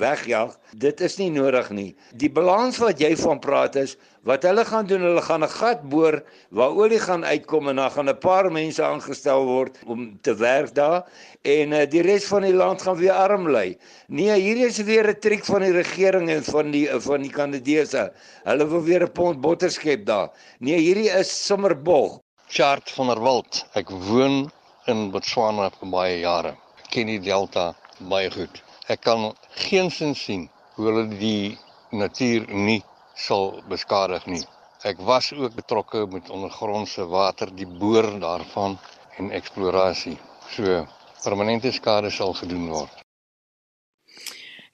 wegjaag. 0.00 0.56
Dit 0.74 1.00
is 1.06 1.16
nie 1.20 1.30
nodig 1.30 1.70
nie. 1.70 1.90
Die 2.18 2.30
balans 2.32 2.80
wat 2.82 2.98
jy 3.00 3.14
van 3.22 3.38
praat 3.44 3.78
is 3.78 3.94
wat 4.26 4.42
hulle 4.42 4.64
gaan 4.66 4.88
doen, 4.90 5.04
hulle 5.06 5.22
gaan 5.22 5.44
'n 5.46 5.54
gat 5.54 5.82
boor 5.88 6.18
waar 6.50 6.74
olie 6.74 6.98
gaan 6.98 7.24
uitkom 7.24 7.68
en 7.68 7.76
dan 7.76 7.90
gaan 7.90 8.10
'n 8.10 8.18
paar 8.18 8.50
mense 8.50 8.82
aangestel 8.82 9.44
word 9.46 9.78
om 9.86 10.18
te 10.22 10.34
werk 10.34 10.74
daar 10.74 11.06
en 11.42 11.72
uh, 11.72 11.86
die 11.86 12.02
res 12.02 12.26
van 12.26 12.42
die 12.42 12.54
land 12.54 12.82
gaan 12.82 12.98
weer 12.98 13.12
arm 13.12 13.46
lê. 13.48 13.78
Nee, 14.08 14.34
hier 14.34 14.66
is 14.66 14.82
weer 14.82 15.06
'n 15.06 15.20
triek 15.20 15.44
van 15.44 15.62
die 15.62 15.72
regering 15.72 16.28
en 16.30 16.42
van 16.42 16.70
die 16.70 16.88
van 16.90 17.22
die 17.22 17.30
Kanadese. 17.30 18.12
Hulle 18.44 18.66
wil 18.68 18.82
weer 18.82 19.02
'n 19.02 19.12
pond 19.12 19.40
botter 19.40 19.70
skep 19.70 20.06
daar. 20.06 20.30
Nee, 20.58 20.78
hierdie 20.78 21.10
is 21.10 21.30
sommer 21.46 21.75
bog. 21.76 22.20
Chart 22.48 22.90
van 22.90 23.06
der 23.10 23.20
Walt. 23.20 23.64
Ek 23.74 23.90
woon 23.90 24.50
in 24.86 25.10
Botswana 25.10 25.70
vir 25.74 25.90
baie 25.90 26.18
jare. 26.20 26.56
Ek 26.82 26.90
ken 26.94 27.10
die 27.10 27.20
delta 27.22 27.72
baie 27.98 28.30
goed. 28.30 28.62
Ek 28.88 29.02
kan 29.02 29.32
geensins 29.66 30.22
sien 30.28 30.48
hoe 30.76 30.86
hulle 30.88 31.06
die 31.18 31.56
natuur 31.90 32.46
nie 32.52 32.82
sal 33.16 33.62
beskadig 33.70 34.26
nie. 34.30 34.44
Ek 34.86 35.00
was 35.02 35.32
ook 35.32 35.56
betrokke 35.56 36.04
met 36.12 36.30
ondergrondse 36.30 37.06
water, 37.10 37.50
die 37.50 37.66
boor 37.66 38.06
daarvan 38.20 38.76
en 39.18 39.32
eksplorasie. 39.34 40.18
So 40.52 40.84
permanente 41.24 41.72
skade 41.72 42.12
sal 42.14 42.36
gedoen 42.38 42.68
word. 42.70 43.02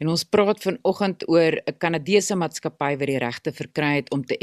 En 0.02 0.10
ons 0.10 0.24
praat 0.26 0.58
vanoggend 0.60 1.22
oor 1.30 1.54
'n 1.62 1.78
Kanadese 1.78 2.34
maatskappy 2.34 2.96
wat 2.98 3.08
die 3.08 3.22
regte 3.22 3.52
verkry 3.52 3.94
het 4.00 4.10
om 4.10 4.24
te 4.24 4.36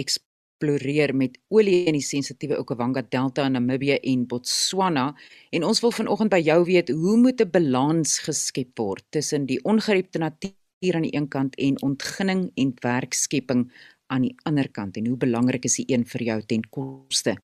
eksploreer 0.59 1.13
met 1.15 1.37
olie 1.49 1.85
in 1.87 1.95
die 1.95 2.03
sensitiewe 2.03 2.57
Okavango 2.59 3.01
Delta 3.09 3.45
in 3.45 3.53
Namibië 3.53 3.99
en 4.03 4.25
Botswana. 4.27 5.15
En 5.51 5.63
ons 5.63 5.79
wil 5.81 5.91
vanoggend 5.91 6.31
by 6.31 6.39
jou 6.43 6.65
weet, 6.65 6.89
hoe 6.89 7.17
moet 7.17 7.41
'n 7.41 7.49
balans 7.49 8.19
geskep 8.19 8.77
word 8.77 9.03
tussen 9.11 9.45
die 9.45 9.59
ongerepte 9.63 10.19
natuur 10.19 10.95
aan 10.95 11.07
die 11.07 11.15
een 11.15 11.27
kant 11.27 11.55
en 11.55 11.81
ontginning 11.81 12.51
en 12.55 12.73
werkskepping 12.81 13.71
aan 14.07 14.21
die 14.21 14.35
ander 14.43 14.69
kant 14.69 14.97
en 14.97 15.07
hoe 15.07 15.17
belangrik 15.17 15.65
is 15.65 15.75
die 15.75 15.85
een 15.93 16.05
vir 16.05 16.23
jou 16.23 16.41
ten 16.41 16.63
koste 16.69 17.37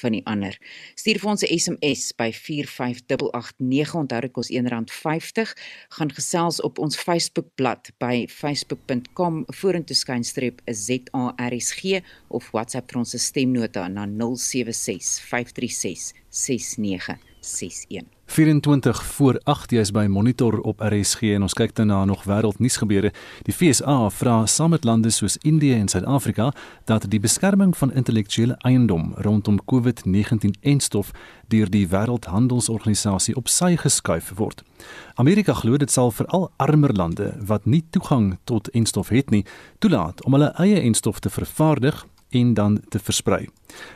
van 0.00 0.16
die 0.16 0.22
ander. 0.26 0.58
Stuur 0.94 1.20
vir 1.20 1.30
ons 1.30 1.42
'n 1.42 1.58
SMS 1.58 2.12
by 2.16 2.30
45889 2.32 3.94
onthou 3.94 4.20
dit 4.20 4.32
kos 4.32 4.50
R1.50 4.50 5.54
gaan 5.88 6.12
gesels 6.12 6.60
op 6.60 6.78
ons 6.78 6.96
Facebookblad 6.96 7.90
by 7.98 8.26
facebook.com 8.28 9.44
vorentoe 9.46 9.96
skynstreep 9.96 10.60
ZARSG 10.64 12.02
of 12.28 12.50
WhatsApp 12.50 12.90
vir 12.90 12.98
ons 12.98 13.16
stemnota 13.16 13.88
na 13.88 14.06
076 14.06 15.20
536 15.20 16.12
6961 16.28 17.35
24 18.26 19.04
voor 19.04 19.40
8 19.44 19.70
jy 19.70 19.80
is 19.80 19.92
by 19.94 20.06
Monitor 20.10 20.58
op 20.66 20.80
RSG 20.82 21.30
en 21.36 21.44
ons 21.46 21.54
kyk 21.54 21.76
dan 21.78 21.86
na 21.92 22.00
nog 22.04 22.24
wêreldnuus 22.26 22.76
gebeure. 22.82 23.12
Die 23.46 23.54
FSA 23.54 24.08
vra 24.10 24.34
saam 24.50 24.74
met 24.74 24.84
lande 24.84 25.12
soos 25.14 25.36
Indië 25.46 25.76
en 25.78 25.88
Suid-Afrika 25.88 26.48
dat 26.90 27.06
die 27.10 27.20
beskerming 27.22 27.76
van 27.78 27.92
intellektuele 27.94 28.56
eiendom 28.66 29.12
rondom 29.22 29.60
COVID-19-enstof 29.64 31.12
deur 31.46 31.70
die 31.70 31.86
Wêreldhandelsorganisasie 31.86 33.36
op 33.38 33.48
sy 33.48 33.76
geskuif 33.78 34.32
word. 34.34 34.64
Amerika 35.14 35.54
glo 35.54 35.78
dit 35.78 35.90
sal 35.90 36.10
veral 36.10 36.50
armer 36.56 36.92
lande 36.98 37.30
wat 37.46 37.64
nie 37.64 37.84
toegang 37.90 38.34
tot 38.44 38.68
enstof 38.74 39.14
het 39.14 39.30
nie, 39.30 39.44
toelaat 39.78 40.24
om 40.26 40.34
hulle 40.34 40.50
eie 40.58 40.82
enstof 40.82 41.22
te 41.22 41.30
vervaardig 41.30 42.02
en 42.30 42.54
dan 42.54 42.80
te 42.90 42.98
versprei. 42.98 43.46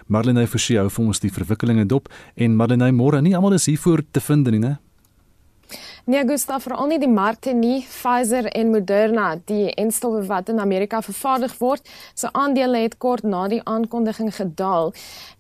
Marlene 0.06 0.46
Forsie 0.46 0.78
hou 0.78 0.88
vir 0.90 1.06
ons 1.06 1.20
die 1.22 1.32
verwikkelinge 1.32 1.86
dop 1.86 2.08
en 2.36 2.56
Marlene 2.56 2.92
môre 2.92 3.22
nie 3.22 3.34
almal 3.36 3.58
is 3.58 3.66
hier 3.66 3.78
voor 3.78 4.02
te 4.12 4.20
vind 4.20 4.50
nie, 4.50 4.60
né? 4.60 4.78
Nee, 6.04 6.24
Gustav, 6.24 6.62
veral 6.64 6.86
nie 6.88 6.98
die 6.98 7.08
markte 7.08 7.52
nie. 7.52 7.82
Pfizer 7.84 8.46
en 8.56 8.70
Moderna, 8.72 9.34
die 9.44 9.68
enstowwe 9.76 10.22
wat 10.30 10.48
in 10.48 10.58
Amerika 10.58 11.02
vervaardig 11.04 11.52
word, 11.60 11.88
se 12.16 12.30
aandele 12.32 12.80
het 12.86 12.96
kort 12.96 13.26
na 13.28 13.42
die 13.52 13.60
aankondiging 13.68 14.32
gedaal. 14.32 14.94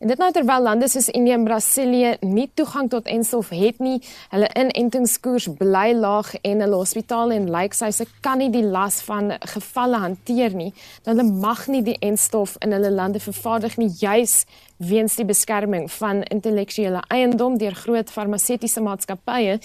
En 0.04 0.12
dit 0.12 0.20
nou 0.20 0.28
terwyl 0.36 0.68
lande 0.68 0.88
soos 0.92 1.08
Indië 1.08 1.38
en 1.38 1.48
Brasilië 1.48 2.12
nie 2.28 2.50
toegang 2.54 2.90
tot 2.92 3.08
enstof 3.08 3.54
het 3.56 3.80
nie, 3.80 4.02
hulle 4.34 4.52
inentingskoers 4.52 5.48
bly 5.56 5.94
laag 5.96 6.34
en 6.42 6.60
hulle 6.60 6.82
hospitale 6.82 7.40
en 7.40 7.48
lijkhuise 7.50 8.04
kan 8.20 8.42
nie 8.44 8.50
die 8.52 8.66
las 8.66 9.00
van 9.08 9.32
gevalle 9.54 10.04
hanteer 10.04 10.52
nie. 10.52 10.74
Hulle 11.08 11.24
mag 11.24 11.66
nie 11.72 11.82
die 11.88 11.96
enstof 12.04 12.58
in 12.60 12.76
hulle 12.76 12.92
lande 12.92 13.24
vervaardig 13.24 13.80
nie, 13.80 13.88
juis 13.96 14.44
weens 14.80 15.16
die 15.18 15.26
beskerming 15.28 15.88
van 15.92 16.22
intellektuele 16.32 17.02
eiendom 17.12 17.58
deur 17.60 17.76
groot 17.76 18.10
farmaseutiese 18.12 18.82
maatskappye. 18.84 19.58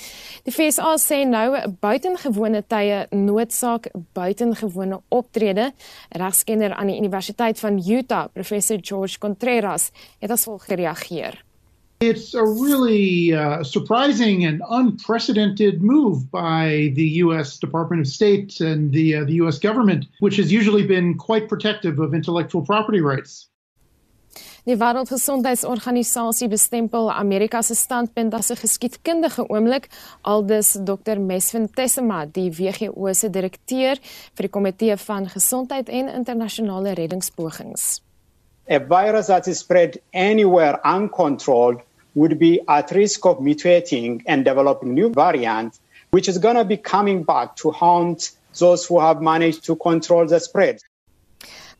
Die 0.46 0.54
FSA 0.54 0.96
sê 1.02 1.22
nou 1.30 1.48
buitengewone 1.84 2.64
tye 2.68 3.06
noodsaak 3.16 3.90
buitengewone 4.18 5.00
optrede. 5.16 5.72
Regskenner 6.16 6.76
aan 6.76 6.92
die 6.92 7.00
Universiteit 7.00 7.60
van 7.64 7.80
Utah, 7.80 8.28
professor 8.34 8.80
George 8.82 9.20
Contreras, 9.20 9.92
het 10.20 10.32
as 10.32 10.48
volg 10.48 10.68
gereageer. 10.68 11.42
It's 12.02 12.34
a 12.36 12.44
really 12.44 13.32
uh, 13.32 13.64
surprising 13.64 14.46
and 14.46 14.62
unprecedented 14.70 15.82
move 15.82 16.30
by 16.30 16.92
the 16.96 17.08
U.S. 17.24 17.58
Department 17.58 18.02
of 18.02 18.08
State 18.08 18.60
and 18.60 18.92
the, 18.92 19.16
uh, 19.16 19.24
the 19.24 19.36
U.S. 19.36 19.60
government, 19.60 20.06
which 20.20 20.36
has 20.36 20.52
usually 20.52 20.86
been 20.86 21.18
quite 21.18 21.48
protective 21.48 22.00
of 22.00 22.14
intellectual 22.14 22.62
property 22.64 23.00
rights. 23.00 23.48
Die 24.66 24.80
Wêreldgesondheidsorganisasie 24.80 26.48
bestempel 26.50 27.12
Amerika 27.14 27.62
se 27.62 27.76
standpunt 27.76 28.34
as 28.34 28.50
'n 28.50 28.58
geskiedkundige 28.58 29.46
oomblik, 29.48 29.90
aldus 30.22 30.74
Dr. 30.84 31.20
Mesvin 31.20 31.68
Tessema, 31.70 32.26
die 32.26 32.50
WHO 32.50 33.14
se 33.14 33.30
direkteur 33.30 33.96
vir 34.36 34.42
die 34.42 34.50
komitee 34.50 34.98
van 34.98 35.30
gesondheid 35.30 35.90
en 35.90 36.10
internasionale 36.10 36.94
reddingspogings. 36.94 38.02
A 38.68 38.80
virus 38.80 39.28
that 39.28 39.48
is 39.48 39.60
spread 39.60 40.02
anywhere 40.14 40.80
uncontrolled 40.84 41.80
would 42.16 42.40
be 42.40 42.60
at 42.66 42.92
risk 42.92 43.26
of 43.26 43.40
mutating 43.40 44.24
and 44.26 44.46
developing 44.46 44.96
new 44.96 45.12
variants, 45.14 45.80
which 46.10 46.28
is 46.28 46.40
going 46.40 46.58
to 46.58 46.66
be 46.66 46.78
coming 46.78 47.24
back 47.24 47.56
to 47.56 47.70
haunt 47.72 48.32
those 48.58 48.88
who 48.88 49.00
have 49.00 49.22
managed 49.22 49.64
to 49.66 49.76
control 49.76 50.26
the 50.26 50.40
spread. 50.40 50.80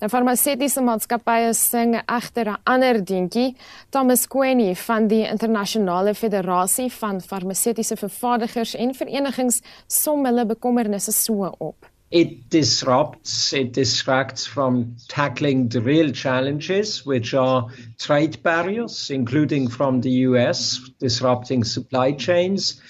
Die 0.02 0.10
farmaseutiese 0.12 0.82
maatskappye 0.84 1.54
sing 1.56 1.94
egter 1.96 2.50
'n 2.52 2.58
ander 2.66 2.98
dingetjie. 3.00 3.56
Thomas 3.92 4.28
Queni 4.28 4.76
van 4.76 5.08
die 5.08 5.24
Internasionale 5.24 6.14
Federasie 6.14 6.90
van 6.92 7.22
Farmaseutiese 7.22 7.96
Vervaardigers 7.96 8.76
en 8.76 8.94
Verenigings 8.94 9.62
som 9.88 10.26
hulle 10.26 10.46
bekommernisse 10.46 11.12
so 11.12 11.56
op. 11.60 11.86
It 12.12 12.50
disrupts, 12.50 13.54
it 13.54 13.74
distracts 13.74 14.46
from 14.46 14.96
tackling 15.08 15.70
the 15.70 15.82
real 15.82 16.12
challenges, 16.12 17.06
which 17.06 17.34
are 17.34 17.68
trade 17.98 18.44
barriers, 18.44 19.10
including 19.10 19.70
from 19.70 20.02
the 20.02 20.12
US, 20.28 20.80
disrupting 21.00 21.64
supply 21.64 22.12
chains. 22.12 22.82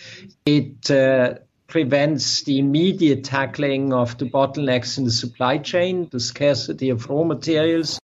It 0.46 0.90
uh, 0.90 1.36
prevents 1.68 2.44
the 2.44 2.60
immediate 2.60 3.24
tackling 3.24 3.94
of 3.94 4.18
the 4.18 4.26
bottlenecks 4.26 4.98
in 4.98 5.04
the 5.04 5.12
supply 5.12 5.58
chain, 5.58 6.08
the 6.12 6.20
scarcity 6.20 6.90
of 6.90 7.10
raw 7.10 7.24
materials. 7.24 8.00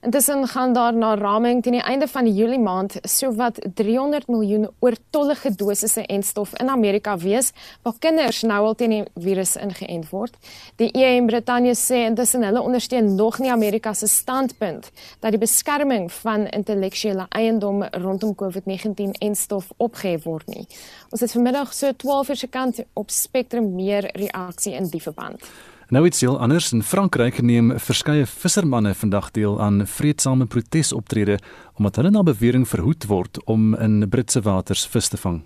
Intussen 0.00 0.46
gaan 0.48 0.72
daar 0.72 0.94
na 0.94 1.14
raming 1.14 1.62
teen 1.62 1.72
die 1.72 1.82
einde 1.82 2.06
van 2.08 2.24
die 2.24 2.34
Julie 2.34 2.58
maand 2.58 2.98
sowat 3.02 3.58
300 3.74 4.28
miljoen 4.28 4.68
oortollige 4.78 5.50
dosisse 5.54 6.04
en 6.06 6.22
stof 6.22 6.52
in 6.60 6.68
Amerika 6.68 7.16
wees 7.18 7.50
waar 7.82 7.98
kinders 7.98 8.42
nou 8.42 8.60
al 8.66 8.74
teen 8.74 8.90
die 8.90 9.02
virus 9.14 9.56
ingeënt 9.56 10.10
word. 10.10 10.36
Die 10.76 10.90
EU 10.94 11.16
en 11.16 11.26
Brittanje 11.26 11.74
sê 11.74 12.04
intussen 12.06 12.46
hulle 12.46 12.62
ondersteun 12.62 13.14
nog 13.14 13.40
nie 13.42 13.50
Amerika 13.50 13.94
se 13.94 14.06
standpunt 14.06 14.90
dat 15.18 15.34
die 15.34 15.40
beskerming 15.42 16.06
van 16.20 16.46
intellektuele 16.46 17.26
eiendom 17.28 17.82
rondom 17.82 18.36
COVID-19 18.38 19.18
en 19.18 19.34
stof 19.34 19.72
opgehef 19.76 20.22
word 20.30 20.46
nie. 20.46 20.68
Ons 21.10 21.26
het 21.26 21.34
vanmiddag 21.34 21.74
so 21.74 21.90
12 21.92 22.28
uur 22.28 22.36
se 22.36 22.46
kant 22.46 22.80
op 22.92 23.10
Spectrum 23.10 23.74
meer 23.74 24.10
reaksie 24.14 24.76
in 24.78 24.86
die 24.94 25.02
verband. 25.02 25.42
Nou 25.88 26.04
iets 26.04 26.20
heel 26.20 26.34
anders 26.38 26.72
in 26.72 26.82
Frankryk 26.84 27.38
neem 27.40 27.70
verskeie 27.80 28.26
vissermanne 28.28 28.90
vandag 28.94 29.30
deel 29.32 29.54
aan 29.60 29.86
vredesame 29.88 30.44
protesoptredes 30.44 31.40
omdat 31.80 31.96
hulle 31.96 32.10
na 32.12 32.22
bewering 32.22 32.66
verhoed 32.68 33.06
word 33.08 33.40
om 33.48 33.72
in 33.74 34.02
Britse 34.08 34.42
waters 34.44 34.84
vis 34.86 35.08
te 35.08 35.16
vang. 35.16 35.40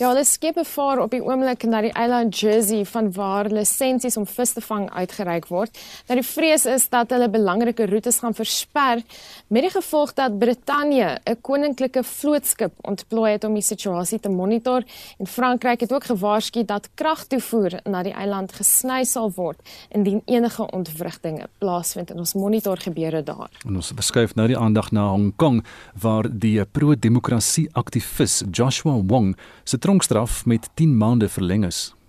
Ja, 0.00 0.08
hulle 0.14 0.22
skepe 0.24 0.62
vaar 0.64 1.02
op 1.02 1.12
die 1.12 1.20
oomblik 1.20 1.66
na 1.68 1.82
die 1.84 1.90
eiland 1.92 2.32
Jersey 2.40 2.86
van 2.88 3.10
waar 3.12 3.50
lisensies 3.52 4.14
om 4.16 4.24
vis 4.24 4.54
te 4.56 4.62
vang 4.64 4.86
uitgereik 4.96 5.50
word. 5.52 5.76
Nou 6.08 6.16
die 6.16 6.24
vrees 6.24 6.62
is 6.64 6.86
dat 6.88 7.10
hulle 7.12 7.26
belangrike 7.28 7.84
roetes 7.90 8.22
gaan 8.22 8.32
versper 8.32 9.02
met 9.52 9.66
die 9.66 9.72
gevolg 9.74 10.14
dat 10.16 10.38
Brittanje 10.40 11.18
'n 11.28 11.36
koninklike 11.42 12.02
vlootskip 12.02 12.72
ontplooi 12.80 13.32
het 13.32 13.44
om 13.44 13.52
die 13.52 13.62
situasie 13.62 14.20
te 14.20 14.30
monitor 14.30 14.82
en 15.18 15.26
Frankryk 15.26 15.80
het 15.80 15.92
ook 15.92 16.04
gewaarsku 16.04 16.64
dat 16.64 16.88
kragtoevoer 16.94 17.80
na 17.84 18.02
die 18.02 18.14
eiland 18.14 18.52
gesny 18.52 19.04
sal 19.04 19.30
word 19.36 19.60
indien 19.90 20.22
enige 20.24 20.70
ontwrigtinge 20.70 21.48
plaasvind 21.58 22.10
en 22.10 22.18
ons 22.18 22.34
monitor 22.34 22.76
gebeure 22.78 23.22
daar. 23.22 23.50
En 23.66 23.76
ons 23.76 23.92
verskuif 23.94 24.34
nou 24.34 24.46
die 24.46 24.58
aandag 24.58 24.92
na 24.92 25.10
Hong 25.10 25.36
Kong 25.36 25.64
waar 26.00 26.24
die 26.30 26.64
pro-demokrasie 26.64 27.68
aktivis 27.72 28.42
Joshua 28.50 29.02
Wong 29.06 29.36
se 29.64 29.78
tronkstraf 29.90 30.46
met 30.46 30.70
10 30.74 30.96
maande 30.96 31.28
verleng 31.28 31.64
is. 31.64 31.99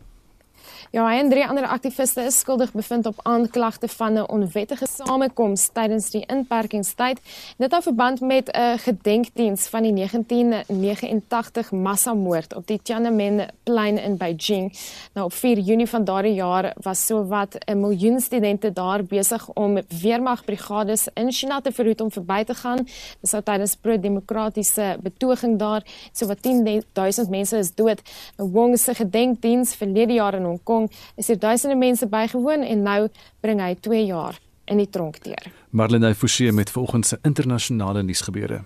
Ja, 0.91 1.06
en 1.15 1.30
drie 1.30 1.45
ander 1.47 1.63
aktiviste 1.71 2.25
is 2.27 2.39
skuldig 2.39 2.73
bevind 2.75 3.06
op 3.06 3.19
aanklagte 3.23 3.88
van 3.88 4.13
'n 4.13 4.27
onwettige 4.27 4.88
samekoms 4.88 5.69
tydens 5.73 6.10
die 6.10 6.25
inperkingstyd. 6.25 7.19
Dit 7.58 7.71
hou 7.71 7.84
verband 7.84 8.19
met 8.21 8.51
'n 8.51 8.77
gedenkdiens 8.77 9.67
van 9.67 9.84
die 9.84 9.91
1989 9.91 11.71
massamoord 11.71 12.56
op 12.56 12.67
die 12.67 12.80
Tiananmen 12.84 13.47
plein 13.63 13.97
in 13.97 14.17
Beijing. 14.17 14.77
Nou 15.13 15.25
op 15.25 15.34
4 15.34 15.60
Junie 15.60 15.88
van 15.88 16.04
daardie 16.04 16.34
jaar 16.34 16.73
was 16.82 17.06
sowat 17.06 17.58
'n 17.65 17.80
miljoen 17.80 18.19
studente 18.19 18.73
daar 18.73 19.04
besig 19.04 19.49
om 19.54 19.80
weermagbrigades 20.01 21.08
in 21.13 21.32
China 21.32 21.62
te 21.62 21.71
verhoed 21.71 22.01
om 22.01 22.12
verby 22.12 22.43
te 22.43 22.54
gaan. 22.54 22.88
Dis 23.21 23.32
nou 23.32 23.43
tydens 23.43 23.75
pro-demokratiese 23.75 24.97
betoging 25.01 25.60
daar. 25.60 25.84
Sowat 26.12 26.41
10000 26.41 27.30
mense 27.30 27.58
is 27.58 27.75
dood. 27.75 28.01
Nou 28.38 28.49
Wong 28.49 28.80
se 28.80 28.93
gedenkdiens 28.93 29.75
verlede 29.75 30.13
jaar 30.13 30.34
in 30.34 30.43
Hong 30.43 30.63
Kong 30.63 30.81
Kong 30.82 30.91
is 31.15 31.28
hier 31.28 31.39
duisende 31.39 31.76
mense 31.76 32.08
bygewoon 32.08 32.63
en 32.63 32.84
nou 32.86 33.08
bring 33.39 33.62
hy 33.62 33.76
2 33.80 34.06
jaar 34.06 34.39
in 34.72 34.80
die 34.82 34.89
tronk 34.89 35.20
deur. 35.24 35.52
Marlene 35.70 36.13
Forsie 36.15 36.52
met 36.52 36.72
vanoggend 36.72 37.06
se 37.06 37.20
internasionale 37.28 38.04
nuusgebeure. 38.04 38.63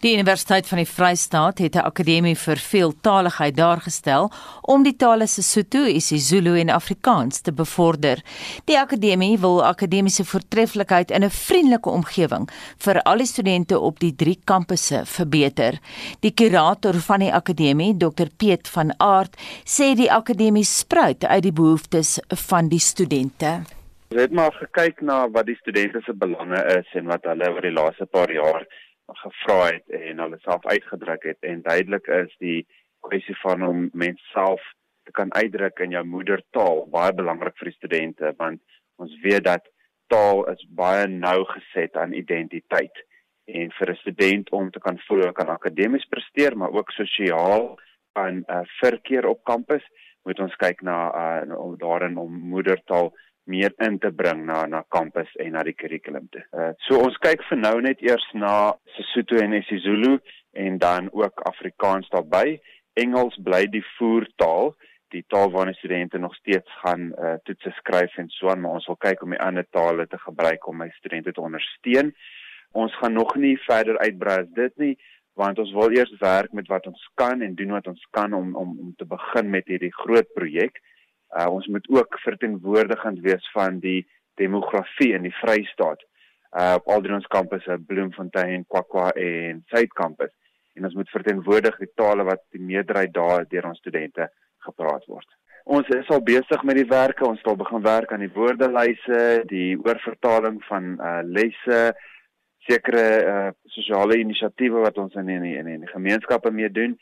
Die 0.00 0.14
Universiteit 0.14 0.68
van 0.68 0.78
die 0.80 0.88
Vrystaat 0.88 1.58
het 1.58 1.74
'n 1.76 1.84
akademie 1.84 2.36
vir 2.36 2.56
veeltaligheid 2.56 3.56
daargestel 3.56 4.30
om 4.62 4.82
die 4.82 4.96
tale 4.96 5.26
Sesotho, 5.26 5.84
isiZulu 5.84 6.58
en 6.60 6.70
Afrikaans 6.70 7.40
te 7.40 7.52
bevorder. 7.52 8.22
Die 8.64 8.78
akademie 8.78 9.38
wil 9.38 9.64
akademiese 9.64 10.24
voortreffelikheid 10.24 11.10
in 11.10 11.24
'n 11.24 11.30
vriendelike 11.30 11.90
omgewing 11.90 12.48
vir 12.78 13.02
al 13.02 13.16
die 13.16 13.26
studente 13.26 13.78
op 13.78 14.00
die 14.00 14.14
drie 14.16 14.40
kampusse 14.44 15.02
verbeter. 15.04 15.78
Die 16.20 16.32
kurator 16.34 16.94
van 16.94 17.18
die 17.18 17.34
akademie, 17.34 17.96
Dr 17.96 18.28
Piet 18.36 18.68
van 18.68 18.94
Aart, 18.96 19.36
sê 19.64 19.94
die 19.94 20.12
akademie 20.12 20.64
spruit 20.64 21.24
uit 21.24 21.42
die 21.42 21.52
behoeftes 21.52 22.18
van 22.28 22.68
die 22.68 22.78
studente. 22.78 23.62
Ons 24.10 24.22
het 24.22 24.32
maar 24.32 24.52
gekyk 24.52 25.00
na 25.00 25.28
wat 25.30 25.46
die 25.46 25.56
studente 25.56 26.00
se 26.00 26.12
belange 26.12 26.64
is 26.78 26.88
en 26.92 27.04
wat 27.04 27.22
hulle 27.22 27.50
oor 27.50 27.60
die 27.60 27.72
laaste 27.72 28.06
paar 28.06 28.32
jaar 28.32 28.66
gevra 29.14 29.64
het 29.66 29.88
en 29.88 30.18
hulle 30.18 30.38
self 30.38 30.66
uitgedruk 30.66 31.22
het 31.22 31.38
en 31.40 31.62
duidelik 31.62 32.06
is 32.06 32.36
die 32.38 32.66
kwessie 33.00 33.36
van 33.42 33.62
om 33.66 33.88
mens 33.92 34.22
self 34.32 34.62
te 35.04 35.12
kan 35.12 35.32
uitdruk 35.34 35.78
in 35.78 35.90
jou 35.90 36.04
moedertaal 36.04 36.86
baie 36.92 37.12
belangrik 37.12 37.56
vir 37.58 37.70
die 37.70 37.78
studente 37.78 38.34
want 38.38 38.60
ons 38.96 39.14
weet 39.22 39.44
dat 39.44 39.68
taal 40.10 40.44
is 40.52 40.66
baie 40.82 41.06
nou 41.08 41.44
geset 41.54 41.96
aan 41.96 42.12
identiteit. 42.12 42.96
En 43.50 43.70
vir 43.78 43.90
'n 43.90 44.02
student 44.02 44.50
om 44.50 44.70
te 44.70 44.80
kan 44.80 44.98
voel 45.06 45.26
hy 45.26 45.32
kan 45.32 45.48
akademies 45.48 46.06
presteer 46.10 46.56
maar 46.56 46.70
ook 46.70 46.90
sosiaal 46.90 47.78
aan 48.12 48.36
'n 48.36 48.44
uh, 48.48 48.64
verkeer 48.82 49.26
op 49.26 49.44
kampus 49.44 49.84
moet 50.22 50.38
ons 50.40 50.56
kyk 50.56 50.82
na 50.82 50.98
uh, 51.22 51.72
daarin 51.78 52.16
om 52.16 52.32
moedertaal 52.54 53.12
meer 53.50 53.74
in 53.86 53.98
te 53.98 54.10
bring 54.14 54.44
na 54.46 54.64
na 54.70 54.82
kampus 54.94 55.30
en 55.42 55.54
na 55.56 55.64
die 55.66 55.74
kurrikulum 55.74 56.28
toe. 56.34 56.42
Uh, 56.54 56.70
so 56.86 57.00
ons 57.02 57.18
kyk 57.24 57.42
vir 57.48 57.60
nou 57.60 57.76
net 57.84 58.02
eers 58.06 58.26
na 58.34 58.72
Sesotho 58.96 59.40
en 59.42 59.56
isiZulu 59.58 60.18
en 60.64 60.78
dan 60.82 61.10
ook 61.12 61.42
Afrikaans 61.50 62.10
daarbey. 62.14 62.58
Engels 62.98 63.36
bly 63.46 63.64
die 63.72 63.84
voertaal, 63.96 64.74
die 65.14 65.24
taal 65.32 65.50
waarna 65.54 65.74
studente 65.78 66.18
nog 66.18 66.34
steeds 66.38 66.80
gaan 66.82 67.10
uh, 67.18 67.36
toetse 67.46 67.72
skryf 67.78 68.16
en 68.22 68.30
so 68.34 68.50
aan, 68.50 68.62
maar 68.62 68.78
ons 68.78 68.86
wil 68.90 68.98
kyk 69.02 69.24
om 69.26 69.34
die 69.34 69.42
ander 69.42 69.66
tale 69.74 70.06
te 70.06 70.18
gebruik 70.22 70.66
om 70.70 70.82
my 70.82 70.90
studente 70.98 71.34
te 71.34 71.42
ondersteun. 71.42 72.14
Ons 72.78 72.94
gaan 73.02 73.16
nog 73.18 73.34
nie 73.34 73.56
verder 73.66 73.98
uitbrei 73.98 74.42
as 74.44 74.52
dit 74.54 74.84
nie 74.84 74.94
want 75.38 75.58
ons 75.62 75.70
wil 75.72 75.92
eers 75.94 76.10
werk 76.20 76.52
met 76.52 76.66
wat 76.68 76.86
ons 76.90 77.02
kan 77.16 77.40
en 77.42 77.54
doen 77.56 77.70
wat 77.72 77.86
ons 77.88 78.02
kan 78.16 78.34
om 78.36 78.50
om 78.58 78.74
om 78.86 78.94
te 78.98 79.06
begin 79.08 79.50
met 79.50 79.68
hierdie 79.70 79.92
groot 80.02 80.26
projek. 80.36 80.76
Uh, 80.76 80.99
ons 81.48 81.66
moet 81.66 81.86
ook 81.88 82.18
verteenwoordigend 82.24 83.20
wees 83.26 83.50
van 83.54 83.78
die 83.78 84.06
demografie 84.34 85.12
in 85.14 85.28
die 85.28 85.36
Vrystaat. 85.42 86.02
Uh 86.50 86.74
op 86.80 86.88
al 86.90 87.02
drie 87.04 87.14
ons 87.14 87.30
kampusse, 87.30 87.78
Bloemfontein, 87.86 88.64
Kwakwa 88.66 89.10
en 89.14 89.62
Suidkampus. 89.70 90.32
En 90.74 90.84
ons 90.88 90.94
moet 90.94 91.10
verteenwoordig 91.10 91.76
die 91.78 91.92
tale 91.94 92.24
wat 92.26 92.42
die 92.54 92.62
meerderheid 92.62 93.12
daar 93.14 93.44
deur 93.48 93.68
ons 93.70 93.78
studente 93.78 94.30
gepraat 94.66 95.06
word. 95.06 95.28
Ons 95.70 95.88
is 95.94 96.08
al 96.10 96.22
besig 96.24 96.62
met 96.66 96.78
die 96.80 96.88
werke. 96.88 97.26
Ons 97.26 97.42
sal 97.44 97.58
begin 97.58 97.84
werk 97.84 98.12
aan 98.12 98.24
die 98.24 98.32
woordelyse, 98.34 99.20
die 99.50 99.76
oorvertaling 99.78 100.58
van 100.66 100.96
uh 100.98 101.20
lesse, 101.22 101.80
sekere 102.66 103.06
uh 103.32 103.48
sosiale 103.76 104.18
inisiatiewe 104.18 104.82
wat 104.86 104.98
ons 104.98 105.14
in 105.20 105.28
in, 105.28 105.46
in 105.46 105.86
die 105.86 105.94
gemeenskappe 105.94 106.50
mee 106.50 106.70
doen. 106.70 106.96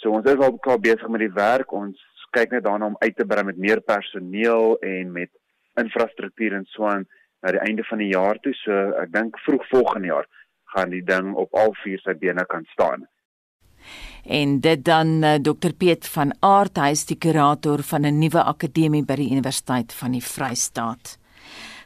So 0.00 0.14
ons 0.16 0.26
is 0.30 0.40
al 0.40 0.56
klaar 0.64 0.80
besig 0.80 1.08
met 1.08 1.26
die 1.26 1.34
werk. 1.34 1.72
Ons 1.72 2.00
kyk 2.34 2.54
net 2.56 2.64
daarna 2.66 2.90
om 2.92 3.00
uit 3.00 3.16
te 3.16 3.26
brei 3.26 3.44
met 3.46 3.60
meer 3.60 3.80
personeel 3.80 4.76
en 4.82 5.12
met 5.12 5.30
infrastruktuur 5.80 6.54
en 6.58 6.66
so 6.74 6.86
aan 6.90 7.06
na 7.42 7.52
die 7.54 7.64
einde 7.66 7.84
van 7.88 8.00
die 8.00 8.12
jaar 8.12 8.38
toe. 8.42 8.54
So 8.62 8.94
ek 9.02 9.12
dink 9.14 9.38
vroeg 9.46 9.66
volgende 9.70 10.12
jaar 10.12 10.28
gaan 10.74 10.94
die 10.94 11.04
ding 11.06 11.34
op 11.38 11.54
al 11.54 11.74
vier 11.82 12.00
sy 12.02 12.16
bene 12.18 12.46
kan 12.50 12.64
staan. 12.72 13.06
En 14.24 14.60
dit 14.64 14.84
dan 14.84 15.20
uh, 15.22 15.34
Dr 15.34 15.74
Piet 15.76 16.08
van 16.08 16.32
Aart, 16.40 16.80
hy 16.80 16.94
is 16.96 17.04
die 17.06 17.18
kurator 17.20 17.82
van 17.84 18.06
'n 18.08 18.18
nuwe 18.18 18.42
akademie 18.42 19.04
by 19.04 19.18
die 19.20 19.30
Universiteit 19.36 19.92
van 19.92 20.16
die 20.16 20.24
Vrystaat. 20.24 21.18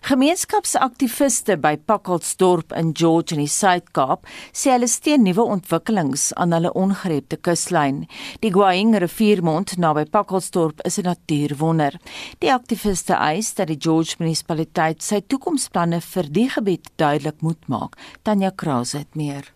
Gemeenskapsaktiviste 0.06 1.56
by 1.58 1.76
Pakkelsdorp 1.76 2.72
in 2.78 2.92
George 2.94 3.34
in 3.34 3.40
die 3.42 3.50
Suid-Kaap 3.50 4.28
sê 4.54 4.70
hulle 4.76 4.86
steun 4.88 5.24
nuwe 5.26 5.42
ontwikkelings 5.42 6.28
aan 6.38 6.54
hulle 6.54 6.70
ongerepte 6.78 7.40
kuslyn. 7.42 8.04
Die 8.44 8.52
Gwaing 8.54 8.94
riviermond 9.02 9.74
naby 9.82 10.06
Pakkelsdorp 10.06 10.80
is 10.86 10.98
'n 10.98 11.10
natuurwonder. 11.10 11.98
Die 12.38 12.52
aktiviste 12.52 13.14
eis 13.14 13.54
dat 13.54 13.68
die 13.68 13.80
George 13.80 14.14
munisipaliteit 14.18 15.02
sy 15.02 15.20
toekomsplanne 15.20 16.00
vir 16.00 16.26
die 16.30 16.48
gebied 16.48 16.86
duidelik 16.96 17.42
moet 17.42 17.68
maak. 17.68 17.96
Tanya 18.22 18.50
Krause 18.50 18.98
het 18.98 19.14
meer. 19.14 19.52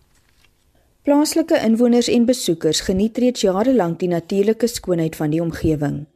Plaaslike 1.03 1.59
inwoners 1.59 2.07
en 2.07 2.25
besoekers 2.25 2.81
geniet 2.81 3.17
reeds 3.17 3.41
jare 3.41 3.73
lank 3.73 3.99
die 3.99 4.07
natuurlike 4.07 4.67
skoonheid 4.67 5.15
van 5.15 5.29
die 5.29 5.41
omgewing. 5.41 6.12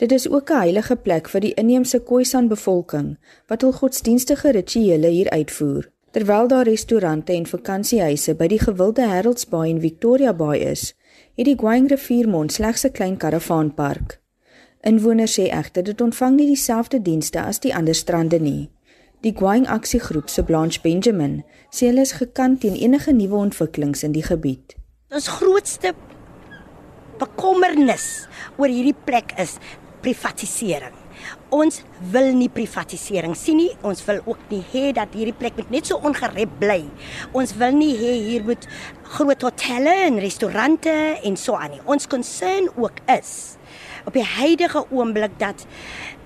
Dit 0.00 0.12
is 0.12 0.30
ook 0.30 0.50
'n 0.50 0.56
heilige 0.56 0.96
plek 0.96 1.28
vir 1.28 1.40
die 1.40 1.54
inheemse 1.54 1.98
Khoisan 2.02 2.48
bevolking 2.48 3.18
wat 3.46 3.60
hul 3.60 3.72
godsdienstige 3.72 4.50
rituele 4.50 5.06
hier 5.06 5.30
uitvoer. 5.30 5.90
Terwyl 6.10 6.48
daar 6.48 6.64
restaurante 6.64 7.32
en 7.32 7.46
vakansiehuise 7.46 8.34
by 8.34 8.46
die 8.46 8.58
gewilde 8.58 9.02
Harold's 9.02 9.48
Bay 9.48 9.70
en 9.70 9.80
Victoria 9.80 10.32
Bay 10.32 10.58
is, 10.58 10.94
het 11.36 11.44
die 11.44 11.56
Gwaing 11.56 11.88
riviermond 11.88 12.52
slegs 12.52 12.84
'n 12.84 12.92
klein 12.92 13.16
karavaanpark. 13.16 14.20
Inwoners 14.80 15.38
sê 15.38 15.42
egter 15.50 15.82
dit 15.82 16.00
ontvang 16.00 16.36
nie 16.36 16.46
dieselfde 16.46 17.02
dienste 17.02 17.42
as 17.42 17.60
die 17.60 17.74
ander 17.74 17.94
strande 17.94 18.38
nie. 18.38 18.70
Die 19.20 19.34
Gwaing 19.36 19.68
aksiegroep 19.68 20.28
se 20.28 20.42
Blanche 20.42 20.80
Benjamin 20.82 21.44
sê 21.70 21.86
hulle 21.86 22.00
is 22.00 22.12
gekant 22.12 22.60
teen 22.60 22.74
enige 22.74 23.12
nuwe 23.12 23.36
ontwikkelings 23.36 24.02
in 24.02 24.12
die 24.12 24.24
gebied. 24.24 24.74
Ons 25.10 25.28
grootste 25.28 25.94
bekommernis 27.20 28.26
oor 28.56 28.70
hierdie 28.72 28.96
plek 29.04 29.34
is 29.40 29.58
privatisering. 30.02 30.96
Ons 31.52 31.82
wil 32.12 32.30
nie 32.36 32.48
privatisering 32.52 33.34
sien 33.36 33.58
nie. 33.60 33.70
Ons 33.86 34.02
wil 34.06 34.20
ook 34.24 34.40
nie 34.52 34.62
hê 34.72 34.90
dat 34.96 35.12
hierdie 35.16 35.36
plek 35.36 35.58
moet 35.58 35.72
net 35.74 35.90
so 35.90 36.00
ongerep 36.06 36.52
bly. 36.62 36.80
Ons 37.36 37.54
wil 37.60 37.76
nie 37.76 37.92
hê 37.98 38.14
hier 38.30 38.46
moet 38.46 38.66
groot 39.16 39.48
hotelle 39.48 39.94
en 40.06 40.20
restaurante 40.22 40.94
en 41.24 41.36
so 41.36 41.58
aan 41.58 41.74
nie. 41.76 41.82
Ons 41.84 42.08
concern 42.10 42.70
ook 42.76 43.02
is 43.10 43.56
op 44.06 44.14
die 44.16 44.24
huidige 44.24 44.86
oomblik 44.90 45.36
dat 45.38 45.66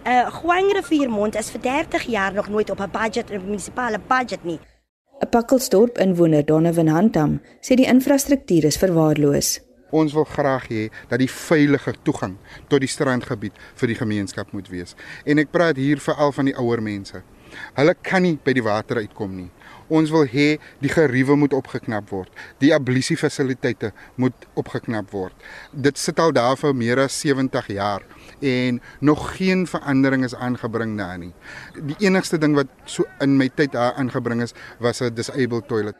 'n 0.04 0.10
uh, 0.10 0.26
Gwangrivier 0.30 1.08
is 1.38 1.50
vir 1.50 1.60
30 1.60 2.02
jaar 2.02 2.32
nog 2.32 2.48
nooit 2.48 2.70
op 2.70 2.80
'n 2.80 2.90
budget, 2.90 3.30
'n 3.30 3.44
munisipale 3.44 3.98
budget 4.08 4.44
nie. 4.44 4.60
'n 5.20 5.28
Pakkelsdorp 5.28 5.98
inwoner, 5.98 6.44
Donovan 6.44 6.86
Hantam, 6.86 7.40
sê 7.60 7.74
die 7.74 7.86
infrastruktuur 7.86 8.64
is 8.64 8.76
verwaarloos. 8.76 9.60
Ons 9.94 10.14
wil 10.16 10.26
graag 10.26 10.66
hê 10.72 10.88
dat 11.10 11.20
die 11.22 11.30
veilige 11.30 11.94
toegang 12.02 12.34
tot 12.72 12.82
die 12.82 12.90
strandgebied 12.90 13.54
vir 13.78 13.92
die 13.92 14.00
gemeenskap 14.00 14.50
moet 14.56 14.70
wees. 14.72 14.96
En 15.22 15.38
ek 15.38 15.52
praat 15.54 15.78
hier 15.78 16.02
veral 16.02 16.34
van 16.34 16.50
die 16.50 16.56
ouer 16.58 16.82
mense. 16.82 17.22
Hulle 17.76 17.94
kan 18.02 18.24
nie 18.26 18.34
by 18.42 18.54
die 18.56 18.64
water 18.64 18.98
uitkom 18.98 19.36
nie. 19.36 19.50
Ons 19.92 20.10
wil 20.10 20.24
hê 20.30 20.46
die 20.82 20.90
geriewe 20.90 21.36
moet 21.38 21.54
opgeknap 21.54 22.08
word. 22.10 22.32
Die 22.62 22.72
ablusie 22.74 23.16
fasiliteite 23.20 23.92
moet 24.20 24.46
opgeknap 24.58 25.12
word. 25.12 25.36
Dit 25.70 26.00
sit 26.00 26.18
al 26.18 26.32
daar 26.34 26.56
vir 26.58 26.74
meer 26.74 27.04
as 27.04 27.18
70 27.20 27.70
jaar 27.76 28.02
en 28.40 28.80
nog 29.00 29.28
geen 29.36 29.66
verandering 29.70 30.24
is 30.26 30.34
aangebring 30.34 30.96
daar 30.98 31.20
nie. 31.20 31.32
Die 31.76 31.98
enigste 32.08 32.40
ding 32.40 32.56
wat 32.58 32.72
so 32.84 33.06
in 33.22 33.36
my 33.38 33.50
tyd 33.52 33.76
daar 33.76 33.94
aangebring 34.00 34.42
is 34.42 34.56
was 34.80 35.02
'n 35.02 35.14
disabled 35.14 35.68
toilet. 35.68 35.96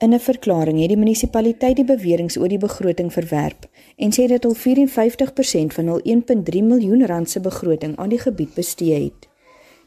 In 0.00 0.14
'n 0.14 0.20
verklaring 0.20 0.78
het 0.80 0.88
die 0.88 0.96
munisipaliteit 0.96 1.76
die 1.76 1.84
beweringe 1.84 2.40
oor 2.40 2.48
die 2.48 2.58
begroting 2.58 3.12
verwerp 3.12 3.66
en 3.96 4.12
sê 4.16 4.24
dat 4.28 4.42
hulle 4.42 4.56
54% 4.56 5.74
van 5.76 5.86
hul 5.92 6.00
1.3 6.04 6.62
miljoen 6.64 7.06
rand 7.06 7.30
se 7.30 7.40
begroting 7.40 7.96
aan 7.96 8.08
die 8.08 8.18
gebied 8.18 8.54
bestee 8.54 9.02
het. 9.02 9.28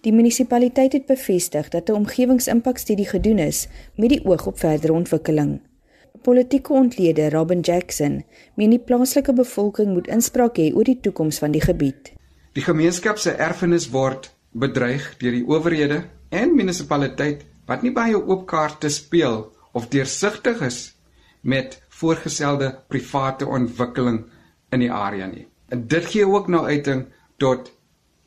Die 0.01 0.13
munisipaliteit 0.13 0.93
het 0.93 1.05
bevestig 1.05 1.69
dat 1.69 1.89
'n 1.89 1.93
omgewingsimpakstudie 1.93 3.07
gedoen 3.07 3.39
is 3.39 3.67
met 3.95 4.09
die 4.09 4.25
oog 4.25 4.45
op 4.47 4.59
verdere 4.59 4.93
ontwikkeling. 4.93 5.59
Politieke 6.21 6.73
ontleder 6.73 7.31
Robin 7.31 7.59
Jackson 7.59 8.23
meen 8.53 8.69
die 8.69 8.79
plaaslike 8.79 9.33
bevolking 9.33 9.93
moet 9.93 10.07
inspraak 10.07 10.57
hê 10.57 10.73
oor 10.75 10.83
die 10.83 10.99
toekoms 11.01 11.37
van 11.37 11.51
die 11.51 11.61
gebied. 11.61 12.13
Die 12.53 12.63
gemeenskap 12.63 13.17
se 13.17 13.31
erfenis 13.31 13.89
word 13.89 14.35
bedreig 14.51 15.15
deur 15.17 15.31
die 15.31 15.47
owerhede 15.47 16.03
en 16.29 16.55
munisipaliteit 16.55 17.45
wat 17.65 17.81
nie 17.81 17.91
baie 17.91 18.25
oop 18.25 18.45
kaarte 18.45 18.89
speel 18.89 19.51
of 19.73 19.89
deursigtig 19.93 20.61
is 20.61 20.79
met 21.41 21.81
voorgestelde 21.89 22.69
private 22.87 23.45
ontwikkeling 23.45 24.23
in 24.71 24.79
die 24.79 24.91
area 24.91 25.27
nie. 25.27 25.47
En 25.69 25.87
dit 25.87 26.05
gee 26.05 26.27
ook 26.27 26.47
nou 26.47 26.65
uiting 26.65 27.05
tot 27.41 27.71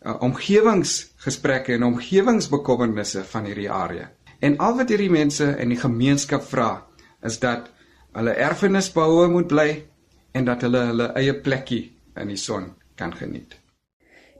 uh, 0.03 0.17
omgewingsgesprekke 0.21 1.73
en 1.73 1.87
omgewingsbekommernisse 1.87 3.25
van 3.25 3.49
hierdie 3.49 3.71
area. 3.71 4.11
En 4.39 4.59
al 4.59 4.77
wat 4.77 4.93
hierdie 4.93 5.11
mense 5.11 5.49
in 5.59 5.73
die 5.73 5.81
gemeenskap 5.81 6.45
vra 6.45 6.71
is 7.25 7.39
dat 7.43 7.71
hulle 8.17 8.35
erfenisbehoue 8.49 9.29
moet 9.33 9.49
bly 9.51 9.71
en 10.37 10.45
dat 10.45 10.67
hulle 10.67 10.83
hulle 10.91 11.13
eie 11.17 11.35
plekkie 11.41 11.85
in 12.17 12.33
die 12.33 12.41
son 12.41 12.73
kan 12.97 13.15
geniet. 13.17 13.57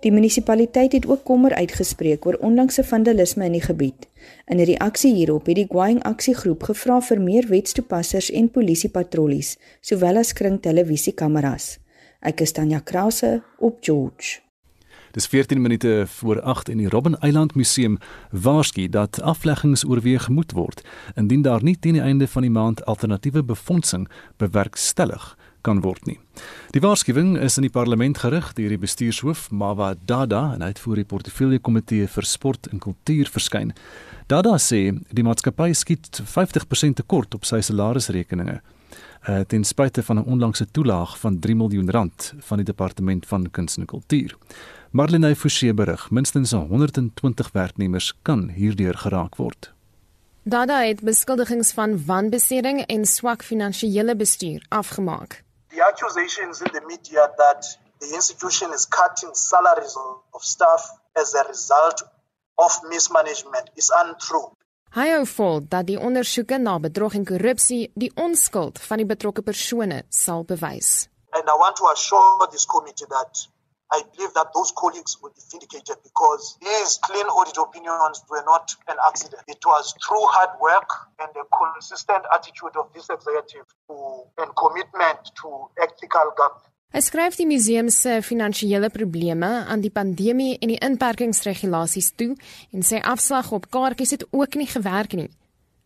Die 0.07 0.15
munisipaliteit 0.15 0.93
het 0.93 1.07
ook 1.11 1.25
kommer 1.27 1.55
uitgespreek 1.59 2.27
oor 2.27 2.37
onlangse 2.47 2.85
vandalisme 2.87 3.49
in 3.49 3.57
die 3.57 3.63
gebied. 3.65 4.07
In 4.47 4.61
'n 4.61 4.69
reaksie 4.71 5.15
hierop 5.15 5.47
het 5.47 5.57
die 5.57 5.67
Gwaing 5.67 6.03
aksiegroep 6.03 6.63
gevra 6.63 7.01
vir 7.01 7.21
meer 7.21 7.49
wetstoepassers 7.49 8.31
en 8.31 8.51
polisiepatrollies, 8.51 9.57
sowel 9.81 10.17
as 10.17 10.33
kringtelevisiekameras. 10.33 11.79
Ek 12.21 12.41
is 12.41 12.53
Tanya 12.53 12.79
Krause 12.79 13.43
op 13.59 13.79
George. 13.81 14.47
Dis 15.11 15.27
14 15.27 15.61
minute 15.61 16.05
voor 16.07 16.41
8 16.41 16.69
in 16.69 16.77
die 16.77 16.89
Robben 16.89 17.19
Eiland 17.19 17.55
Museum 17.55 17.99
waarsku 18.31 18.89
dat 18.89 19.21
afleggings 19.23 19.85
oorweeg 19.85 20.29
moet 20.29 20.53
word 20.53 20.83
indien 21.15 21.43
daar 21.43 21.63
nie 21.63 21.79
teen 21.79 21.93
die 21.93 22.03
einde 22.03 22.29
van 22.29 22.43
die 22.43 22.51
maand 22.51 22.85
alternatiewe 22.85 23.45
befondsing 23.45 24.09
bewerkstellig 24.37 25.37
kan 25.67 25.83
word 25.83 26.07
nie. 26.07 26.19
Die 26.75 26.83
waarskuwing 26.85 27.35
is 27.43 27.59
in 27.59 27.67
die 27.67 27.73
parlement 27.75 28.21
gerig 28.23 28.53
deur 28.55 28.71
die 28.75 28.81
bestuurshoof 28.81 29.49
Mawa 29.51 29.95
Dada 30.07 30.53
en 30.55 30.63
hy 30.63 30.71
het 30.75 30.83
voor 30.85 31.01
die 31.01 31.09
portefeulje 31.09 31.59
komitee 31.59 32.07
vir 32.07 32.29
sport 32.29 32.71
en 32.71 32.83
kultuur 32.83 33.33
verskyn. 33.35 33.75
Dada 34.31 34.57
sê 34.63 34.81
die 35.11 35.27
maatskappy 35.27 35.73
skiet 35.75 36.23
50% 36.23 37.03
tekort 37.03 37.35
op 37.39 37.47
sy 37.49 37.63
salarisrekeninge 37.67 38.61
uh, 39.29 39.41
ten 39.41 39.65
spyte 39.65 40.03
van 40.03 40.19
'n 40.19 40.25
onlangse 40.25 40.67
toelaag 40.71 41.19
van 41.19 41.39
3 41.39 41.57
miljoen 41.57 41.91
rand 41.91 42.35
van 42.39 42.57
die 42.57 42.67
departement 42.67 43.27
van 43.27 43.51
kuns 43.51 43.77
en 43.77 43.85
kultuur. 43.85 44.37
Marlene 44.91 45.37
Forsie 45.37 45.75
berig, 45.75 46.11
minstens 46.11 46.51
120 46.51 47.51
werknemers 47.53 48.15
kan 48.23 48.49
hierdeur 48.49 48.95
geraak 48.95 49.37
word. 49.37 49.73
Dada 50.43 50.79
het 50.87 51.01
beskuldigings 51.03 51.73
van 51.73 52.05
wanbestuuring 52.05 52.81
en 52.81 53.05
swak 53.05 53.43
finansiële 53.43 54.17
bestuur 54.17 54.65
afgemaak. 54.69 55.46
The 55.77 55.85
accusations 55.85 56.63
in 56.63 56.73
the 56.73 56.81
media 56.87 57.29
that 57.37 57.67
the 58.01 58.15
institution 58.15 58.73
is 58.73 58.87
cutting 58.87 59.35
salaries 59.35 59.95
of 60.35 60.43
staff 60.43 60.91
as 61.17 61.35
a 61.35 61.45
result 61.49 62.03
of 62.59 62.71
mismanagement 62.89 63.71
is 63.77 63.93
untrue. 64.03 64.49
Hy 64.97 65.11
hou 65.13 65.25
vol 65.29 65.61
dat 65.69 65.89
die 65.91 65.99
ondersoeke 66.01 66.57
na 66.63 66.79
bedrog 66.81 67.17
en 67.19 67.27
korrupsie 67.29 67.83
die 68.03 68.09
onskuld 68.17 68.81
van 68.81 69.03
die 69.03 69.09
betrokke 69.09 69.43
persone 69.45 69.99
sal 70.09 70.47
bewys. 70.49 71.09
And 71.37 71.45
I 71.45 71.57
want 71.61 71.77
to 71.77 71.91
assure 71.93 72.49
this 72.51 72.65
committee 72.65 73.09
that 73.11 73.45
I 73.93 74.03
believe 74.03 74.35
that 74.35 74.51
those 74.53 74.73
colleagues 74.77 75.17
will 75.23 75.31
be 75.31 75.43
vindicated 75.51 75.97
because 76.03 76.59
these 76.61 76.99
clean 77.07 77.27
audit 77.27 77.57
opinions 77.57 78.23
were 78.29 78.43
not 78.45 78.75
an 78.89 78.97
accident. 79.07 79.43
It 79.47 79.63
was 79.65 79.95
true 80.03 80.27
hard 80.35 80.59
work 80.61 80.91
and 81.21 81.31
a 81.37 81.47
consistent 81.55 82.25
attitude 82.35 82.75
of 82.77 82.93
this 82.95 83.09
executive 83.09 83.67
to, 83.89 83.95
and 84.39 84.51
commitment 84.57 85.31
to 85.43 85.71
ethical 85.79 86.35
government. 86.37 86.73
Hy 86.95 87.03
skryf 87.03 87.35
die 87.37 87.47
museum 87.51 87.89
se 87.91 88.21
finansiële 88.23 88.89
probleme 88.95 89.49
aan 89.69 89.83
die 89.83 89.91
pandemie 89.91 90.55
en 90.63 90.71
die 90.71 90.79
inperkingsregulasies 90.87 92.13
toe 92.19 92.31
en 92.73 92.87
sê 92.87 93.03
afslag 93.03 93.51
op 93.53 93.67
kaartjies 93.75 94.15
het 94.15 94.25
ook 94.31 94.55
nie 94.55 94.69
gewerk 94.71 95.17
nie. 95.19 95.27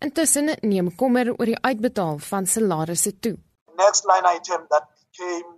Intussen 0.04 0.52
neem 0.60 0.92
kommer 0.96 1.32
oor 1.32 1.48
die 1.48 1.58
uitbetaal 1.60 2.20
van 2.28 2.46
salarisse 2.46 3.12
toe. 3.18 3.34
Next 3.80 4.06
line 4.08 4.28
item 4.36 4.68
that 4.68 4.86
became 5.00 5.56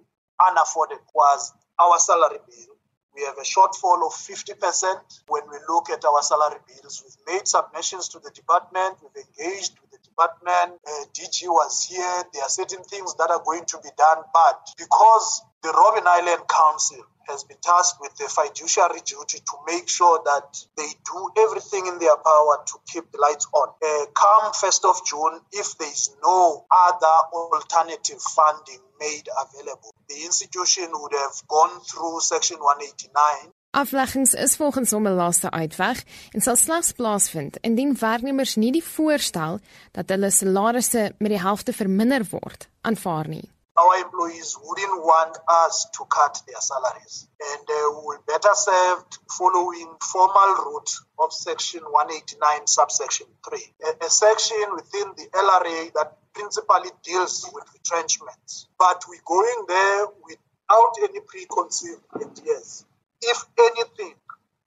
unafforded 0.50 1.02
was 1.14 1.52
our 1.82 1.98
salary 1.98 2.38
bill. 2.46 2.76
We 3.14 3.22
have 3.24 3.36
a 3.36 3.44
shortfall 3.44 4.06
of 4.06 4.12
50% 4.14 5.20
when 5.28 5.42
we 5.50 5.58
look 5.68 5.90
at 5.90 6.04
our 6.04 6.22
salary 6.22 6.60
bills. 6.66 7.02
We've 7.04 7.34
made 7.34 7.46
submissions 7.46 8.08
to 8.10 8.18
the 8.20 8.30
department, 8.30 8.96
we've 9.02 9.24
engaged 9.26 9.74
with 9.80 9.90
the 9.90 9.98
department. 9.98 10.80
Uh, 10.86 11.04
DG 11.12 11.46
was 11.48 11.84
here. 11.84 12.24
There 12.32 12.42
are 12.42 12.48
certain 12.48 12.82
things 12.84 13.14
that 13.16 13.30
are 13.30 13.42
going 13.44 13.66
to 13.66 13.78
be 13.82 13.90
done, 13.98 14.24
but 14.32 14.70
because 14.78 15.42
the 15.62 15.70
Robin 15.70 16.04
Island 16.06 16.42
Council 16.48 17.04
has 17.28 17.44
been 17.44 17.58
tasked 17.62 18.00
with 18.00 18.14
the 18.16 18.28
fiduciary 18.28 19.00
duty 19.04 19.38
to 19.38 19.56
make 19.66 19.88
sure 19.88 20.20
that 20.24 20.48
they 20.76 20.88
do 21.04 21.30
everything 21.44 21.86
in 21.86 21.98
their 21.98 22.16
power 22.16 22.64
to 22.66 22.74
keep 22.90 23.10
the 23.12 23.18
lights 23.18 23.46
on. 23.52 23.68
Uh, 23.82 24.06
come 24.12 24.52
1st 24.52 24.84
of 24.90 25.06
June, 25.06 25.40
if 25.52 25.76
there 25.78 25.88
is 25.90 26.10
no 26.22 26.64
other 26.70 27.16
alternative 27.32 28.20
funding 28.20 28.80
made 29.00 29.28
available, 29.44 29.92
the 30.08 30.24
institution 30.24 30.88
would 30.92 31.12
have 31.12 31.36
gone 31.48 31.80
through 31.80 32.20
Section 32.20 32.58
189 32.58 33.52
Afleggings 33.74 34.34
is 34.34 34.56
volgens 34.56 34.90
hom 34.90 35.06
'n 35.06 35.14
laaste 35.16 35.50
uitweg 35.50 36.04
en 36.30 36.40
sal 36.40 36.56
slegs 36.56 36.92
plaasvind 36.92 37.56
indien 37.60 37.96
werknemers 37.98 38.54
nie 38.54 38.72
die 38.72 38.84
voorstel 38.84 39.60
dat 39.92 40.08
hulle 40.12 40.30
salarisse 40.30 41.14
met 41.18 41.32
die 41.32 41.40
helfte 41.40 41.72
verminder 41.72 42.26
word 42.30 42.68
aanvaar 42.80 43.28
nie. 43.28 43.51
Our 43.76 43.96
employees 44.04 44.56
wouldn't 44.62 45.02
want 45.02 45.38
us 45.48 45.86
to 45.96 46.04
cut 46.04 46.40
their 46.46 46.60
salaries. 46.60 47.28
And 47.40 47.66
uh, 47.68 48.00
we 48.00 48.16
will 48.16 48.24
better 48.26 48.54
served 48.54 49.18
following 49.30 49.88
formal 50.02 50.64
route 50.64 50.90
of 51.18 51.32
Section 51.32 51.80
189, 51.80 52.66
subsection 52.66 53.26
3, 53.48 53.58
a, 53.84 54.06
a 54.06 54.10
section 54.10 54.64
within 54.74 55.12
the 55.16 55.26
LRA 55.32 55.92
that 55.94 56.18
principally 56.34 56.90
deals 57.02 57.48
with 57.52 57.64
retrenchments. 57.72 58.68
But 58.78 59.04
we're 59.08 59.24
going 59.24 59.64
there 59.68 60.06
without 60.22 60.94
any 61.02 61.20
preconceived 61.20 62.02
ideas. 62.20 62.84
If 63.22 63.44
anything, 63.58 64.14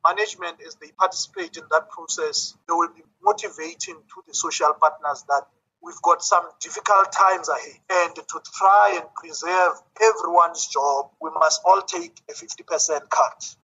management, 0.05 0.57
as 0.65 0.75
they 0.75 0.91
participate 0.97 1.57
in 1.57 1.63
that 1.71 1.89
process, 1.89 2.55
they 2.67 2.73
will 2.73 2.93
be 2.95 3.03
motivating 3.21 3.95
to 3.95 4.23
the 4.27 4.33
social 4.33 4.73
partners 4.79 5.25
that 5.27 5.47
we've 5.85 6.01
got 6.01 6.23
some 6.23 6.45
difficult 6.65 7.07
times 7.11 7.47
ahead. 7.49 7.79
And 8.01 8.15
to 8.15 8.37
try 8.61 8.85
and 8.99 9.05
preserve 9.21 9.73
everyone's 10.09 10.63
job, 10.77 11.01
we 11.21 11.29
must 11.41 11.61
all 11.65 11.81
take 11.95 12.13
a 12.31 12.33
50% 12.33 13.09
cut. 13.09 13.55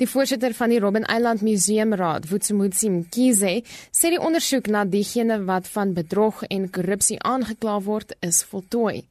Die 0.00 0.08
voorsitter 0.08 0.54
van 0.54 0.72
die 0.72 0.80
Robben 0.80 1.04
Island 1.04 1.42
Museumraad, 1.46 2.24
Woetsemutsi 2.30 2.88
Mkhize, 2.90 3.52
sê 3.94 4.10
die 4.10 4.18
ondersoek 4.18 4.66
na 4.72 4.82
diegene 4.88 5.36
wat 5.46 5.68
van 5.70 5.92
bedrog 5.94 6.42
en 6.48 6.66
korrupsie 6.74 7.20
aangekla 7.22 7.76
word, 7.86 8.16
is 8.26 8.42
voltooi. 8.50 9.04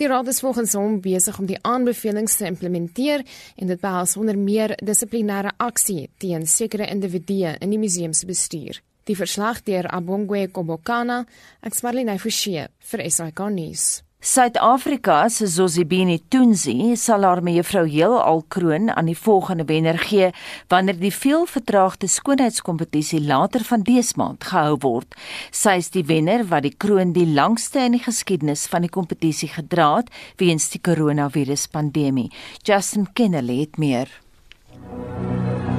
Die 0.00 0.08
raad 0.10 0.32
is 0.32 0.40
volgens 0.42 0.74
hom 0.74 0.98
besig 1.04 1.38
om 1.38 1.46
die 1.46 1.60
aanbevelings 1.62 2.40
te 2.40 2.48
implementeer 2.48 3.22
en 3.54 3.70
dit 3.70 3.80
behels 3.80 4.16
onder 4.18 4.38
meer 4.38 4.74
dissiplinêre 4.82 5.52
aksie 5.62 6.08
teen 6.18 6.48
sekere 6.48 6.88
individue 6.90 7.54
in 7.60 7.76
die 7.76 7.78
museum 7.78 8.16
se 8.16 8.26
bestuur. 8.26 8.80
Die 9.08 9.16
verslag 9.18 9.62
deur 9.66 9.90
Abongwe 9.90 10.46
Kobokana, 10.48 11.24
Eksmarlina 11.66 12.18
Forsie 12.22 12.68
vir 12.90 13.10
SAK 13.10 13.46
nuus. 13.50 14.02
Suid-Afrika 14.22 15.28
se 15.28 15.46
Zozibini 15.46 16.20
Tunzi 16.30 16.94
sal 16.94 17.24
haar 17.26 17.40
mevrou 17.42 17.82
heel 17.90 18.12
al 18.22 18.44
kroon 18.46 18.92
aan 18.94 19.08
die 19.10 19.16
volgende 19.18 19.64
wenner 19.66 19.98
gee 19.98 20.28
wanneer 20.70 21.00
die 21.00 21.10
veelvertraagde 21.10 22.06
skoonheidskompetisie 22.06 23.18
later 23.26 23.64
van 23.66 23.82
dese 23.82 24.14
maand 24.16 24.46
gehou 24.46 24.76
word. 24.84 25.16
Sy 25.50 25.74
is 25.82 25.90
die 25.90 26.04
wenner 26.06 26.46
wat 26.52 26.62
die 26.62 26.74
kroon 26.84 27.10
die 27.16 27.26
langste 27.26 27.82
in 27.82 27.96
die 27.98 28.04
geskiedenis 28.04 28.68
van 28.70 28.86
die 28.86 28.92
kompetisie 28.94 29.50
gedra 29.56 29.88
het 29.96 30.14
weens 30.38 30.70
die 30.70 30.78
koronavirus 30.78 31.66
pandemie. 31.74 32.30
Justin 32.62 33.10
Kennedy 33.18 33.58
het 33.64 33.82
meer. 33.82 34.06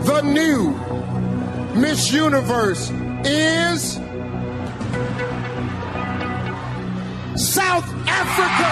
The 0.03 0.19
new 0.19 0.75
Miss 1.79 2.11
Universe 2.11 2.91
is 3.25 3.99
South 7.35 7.89
Africa. 8.07 8.71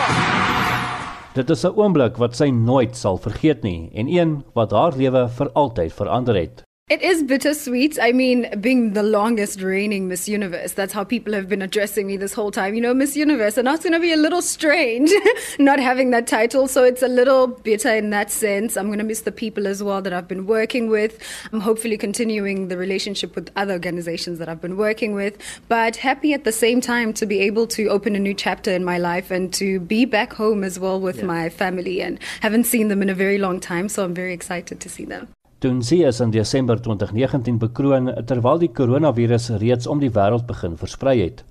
Dit 1.33 1.49
is 1.49 1.63
'n 1.63 1.73
oomblik 1.75 2.17
wat 2.17 2.35
sy 2.35 2.49
nooit 2.49 2.95
sal 2.95 3.17
vergeet 3.17 3.63
nie 3.63 3.89
en 3.93 4.07
een 4.07 4.43
wat 4.53 4.71
haar 4.71 4.93
lewe 4.95 5.29
vir 5.29 5.49
altyd 5.53 5.93
verander 5.93 6.35
het. 6.35 6.63
It 6.91 7.01
is 7.01 7.23
bittersweet. 7.23 7.97
I 8.01 8.11
mean, 8.11 8.49
being 8.59 8.91
the 8.91 9.01
longest 9.01 9.61
reigning 9.61 10.09
Miss 10.09 10.27
Universe, 10.27 10.73
that's 10.73 10.91
how 10.91 11.05
people 11.05 11.31
have 11.31 11.47
been 11.47 11.61
addressing 11.61 12.05
me 12.05 12.17
this 12.17 12.33
whole 12.33 12.51
time. 12.51 12.73
You 12.73 12.81
know, 12.81 12.93
Miss 12.93 13.15
Universe, 13.15 13.55
and 13.55 13.65
that's 13.65 13.81
going 13.81 13.93
to 13.93 13.99
be 14.01 14.11
a 14.11 14.17
little 14.17 14.41
strange 14.41 15.09
not 15.57 15.79
having 15.79 16.11
that 16.11 16.27
title. 16.27 16.67
So 16.67 16.83
it's 16.83 17.01
a 17.01 17.07
little 17.07 17.47
bitter 17.47 17.95
in 17.95 18.09
that 18.09 18.29
sense. 18.29 18.75
I'm 18.75 18.87
going 18.87 18.99
to 18.99 19.05
miss 19.05 19.21
the 19.21 19.31
people 19.31 19.67
as 19.67 19.81
well 19.81 20.01
that 20.01 20.11
I've 20.11 20.27
been 20.27 20.45
working 20.45 20.89
with. 20.89 21.17
I'm 21.53 21.61
hopefully 21.61 21.97
continuing 21.97 22.67
the 22.67 22.75
relationship 22.75 23.35
with 23.35 23.51
other 23.55 23.71
organizations 23.71 24.37
that 24.39 24.49
I've 24.49 24.59
been 24.59 24.75
working 24.75 25.15
with, 25.15 25.37
but 25.69 25.95
happy 25.95 26.33
at 26.33 26.43
the 26.43 26.51
same 26.51 26.81
time 26.81 27.13
to 27.13 27.25
be 27.25 27.39
able 27.39 27.67
to 27.67 27.87
open 27.87 28.17
a 28.17 28.19
new 28.19 28.33
chapter 28.33 28.69
in 28.69 28.83
my 28.83 28.97
life 28.97 29.31
and 29.31 29.53
to 29.53 29.79
be 29.79 30.03
back 30.03 30.33
home 30.33 30.61
as 30.61 30.77
well 30.77 30.99
with 30.99 31.19
yeah. 31.19 31.23
my 31.25 31.47
family 31.47 32.01
and 32.01 32.19
haven't 32.41 32.65
seen 32.65 32.89
them 32.89 33.01
in 33.01 33.09
a 33.09 33.15
very 33.15 33.37
long 33.37 33.61
time. 33.61 33.87
So 33.87 34.03
I'm 34.03 34.13
very 34.13 34.33
excited 34.33 34.81
to 34.81 34.89
see 34.89 35.05
them. 35.05 35.29
Toen 35.61 35.83
sy 35.85 35.99
is 36.09 36.17
in 36.23 36.31
Desember 36.33 36.79
2019 36.81 37.59
bekroon 37.61 38.07
terwyl 38.25 38.57
die 38.63 38.71
koronavirus 38.73 39.51
reeds 39.61 39.85
om 39.85 39.99
die 40.01 40.09
wêreld 40.15 40.47
begin 40.49 40.73
versprei 40.79 41.19
het. 41.19 41.43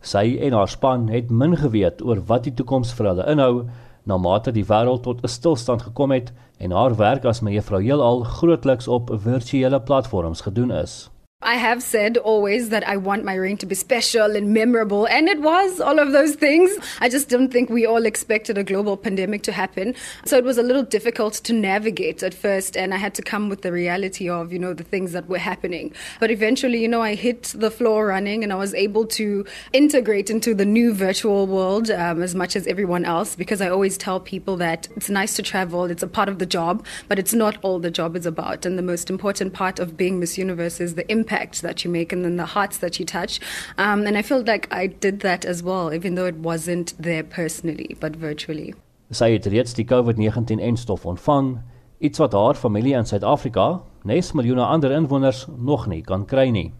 Sy 0.00 0.38
en 0.46 0.56
haar 0.56 0.70
span 0.72 1.10
het 1.12 1.28
min 1.28 1.58
geweet 1.60 2.00
oor 2.00 2.22
wat 2.30 2.48
die 2.48 2.54
toekoms 2.56 2.94
vir 2.96 3.10
hulle 3.10 3.26
inhou 3.28 3.66
na 4.08 4.16
mate 4.16 4.54
die 4.56 4.64
wêreld 4.64 5.04
tot 5.04 5.20
'n 5.20 5.28
stilstand 5.28 5.84
gekom 5.90 6.16
het 6.16 6.32
en 6.56 6.72
haar 6.72 6.96
werk 6.96 7.28
as 7.28 7.44
mevrou 7.44 7.82
heelal 7.84 8.24
grootliks 8.24 8.88
op 8.88 9.12
virtuele 9.28 9.80
platforms 9.80 10.40
gedoen 10.48 10.72
is. 10.72 11.10
I 11.42 11.54
have 11.54 11.82
said 11.82 12.18
always 12.18 12.68
that 12.68 12.86
I 12.86 12.98
want 12.98 13.24
my 13.24 13.34
ring 13.34 13.56
to 13.58 13.66
be 13.66 13.74
special 13.74 14.36
and 14.36 14.52
memorable, 14.52 15.06
and 15.06 15.26
it 15.26 15.40
was 15.40 15.80
all 15.80 15.98
of 15.98 16.12
those 16.12 16.34
things. 16.34 16.70
I 17.00 17.08
just 17.08 17.30
don't 17.30 17.50
think 17.50 17.70
we 17.70 17.86
all 17.86 18.04
expected 18.04 18.58
a 18.58 18.62
global 18.62 18.94
pandemic 18.94 19.42
to 19.44 19.52
happen. 19.52 19.94
So 20.26 20.36
it 20.36 20.44
was 20.44 20.58
a 20.58 20.62
little 20.62 20.82
difficult 20.82 21.32
to 21.32 21.54
navigate 21.54 22.22
at 22.22 22.34
first, 22.34 22.76
and 22.76 22.92
I 22.92 22.98
had 22.98 23.14
to 23.14 23.22
come 23.22 23.48
with 23.48 23.62
the 23.62 23.72
reality 23.72 24.28
of, 24.28 24.52
you 24.52 24.58
know, 24.58 24.74
the 24.74 24.84
things 24.84 25.12
that 25.12 25.30
were 25.30 25.38
happening. 25.38 25.94
But 26.20 26.30
eventually, 26.30 26.82
you 26.82 26.88
know, 26.88 27.00
I 27.00 27.14
hit 27.14 27.54
the 27.56 27.70
floor 27.70 28.08
running 28.08 28.44
and 28.44 28.52
I 28.52 28.56
was 28.56 28.74
able 28.74 29.06
to 29.06 29.46
integrate 29.72 30.28
into 30.28 30.54
the 30.54 30.66
new 30.66 30.92
virtual 30.92 31.46
world 31.46 31.90
um, 31.90 32.22
as 32.22 32.34
much 32.34 32.54
as 32.54 32.66
everyone 32.66 33.06
else 33.06 33.34
because 33.34 33.62
I 33.62 33.70
always 33.70 33.96
tell 33.96 34.20
people 34.20 34.58
that 34.58 34.88
it's 34.94 35.08
nice 35.08 35.36
to 35.36 35.42
travel, 35.42 35.86
it's 35.86 36.02
a 36.02 36.06
part 36.06 36.28
of 36.28 36.38
the 36.38 36.44
job, 36.44 36.84
but 37.08 37.18
it's 37.18 37.32
not 37.32 37.56
all 37.62 37.78
the 37.78 37.90
job 37.90 38.14
is 38.14 38.26
about. 38.26 38.66
And 38.66 38.76
the 38.76 38.82
most 38.82 39.08
important 39.08 39.54
part 39.54 39.78
of 39.78 39.96
being 39.96 40.20
Miss 40.20 40.36
Universe 40.36 40.80
is 40.80 40.96
the 40.96 41.10
impact 41.10 41.29
impact 41.30 41.62
that 41.62 41.84
you 41.84 41.90
make 41.90 42.12
and 42.12 42.24
then 42.24 42.36
the 42.36 42.46
hearts 42.46 42.78
that 42.78 42.98
you 42.98 43.04
touch. 43.06 43.40
Um, 43.78 44.06
and 44.06 44.16
I 44.16 44.22
feel 44.22 44.42
like 44.42 44.68
I 44.72 44.86
did 44.86 45.20
that 45.20 45.44
as 45.44 45.62
well, 45.62 45.92
even 45.94 46.14
though 46.14 46.26
it 46.26 46.36
wasn't 46.36 46.94
there 46.98 47.22
personally, 47.22 47.96
but 48.00 48.16
virtually. 48.16 48.74
Sy 49.10 49.32
het 49.32 49.46
reeds 49.50 49.74
die 49.74 49.84
COVID-19 49.84 50.60
enstof 50.62 51.06
ontvang, 51.06 51.58
iets 51.98 52.18
wat 52.22 52.34
haar 52.34 52.54
familie 52.54 52.94
in 52.94 53.06
Suid-Afrika, 53.06 53.80
nes 54.06 54.32
miljoene 54.32 54.62
ander 54.62 54.92
inwoners, 54.94 55.46
nog 55.58 55.88
nie 55.90 56.02
kan 56.06 56.26
kry 56.30 56.50
nie. 56.54 56.70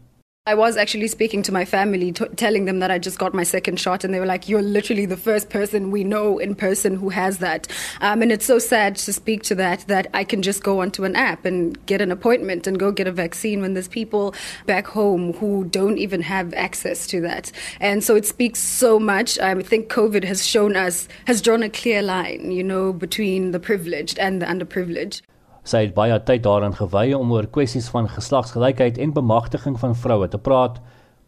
I 0.50 0.54
was 0.54 0.76
actually 0.76 1.06
speaking 1.06 1.44
to 1.44 1.52
my 1.52 1.64
family, 1.64 2.10
t- 2.10 2.26
telling 2.34 2.64
them 2.64 2.80
that 2.80 2.90
I 2.90 2.98
just 2.98 3.20
got 3.20 3.32
my 3.32 3.44
second 3.44 3.78
shot, 3.78 4.02
and 4.02 4.12
they 4.12 4.18
were 4.18 4.26
like, 4.26 4.48
You're 4.48 4.62
literally 4.62 5.06
the 5.06 5.16
first 5.16 5.48
person 5.48 5.92
we 5.92 6.02
know 6.02 6.40
in 6.40 6.56
person 6.56 6.96
who 6.96 7.08
has 7.10 7.38
that. 7.38 7.68
Um, 8.00 8.20
and 8.20 8.32
it's 8.32 8.46
so 8.46 8.58
sad 8.58 8.96
to 8.96 9.12
speak 9.12 9.44
to 9.44 9.54
that, 9.54 9.86
that 9.86 10.08
I 10.12 10.24
can 10.24 10.42
just 10.42 10.64
go 10.64 10.80
onto 10.80 11.04
an 11.04 11.14
app 11.14 11.44
and 11.44 11.78
get 11.86 12.00
an 12.00 12.10
appointment 12.10 12.66
and 12.66 12.80
go 12.80 12.90
get 12.90 13.06
a 13.06 13.12
vaccine 13.12 13.60
when 13.60 13.74
there's 13.74 13.86
people 13.86 14.34
back 14.66 14.88
home 14.88 15.34
who 15.34 15.66
don't 15.66 15.98
even 15.98 16.20
have 16.22 16.52
access 16.54 17.06
to 17.06 17.20
that. 17.20 17.52
And 17.78 18.02
so 18.02 18.16
it 18.16 18.26
speaks 18.26 18.58
so 18.58 18.98
much. 18.98 19.38
I 19.38 19.54
think 19.62 19.88
COVID 19.88 20.24
has 20.24 20.44
shown 20.44 20.74
us, 20.74 21.06
has 21.28 21.40
drawn 21.40 21.62
a 21.62 21.70
clear 21.70 22.02
line, 22.02 22.50
you 22.50 22.64
know, 22.64 22.92
between 22.92 23.52
the 23.52 23.60
privileged 23.60 24.18
and 24.18 24.42
the 24.42 24.46
underprivileged. 24.46 25.22
Sy 25.62 25.84
het 25.84 25.94
baie 25.94 26.16
tyd 26.24 26.42
daaraan 26.46 26.74
gewy 26.76 27.12
om 27.12 27.32
oor 27.32 27.46
kwessies 27.46 27.90
van 27.92 28.08
geslagsgelykheid 28.08 28.98
en 28.98 29.12
bemagtiging 29.12 29.76
van 29.78 29.96
vroue 29.96 30.28
te 30.28 30.38
praat, 30.38 30.80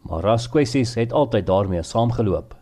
maar 0.09 0.25
raskwessies 0.25 0.95
het 0.95 1.13
altyd 1.13 1.45
daarmee 1.47 1.83
saamgeloop. 1.83 2.55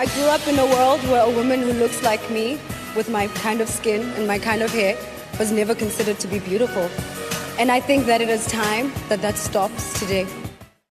I 0.00 0.06
grew 0.06 0.26
up 0.26 0.46
in 0.48 0.58
a 0.58 0.66
world 0.66 1.00
where 1.10 1.22
a 1.22 1.30
woman 1.30 1.60
who 1.60 1.72
looks 1.72 2.02
like 2.02 2.22
me 2.32 2.58
with 2.96 3.08
my 3.08 3.28
kind 3.42 3.60
of 3.60 3.68
skin 3.68 4.02
and 4.16 4.26
my 4.26 4.38
kind 4.38 4.62
of 4.62 4.72
hair 4.72 4.96
was 5.38 5.52
never 5.52 5.74
considered 5.74 6.18
to 6.20 6.28
be 6.28 6.40
beautiful. 6.40 6.88
And 7.58 7.70
I 7.70 7.80
think 7.80 8.06
that 8.06 8.20
it 8.20 8.28
is 8.28 8.46
time 8.46 8.90
that 9.08 9.22
that 9.22 9.36
stops 9.36 9.98
today. 10.00 10.26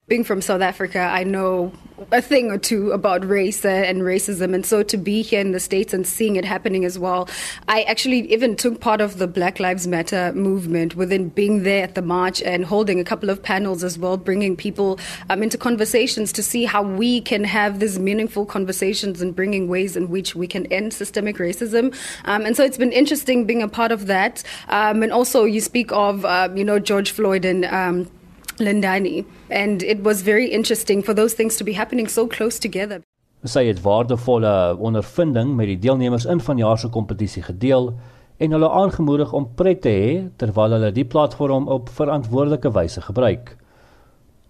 Being 0.08 0.24
from 0.24 0.40
South 0.40 0.62
Africa, 0.62 1.00
I 1.00 1.22
know 1.24 1.70
a 2.12 2.22
thing 2.22 2.50
or 2.50 2.56
two 2.56 2.92
about 2.92 3.26
race 3.26 3.62
and 3.62 4.00
racism. 4.00 4.54
And 4.54 4.64
so 4.64 4.82
to 4.82 4.96
be 4.96 5.20
here 5.20 5.40
in 5.40 5.52
the 5.52 5.60
States 5.60 5.92
and 5.92 6.06
seeing 6.06 6.36
it 6.36 6.46
happening 6.46 6.86
as 6.86 6.98
well, 6.98 7.28
I 7.66 7.82
actually 7.82 8.32
even 8.32 8.56
took 8.56 8.80
part 8.80 9.02
of 9.02 9.18
the 9.18 9.26
Black 9.26 9.60
Lives 9.60 9.86
Matter 9.86 10.32
movement 10.32 10.94
within 10.96 11.28
being 11.28 11.62
there 11.62 11.84
at 11.84 11.94
the 11.94 12.00
march 12.00 12.40
and 12.40 12.64
holding 12.64 12.98
a 13.00 13.04
couple 13.04 13.28
of 13.28 13.42
panels 13.42 13.84
as 13.84 13.98
well, 13.98 14.16
bringing 14.16 14.56
people 14.56 14.98
um, 15.28 15.42
into 15.42 15.58
conversations 15.58 16.32
to 16.32 16.42
see 16.42 16.64
how 16.64 16.82
we 16.82 17.20
can 17.20 17.44
have 17.44 17.78
these 17.78 17.98
meaningful 17.98 18.46
conversations 18.46 19.20
and 19.20 19.36
bringing 19.36 19.68
ways 19.68 19.94
in 19.94 20.08
which 20.08 20.34
we 20.34 20.46
can 20.46 20.64
end 20.66 20.94
systemic 20.94 21.36
racism. 21.36 21.94
Um, 22.24 22.46
and 22.46 22.56
so 22.56 22.64
it's 22.64 22.78
been 22.78 22.92
interesting 22.92 23.44
being 23.44 23.62
a 23.62 23.68
part 23.68 23.92
of 23.92 24.06
that. 24.06 24.42
Um, 24.68 25.02
and 25.02 25.12
also, 25.12 25.44
you 25.44 25.60
speak 25.60 25.92
of, 25.92 26.24
uh, 26.24 26.48
you 26.54 26.64
know, 26.64 26.78
George 26.78 27.10
Floyd 27.10 27.44
and 27.44 27.66
um, 27.66 28.10
Lindani. 28.58 29.24
And 29.50 29.82
it 29.82 30.02
was 30.04 30.22
very 30.22 30.46
interesting 30.46 31.02
for 31.04 31.14
those 31.14 31.34
things 31.34 31.56
to 31.56 31.64
be 31.64 31.72
happening 31.72 32.08
so 32.08 32.26
close 32.26 32.58
together. 32.58 33.02
Sy 33.46 33.68
het 33.68 33.80
waardevolle 33.84 34.76
ondervinding 34.82 35.54
met 35.56 35.70
die 35.70 35.78
deelnemers 35.78 36.26
in 36.26 36.40
vanjaar 36.42 36.78
se 36.78 36.88
kompetisie 36.90 37.42
gedeel 37.42 37.92
en 38.38 38.54
hulle 38.54 38.70
aangemoedig 38.70 39.32
om 39.32 39.46
pret 39.54 39.82
te 39.82 39.94
hê 39.94 40.10
terwyl 40.36 40.74
hulle 40.74 40.90
die 40.94 41.06
platform 41.06 41.68
op 41.70 41.90
verantwoordelike 41.94 42.72
wyse 42.74 43.02
gebruik. 43.06 43.56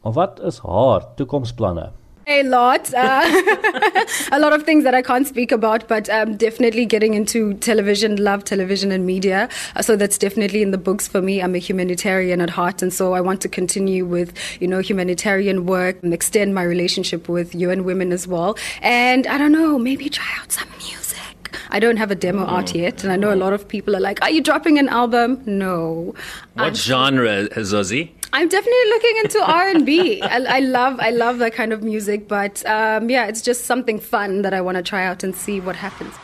Maar 0.02 0.12
wat 0.12 0.40
is 0.40 0.58
haar 0.64 1.04
toekomsplanne? 1.16 1.90
A 2.30 2.42
lot, 2.42 2.92
uh, 2.92 3.22
a 4.32 4.38
lot 4.38 4.52
of 4.52 4.64
things 4.64 4.84
that 4.84 4.94
I 4.94 5.00
can't 5.00 5.26
speak 5.26 5.50
about, 5.50 5.88
but 5.88 6.10
um, 6.10 6.36
definitely 6.36 6.84
getting 6.84 7.14
into 7.14 7.54
television, 7.54 8.16
love 8.22 8.44
television 8.44 8.92
and 8.92 9.06
media. 9.06 9.48
Uh, 9.74 9.80
so 9.80 9.96
that's 9.96 10.18
definitely 10.18 10.60
in 10.60 10.70
the 10.70 10.76
books 10.76 11.08
for 11.08 11.22
me. 11.22 11.40
I'm 11.40 11.54
a 11.54 11.58
humanitarian 11.58 12.42
at 12.42 12.50
heart, 12.50 12.82
and 12.82 12.92
so 12.92 13.14
I 13.14 13.22
want 13.22 13.40
to 13.40 13.48
continue 13.48 14.04
with, 14.04 14.34
you 14.60 14.68
know, 14.68 14.80
humanitarian 14.80 15.64
work 15.64 16.02
and 16.02 16.12
extend 16.12 16.54
my 16.54 16.64
relationship 16.64 17.30
with 17.30 17.54
UN 17.54 17.84
Women 17.84 18.12
as 18.12 18.28
well. 18.28 18.58
And 18.82 19.26
I 19.26 19.38
don't 19.38 19.52
know, 19.52 19.78
maybe 19.78 20.10
try 20.10 20.28
out 20.38 20.52
some 20.52 20.68
music. 20.76 21.56
I 21.70 21.80
don't 21.80 21.96
have 21.96 22.10
a 22.10 22.14
demo 22.14 22.44
mm. 22.44 22.50
out 22.50 22.74
yet, 22.74 23.04
and 23.04 23.10
I 23.10 23.16
know 23.16 23.32
a 23.32 23.36
lot 23.36 23.54
of 23.54 23.66
people 23.66 23.96
are 23.96 24.00
like, 24.00 24.20
"Are 24.20 24.30
you 24.30 24.42
dropping 24.42 24.78
an 24.78 24.90
album?" 24.90 25.42
No. 25.46 26.14
What 26.52 26.66
I'm 26.66 26.74
genre, 26.74 27.48
Zosie? 27.48 28.17
I'm 28.32 28.48
definitely 28.48 28.88
looking 28.90 29.16
into 29.24 29.38
R&B. 29.42 30.22
I, 30.22 30.58
I 30.58 30.60
love 30.60 31.00
I 31.00 31.10
love 31.10 31.38
that 31.38 31.54
kind 31.54 31.72
of 31.72 31.82
music, 31.82 32.28
but 32.28 32.64
um, 32.66 33.08
yeah, 33.08 33.26
it's 33.26 33.40
just 33.40 33.64
something 33.64 33.98
fun 33.98 34.42
that 34.42 34.52
I 34.52 34.60
want 34.60 34.76
to 34.76 34.82
try 34.82 35.06
out 35.06 35.24
and 35.24 35.34
see 35.34 35.60
what 35.60 35.76
happens. 35.76 36.14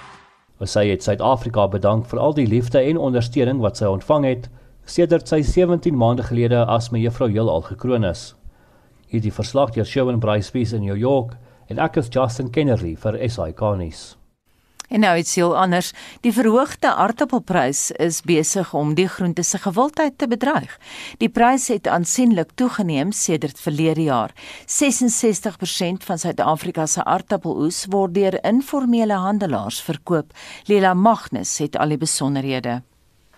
Sy 0.65 0.87
het 0.89 1.05
Suid-Afrika 1.05 1.67
bedank 1.69 2.07
vir 2.09 2.21
al 2.21 2.33
die 2.37 2.47
liefde 2.49 2.81
en 2.81 2.97
ondersteuning 2.97 3.61
wat 3.61 3.81
sy 3.81 3.89
ontvang 3.91 4.25
het 4.25 4.47
sedert 4.89 5.29
sy 5.29 5.43
17 5.45 5.97
maande 5.97 6.25
gelede 6.25 6.63
as 6.69 6.91
mevrou 6.93 7.29
Heelal 7.29 7.65
gekroon 7.69 8.05
is. 8.09 8.35
Hierdie 9.13 9.33
verslag 9.33 9.75
deur 9.75 9.85
Shawn 9.85 10.21
Bryce 10.21 10.77
in 10.77 10.85
New 10.85 10.97
York 10.97 11.37
en 11.69 11.79
ek 11.79 11.97
is 12.01 12.09
Justin 12.09 12.51
Kennerly 12.51 12.95
vir 12.97 13.19
SAK 13.29 13.61
nuus. 13.81 14.15
En 14.95 15.01
nou 15.01 15.17
iets 15.19 15.35
heel 15.35 15.57
anders. 15.59 15.91
Die 16.23 16.33
verhoogde 16.33 16.93
aardappelprys 16.95 17.91
is 17.91 18.21
besig 18.23 18.75
om 18.79 18.93
die 18.95 19.09
groente 19.09 19.43
se 19.43 19.59
gewildheid 19.59 20.19
te 20.19 20.29
bedreig. 20.31 20.77
Die 21.19 21.29
prys 21.29 21.67
het 21.69 21.89
aansienlik 21.91 22.53
toegeneem 22.55 23.11
sedert 23.13 23.59
verlede 23.61 24.03
jaar. 24.03 24.31
66% 24.67 26.07
van 26.07 26.19
Suid-Afrika 26.19 26.87
se 26.87 27.05
aardappeloes 27.05 27.87
word 27.91 28.15
deur 28.15 28.39
informele 28.45 29.19
handelaars 29.19 29.83
verkoop. 29.83 30.31
Lila 30.71 30.95
Magnus 30.95 31.59
het 31.59 31.77
al 31.77 31.97
die 31.97 31.99
besonderhede. 31.99 32.83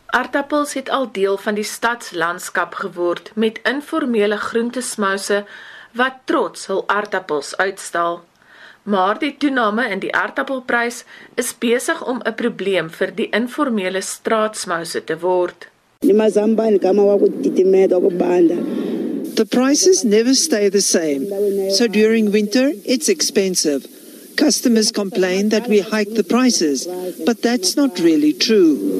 Aardappels 0.06 0.76
het 0.76 0.92
al 0.92 1.08
deel 1.12 1.40
van 1.40 1.56
die 1.56 1.64
stadslandskap 1.64 2.76
geword 2.84 3.32
met 3.34 3.64
informele 3.64 4.36
groentesmouse 4.36 5.44
wat 5.96 6.24
trots 6.24 6.68
hul 6.68 6.84
aardappels 6.92 7.56
uitstal 7.56 8.26
maar 8.86 9.18
die 9.18 9.34
toename 9.38 9.88
in 9.90 9.98
die 9.98 10.12
aardappelprys 10.14 11.04
is 11.34 11.54
besig 11.58 12.04
om 12.06 12.20
'n 12.24 12.34
probleem 12.34 12.90
vir 12.98 13.10
die 13.14 13.28
informele 13.30 14.00
straatsmouse 14.00 15.04
te 15.04 15.18
word. 15.18 15.68
The 19.34 19.46
prices 19.50 20.02
never 20.02 20.34
stay 20.34 20.70
the 20.70 20.80
same. 20.80 21.26
So 21.70 21.86
during 21.86 22.30
winter, 22.30 22.72
it's 22.84 23.08
expensive. 23.08 23.86
Customers 24.36 24.90
complain 24.92 25.48
that 25.48 25.66
we 25.68 25.80
hike 25.80 26.14
the 26.14 26.22
prices, 26.22 26.86
but 27.24 27.42
that's 27.42 27.74
not 27.76 27.98
really 27.98 28.32
true. 28.32 28.98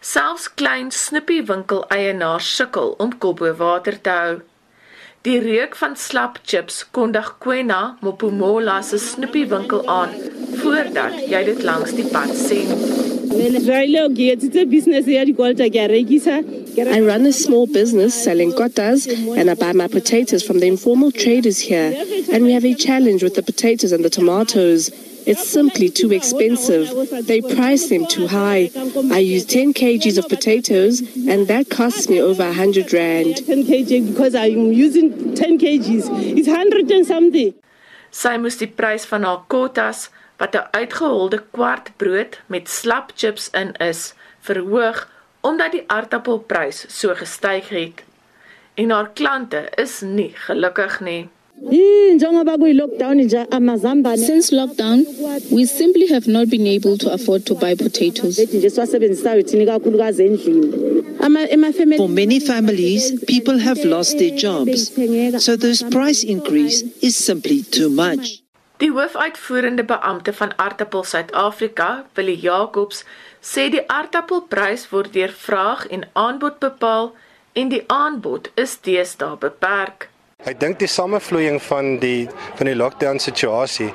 Selfs 0.00 0.54
klein 0.54 0.90
snippie 0.90 1.42
winkel 1.48 1.84
eienaars 1.88 2.56
sukkel 2.56 2.94
om 2.98 3.18
kop 3.18 3.38
bo 3.38 3.54
water 3.58 3.96
te 4.00 4.10
hou. 4.10 4.34
Die 5.24 5.38
reuk 5.40 5.72
van 5.80 5.94
slap 5.96 6.34
chips 6.44 6.82
kondig 6.92 7.30
Kwena 7.40 7.96
Mopumola 8.04 8.82
se 8.84 8.98
snoepie 9.00 9.46
winkel 9.48 9.86
aan 9.88 10.10
voordat 10.60 11.14
jy 11.30 11.40
dit 11.46 11.62
langs 11.64 11.94
die 11.96 12.04
pad 12.12 12.34
sien. 12.36 12.68
I 16.76 17.00
run 17.00 17.24
a 17.24 17.32
small 17.32 17.66
business 17.66 18.22
selling 18.22 18.52
kotas 18.52 19.08
and 19.38 19.48
I 19.48 19.54
buy 19.54 19.72
my 19.72 19.88
potatoes 19.88 20.44
from 20.44 20.60
the 20.60 20.66
informal 20.66 21.10
traders 21.10 21.58
here. 21.58 21.94
And 22.30 22.44
we 22.44 22.52
have 22.52 22.66
a 22.66 22.74
challenge 22.74 23.22
with 23.22 23.34
the 23.34 23.42
potatoes 23.42 23.92
and 23.92 24.04
the 24.04 24.10
tomatoes. 24.10 24.90
It's 25.26 25.48
simply 25.48 25.88
too 25.88 26.12
expensive. 26.12 26.88
They 27.26 27.40
price 27.40 27.88
them 27.88 28.06
too 28.06 28.26
high. 28.26 28.70
I 29.10 29.18
use 29.18 29.46
10 29.46 29.72
kgs 29.72 30.18
of 30.18 30.28
potatoes 30.28 31.00
and 31.28 31.48
that 31.48 31.70
costs 31.70 32.08
me 32.08 32.20
over 32.20 32.44
100 32.44 32.92
rand. 32.92 33.46
10 33.46 33.64
kg 33.64 34.08
because 34.08 34.34
I'm 34.34 34.72
using 34.72 35.34
10 35.34 35.58
kgs. 35.58 36.38
It's 36.38 36.48
100 36.48 36.90
and 36.90 37.06
something. 37.06 37.54
Sy 38.14 38.36
moes 38.38 38.60
die 38.60 38.68
prys 38.70 39.08
van 39.10 39.24
haar 39.26 39.40
kotas 39.50 40.08
wat 40.38 40.54
'n 40.54 40.68
uitgeholde 40.78 41.40
kwart 41.50 41.90
brood 41.96 42.38
met 42.46 42.68
slap 42.68 43.12
chips 43.16 43.48
in 43.50 43.72
is, 43.90 44.14
verhoog 44.40 45.08
omdat 45.40 45.72
die 45.72 45.84
aardappelprys 45.86 46.84
so 46.88 47.14
gestyg 47.14 47.68
het. 47.68 48.04
En 48.74 48.90
haar 48.90 49.10
klante 49.12 49.68
is 49.76 50.00
nie 50.00 50.32
gelukkig 50.46 51.00
nie. 51.00 51.28
Since 51.54 52.22
lockdown, 54.50 55.06
we 55.50 55.64
simply 55.66 56.06
have 56.08 56.26
not 56.26 56.50
been 56.50 56.66
able 56.66 56.98
to 56.98 57.12
afford 57.12 57.46
to 57.46 57.54
buy 57.54 57.74
potatoes. 57.74 58.36
For 61.96 62.08
many 62.08 62.40
families, 62.40 63.24
people 63.24 63.58
have 63.58 63.84
lost 63.84 64.18
their 64.18 64.36
jobs, 64.36 64.92
so 65.44 65.56
this 65.56 65.82
price 65.82 66.24
increase 66.24 66.82
is 67.00 67.16
simply 67.16 67.62
too 67.62 67.88
much. 67.88 68.42
Die 68.78 68.90
hoofuitvoerende 68.90 69.84
beampte 69.84 70.32
van 70.32 70.56
Aardappel 70.56 71.04
Suid-Afrika, 71.04 72.06
Willie 72.14 72.40
Jacobs, 72.40 73.04
sê 73.40 73.68
die 73.70 73.84
aardappelprys 73.86 74.88
word 74.90 75.12
deur 75.14 75.30
vraag 75.30 75.86
en 75.94 76.02
aanbod 76.12 76.58
bepaal 76.58 77.12
en 77.52 77.70
die 77.70 77.84
aanbod 77.86 78.50
is 78.58 78.74
deesdae 78.82 79.38
beperk. 79.38 80.08
Ek 80.44 80.58
dink 80.60 80.76
die 80.76 80.88
samevloeiing 80.92 81.56
van 81.64 81.94
die 82.02 82.26
van 82.58 82.68
die 82.68 82.74
lockdown 82.76 83.16
situasie 83.22 83.86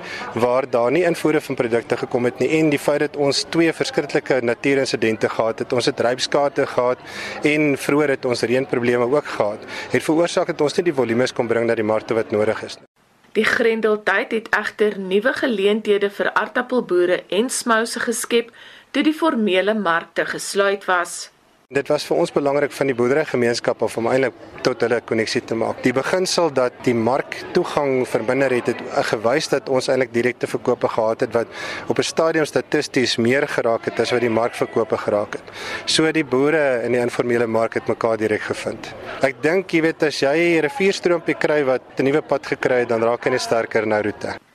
waar 0.41 0.65
daar 0.65 0.89
nie 0.89 1.03
invoere 1.05 1.41
van 1.45 1.57
produkte 1.59 1.97
gekom 1.99 2.25
het 2.25 2.41
nie 2.41 2.49
en 2.57 2.71
die 2.73 2.79
feit 2.81 3.03
dat 3.03 3.19
ons 3.21 3.43
twee 3.53 3.73
verskriklike 3.73 4.39
natuurinsidente 4.41 5.29
gehad 5.29 5.61
het, 5.61 5.73
ons 5.77 5.85
het 5.85 6.01
rypskade 6.01 6.65
gehad 6.73 7.05
en 7.45 7.77
vroeër 7.77 8.15
het 8.15 8.25
ons 8.25 8.41
reënprobleme 8.41 9.05
ook 9.05 9.29
gehad, 9.35 9.69
het 9.93 10.07
veroorsaak 10.07 10.49
dat 10.49 10.65
ons 10.65 10.79
nie 10.79 10.87
die 10.89 10.97
volumes 10.97 11.35
kon 11.37 11.47
bring 11.47 11.69
na 11.69 11.77
die 11.77 11.85
markte 11.85 12.17
wat 12.17 12.33
nodig 12.33 12.65
is 12.65 12.79
nie. 12.81 12.89
Die 13.37 13.45
grendeltyd 13.45 14.33
het 14.33 14.49
egter 14.57 14.97
nuwe 14.97 15.35
geleenthede 15.37 16.09
vir 16.09 16.33
aardappelboere 16.33 17.23
en 17.29 17.53
smouse 17.53 18.01
geskep 18.01 18.49
toe 18.89 19.05
die 19.05 19.13
formele 19.13 19.77
markte 19.77 20.25
gesluit 20.25 20.89
was. 20.89 21.27
Dit 21.69 21.85
was 21.91 22.01
vir 22.09 22.17
ons 22.17 22.31
belangrik 22.33 22.71
van 22.73 22.89
die 22.89 22.95
boerderygemeenskap 22.97 23.83
om 23.85 24.07
eintlik 24.09 24.37
tot 24.65 24.81
hulle 24.81 24.97
koneksie 25.05 25.43
te 25.45 25.53
maak. 25.53 25.83
Die 25.85 25.91
beginsel 25.93 26.49
dat 26.49 26.79
die 26.87 26.95
mark 26.97 27.37
toegang 27.53 28.07
verminder 28.09 28.55
het, 28.55 28.71
het 28.71 28.81
gewys 29.11 29.51
dat 29.51 29.69
ons 29.69 29.91
eintlik 29.93 30.09
direkte 30.15 30.49
verkope 30.49 30.89
gehad 30.95 31.27
het 31.27 31.37
wat 31.37 31.53
op 31.85 32.01
'n 32.01 32.09
stadium 32.09 32.49
statisties 32.49 33.19
meer 33.21 33.47
geraak 33.47 33.85
het 33.85 33.99
as 33.99 34.09
wat 34.09 34.25
die 34.25 34.33
markverkope 34.39 34.97
geraak 34.97 35.37
het. 35.37 35.45
So 35.85 36.11
die 36.11 36.25
boere 36.25 36.81
in 36.85 36.91
die 36.91 37.01
informele 37.05 37.45
mark 37.45 37.73
het 37.75 37.87
mekaar 37.87 38.17
direk 38.17 38.41
gevind. 38.41 38.93
Ek 39.21 39.35
dink 39.43 39.69
jy 39.69 39.81
weet 39.81 40.03
as 40.03 40.19
jy 40.21 40.57
'n 40.57 40.61
rivierstroompie 40.61 41.37
kry 41.37 41.63
wat 41.65 41.81
'n 41.99 42.03
nuwe 42.03 42.21
pad 42.21 42.47
gekry 42.47 42.79
het, 42.79 42.89
dan 42.89 43.03
raak 43.03 43.25
hy 43.25 43.29
net 43.29 43.41
sterker 43.41 43.85
na 43.85 44.01
roete. 44.01 44.48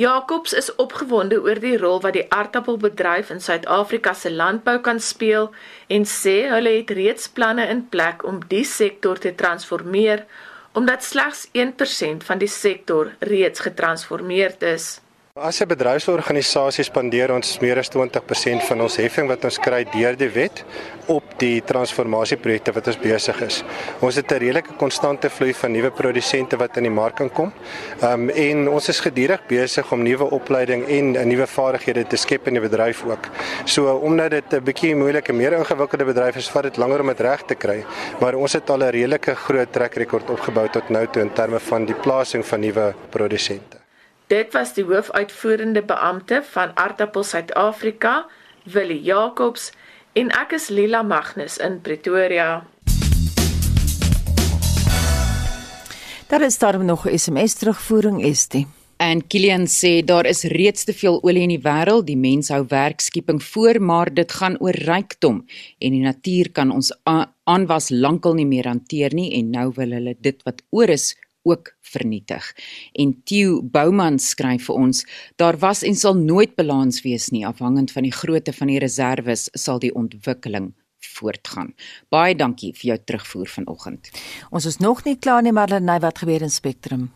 Jacobs 0.00 0.54
is 0.56 0.70
opgewonde 0.80 1.36
oor 1.44 1.58
die 1.60 1.76
rol 1.76 1.98
wat 2.00 2.14
die 2.16 2.22
aardappelbedryf 2.32 3.28
in 3.34 3.42
Suid-Afrika 3.44 4.14
se 4.16 4.30
landbou 4.32 4.78
kan 4.86 5.00
speel 5.04 5.50
en 5.92 6.06
sê 6.08 6.36
hulle 6.48 6.72
het 6.78 6.92
reeds 6.96 7.28
planne 7.36 7.66
in 7.68 7.82
plek 7.92 8.24
om 8.30 8.38
die 8.52 8.64
sektor 8.64 9.20
te 9.20 9.34
transformeer 9.42 10.24
omdat 10.80 11.04
slegs 11.04 11.44
1% 11.52 12.24
van 12.30 12.40
die 12.40 12.48
sektor 12.48 13.12
reeds 13.28 13.60
getransformeer 13.66 14.56
is. 14.72 14.88
As 15.40 15.62
'n 15.62 15.68
bedryfsorganisasie 15.72 16.84
spandeer 16.84 17.32
ons 17.32 17.58
meer 17.62 17.78
as 17.80 17.88
20% 17.88 18.60
van 18.68 18.80
ons 18.84 18.96
heffing 19.00 19.26
wat 19.26 19.44
ons 19.48 19.56
kry 19.56 19.86
deur 19.88 20.12
die 20.16 20.28
wet 20.28 20.64
op 21.08 21.24
die 21.40 21.62
transformasieprojekte 21.64 22.74
wat 22.76 22.90
ons 22.92 22.98
besig 23.00 23.40
is. 23.46 23.62
Ons 24.04 24.16
het 24.16 24.32
'n 24.32 24.38
redelike 24.42 24.76
konstante 24.76 25.30
vloei 25.30 25.54
van 25.54 25.72
nuwe 25.72 25.90
produsente 25.90 26.58
wat 26.58 26.76
in 26.76 26.82
die 26.82 26.92
mark 26.92 27.20
inkom. 27.20 27.52
Um 28.02 28.28
en 28.28 28.68
ons 28.68 28.88
is 28.88 29.00
gedurig 29.00 29.40
besig 29.48 29.92
om 29.92 30.02
nuwe 30.02 30.30
opleiding 30.30 30.84
en 30.88 31.28
nuwe 31.28 31.46
vaardighede 31.46 32.04
te 32.04 32.16
skep 32.16 32.46
in 32.46 32.54
die 32.54 32.68
bedryf 32.68 33.04
ook. 33.04 33.24
So 33.64 33.96
omdat 33.96 34.30
dit 34.30 34.52
'n 34.52 34.64
bietjie 34.64 34.94
moeilike, 34.94 35.32
meer 35.32 35.52
ingewikkelde 35.52 36.04
bedryf 36.04 36.36
is, 36.36 36.50
vat 36.50 36.62
dit 36.64 36.76
langer 36.76 37.00
om 37.00 37.06
dit 37.06 37.20
reg 37.20 37.42
te 37.46 37.54
kry, 37.54 37.84
maar 38.20 38.34
ons 38.34 38.52
het 38.52 38.70
al 38.70 38.82
'n 38.82 38.90
redelike 38.90 39.34
groot 39.34 39.72
trek 39.72 39.94
rekord 39.94 40.30
opgebou 40.30 40.68
tot 40.68 40.90
nou 40.90 41.06
toe 41.06 41.22
in 41.22 41.32
terme 41.32 41.60
van 41.60 41.86
die 41.86 41.96
plasing 41.96 42.44
van 42.44 42.60
nuwe 42.60 42.94
produsente. 43.10 43.79
Dit 44.30 44.52
was 44.54 44.70
die 44.76 44.84
hoofuitvoerende 44.86 45.82
beampte 45.82 46.42
van 46.52 46.70
Aardappel 46.78 47.24
Suid-Afrika, 47.26 48.28
Willie 48.62 49.02
Jacobs, 49.02 49.72
en 50.14 50.28
ek 50.30 50.52
is 50.54 50.68
Lila 50.70 51.00
Magnus 51.02 51.56
in 51.58 51.80
Pretoria. 51.82 52.62
Daar 56.30 56.44
is 56.46 56.58
daar 56.62 56.78
nog 56.84 57.08
SMS 57.10 57.58
terugvoering 57.58 58.22
is 58.24 58.46
dit. 58.48 58.68
En 59.02 59.26
Kilian 59.26 59.66
sê 59.66 60.04
daar 60.04 60.26
is 60.26 60.44
reeds 60.44 60.84
te 60.84 60.94
veel 60.94 61.18
olie 61.22 61.42
in 61.48 61.54
die 61.56 61.64
wêreld, 61.64 62.06
die 62.06 62.18
mens 62.20 62.52
hou 62.54 62.62
werkskeping 62.68 63.42
voor, 63.42 63.80
maar 63.82 64.12
dit 64.14 64.32
gaan 64.32 64.60
oor 64.60 64.78
rykdom 64.86 65.42
en 65.78 65.96
die 65.96 66.04
natuur 66.04 66.52
kan 66.52 66.70
ons 66.70 66.92
aanwas 67.50 67.90
lankal 67.90 68.38
nie 68.38 68.46
meer 68.46 68.70
hanteer 68.70 69.10
nie 69.10 69.32
en 69.40 69.50
nou 69.50 69.72
wil 69.74 69.98
hulle 69.98 70.14
dit 70.20 70.38
wat 70.46 70.62
oor 70.70 70.94
is 70.94 71.16
ook 71.42 71.72
vernietig. 71.80 72.52
En 72.92 73.14
Theo 73.24 73.62
Bouman 73.62 74.18
skryf 74.18 74.64
vir 74.68 74.74
ons: 74.74 75.04
Daar 75.36 75.58
was 75.58 75.82
en 75.82 75.96
sal 75.96 76.14
nooit 76.14 76.54
balans 76.54 77.02
wees 77.02 77.30
nie 77.30 77.46
afhangend 77.46 77.92
van 77.92 78.02
die 78.02 78.14
grootte 78.14 78.52
van 78.52 78.66
die 78.72 78.78
reserve 78.78 79.36
sal 79.36 79.78
die 79.78 79.94
ontwikkeling 79.94 80.72
voortgaan. 81.00 81.72
Baie 82.08 82.34
dankie 82.36 82.72
vir 82.76 82.92
jou 82.92 82.98
terugvoer 83.04 83.48
vanoggend. 83.48 84.10
Ons 84.50 84.68
is 84.68 84.76
nog 84.78 85.04
nie 85.04 85.16
klaar 85.18 85.42
nie, 85.42 85.52
maar 85.52 85.80
net 85.80 86.02
wat 86.02 86.18
gebeur 86.18 86.42
in 86.42 86.52
Spectrum. 86.52 87.10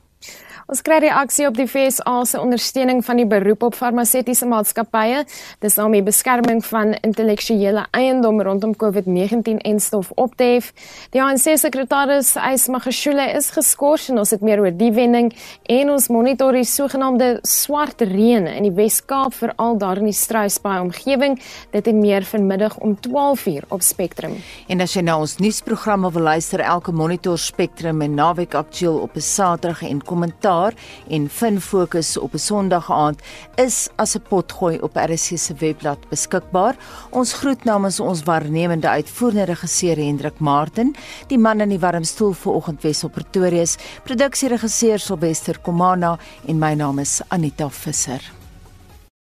Ons 0.65 0.81
kry 0.81 0.97
reaksie 1.05 1.45
op 1.45 1.59
die 1.59 1.67
FSA 1.69 2.23
se 2.25 2.39
ondersteuning 2.41 3.03
van 3.05 3.19
die 3.21 3.27
beroep 3.29 3.67
op 3.67 3.75
farmaseutiese 3.77 4.47
maatskappye. 4.49 5.19
Dis 5.61 5.75
om 5.83 5.93
die 5.93 6.01
beskerming 6.05 6.63
van 6.65 6.95
intellektuele 7.05 7.83
eiendom 7.93 8.41
rondom 8.41 8.73
COVID-19 8.81 9.61
en 9.61 9.81
stof 9.85 10.09
op 10.17 10.33
te 10.41 10.47
hef. 10.55 10.71
Die 11.13 11.21
ANC 11.21 11.59
sekretaris 11.61 12.33
Ys 12.41 12.65
Magashule 12.73 13.27
is 13.37 13.51
geskort 13.53 14.09
en 14.09 14.23
ons 14.23 14.33
het 14.33 14.41
meer 14.41 14.63
oor 14.63 14.73
die 14.73 14.89
wending 14.97 15.35
en 15.69 15.93
ons 15.93 16.09
monitor 16.09 16.57
die 16.57 16.65
sogenaamde 16.65 17.43
swart 17.45 18.01
reën 18.01 18.49
in 18.55 18.65
die 18.65 18.73
Wes-Kaap 18.73 19.37
veral 19.37 19.77
daar 19.77 20.01
in 20.01 20.09
die 20.09 20.17
Struisbaai 20.17 20.79
omgewing. 20.87 21.37
Dit 21.77 21.93
en 21.93 22.01
meer 22.01 22.25
vanmiddag 22.25 22.79
om 22.81 22.97
12:00 23.05 23.69
op 23.69 23.85
Spectrum. 23.85 24.41
En 24.73 24.81
as 24.81 24.97
jy 24.97 25.05
nou 25.05 25.21
ons 25.27 25.37
nuusprogramme 25.45 26.13
wil 26.13 26.23
luister 26.33 26.65
elke 26.65 26.93
monitor 26.93 27.39
Spectrum 27.39 28.01
en 28.01 28.15
naweek 28.15 28.55
aktueel 28.55 28.97
op 29.05 29.17
'n 29.17 29.21
Saterdag 29.21 29.83
en 29.83 30.01
kommentaar 30.01 30.53
kommentaar 30.55 30.75
en 31.09 31.29
fin 31.29 31.61
fokus 31.61 32.17
op 32.19 32.35
'n 32.35 32.39
Sondag 32.39 32.91
aand 32.91 33.21
is 33.57 33.89
as 33.97 34.15
'n 34.15 34.23
potgooi 34.29 34.79
op 34.81 34.97
RC 34.97 35.39
se 35.39 35.55
webblad 35.55 35.99
beskikbaar. 36.09 36.77
Ons 37.11 37.33
groet 37.33 37.65
namens 37.65 38.01
ons 38.01 38.23
waarnemende 38.23 38.89
uitvoerende 38.89 39.45
regisseur 39.45 39.97
Hendrik 39.97 40.39
Martin, 40.39 40.95
die 41.27 41.39
man 41.39 41.61
in 41.61 41.69
die 41.69 41.79
warm 41.79 42.05
stoel 42.05 42.33
vanoggend 42.33 42.83
Wes 42.83 43.05
op 43.05 43.13
Pretoria, 43.13 43.65
produksieregisseur 44.05 44.99
Silwester 44.99 45.59
Komana 45.59 46.19
en 46.47 46.59
my 46.59 46.75
naam 46.75 46.99
is 46.99 47.21
Anita 47.29 47.69
Visser. 47.71 48.44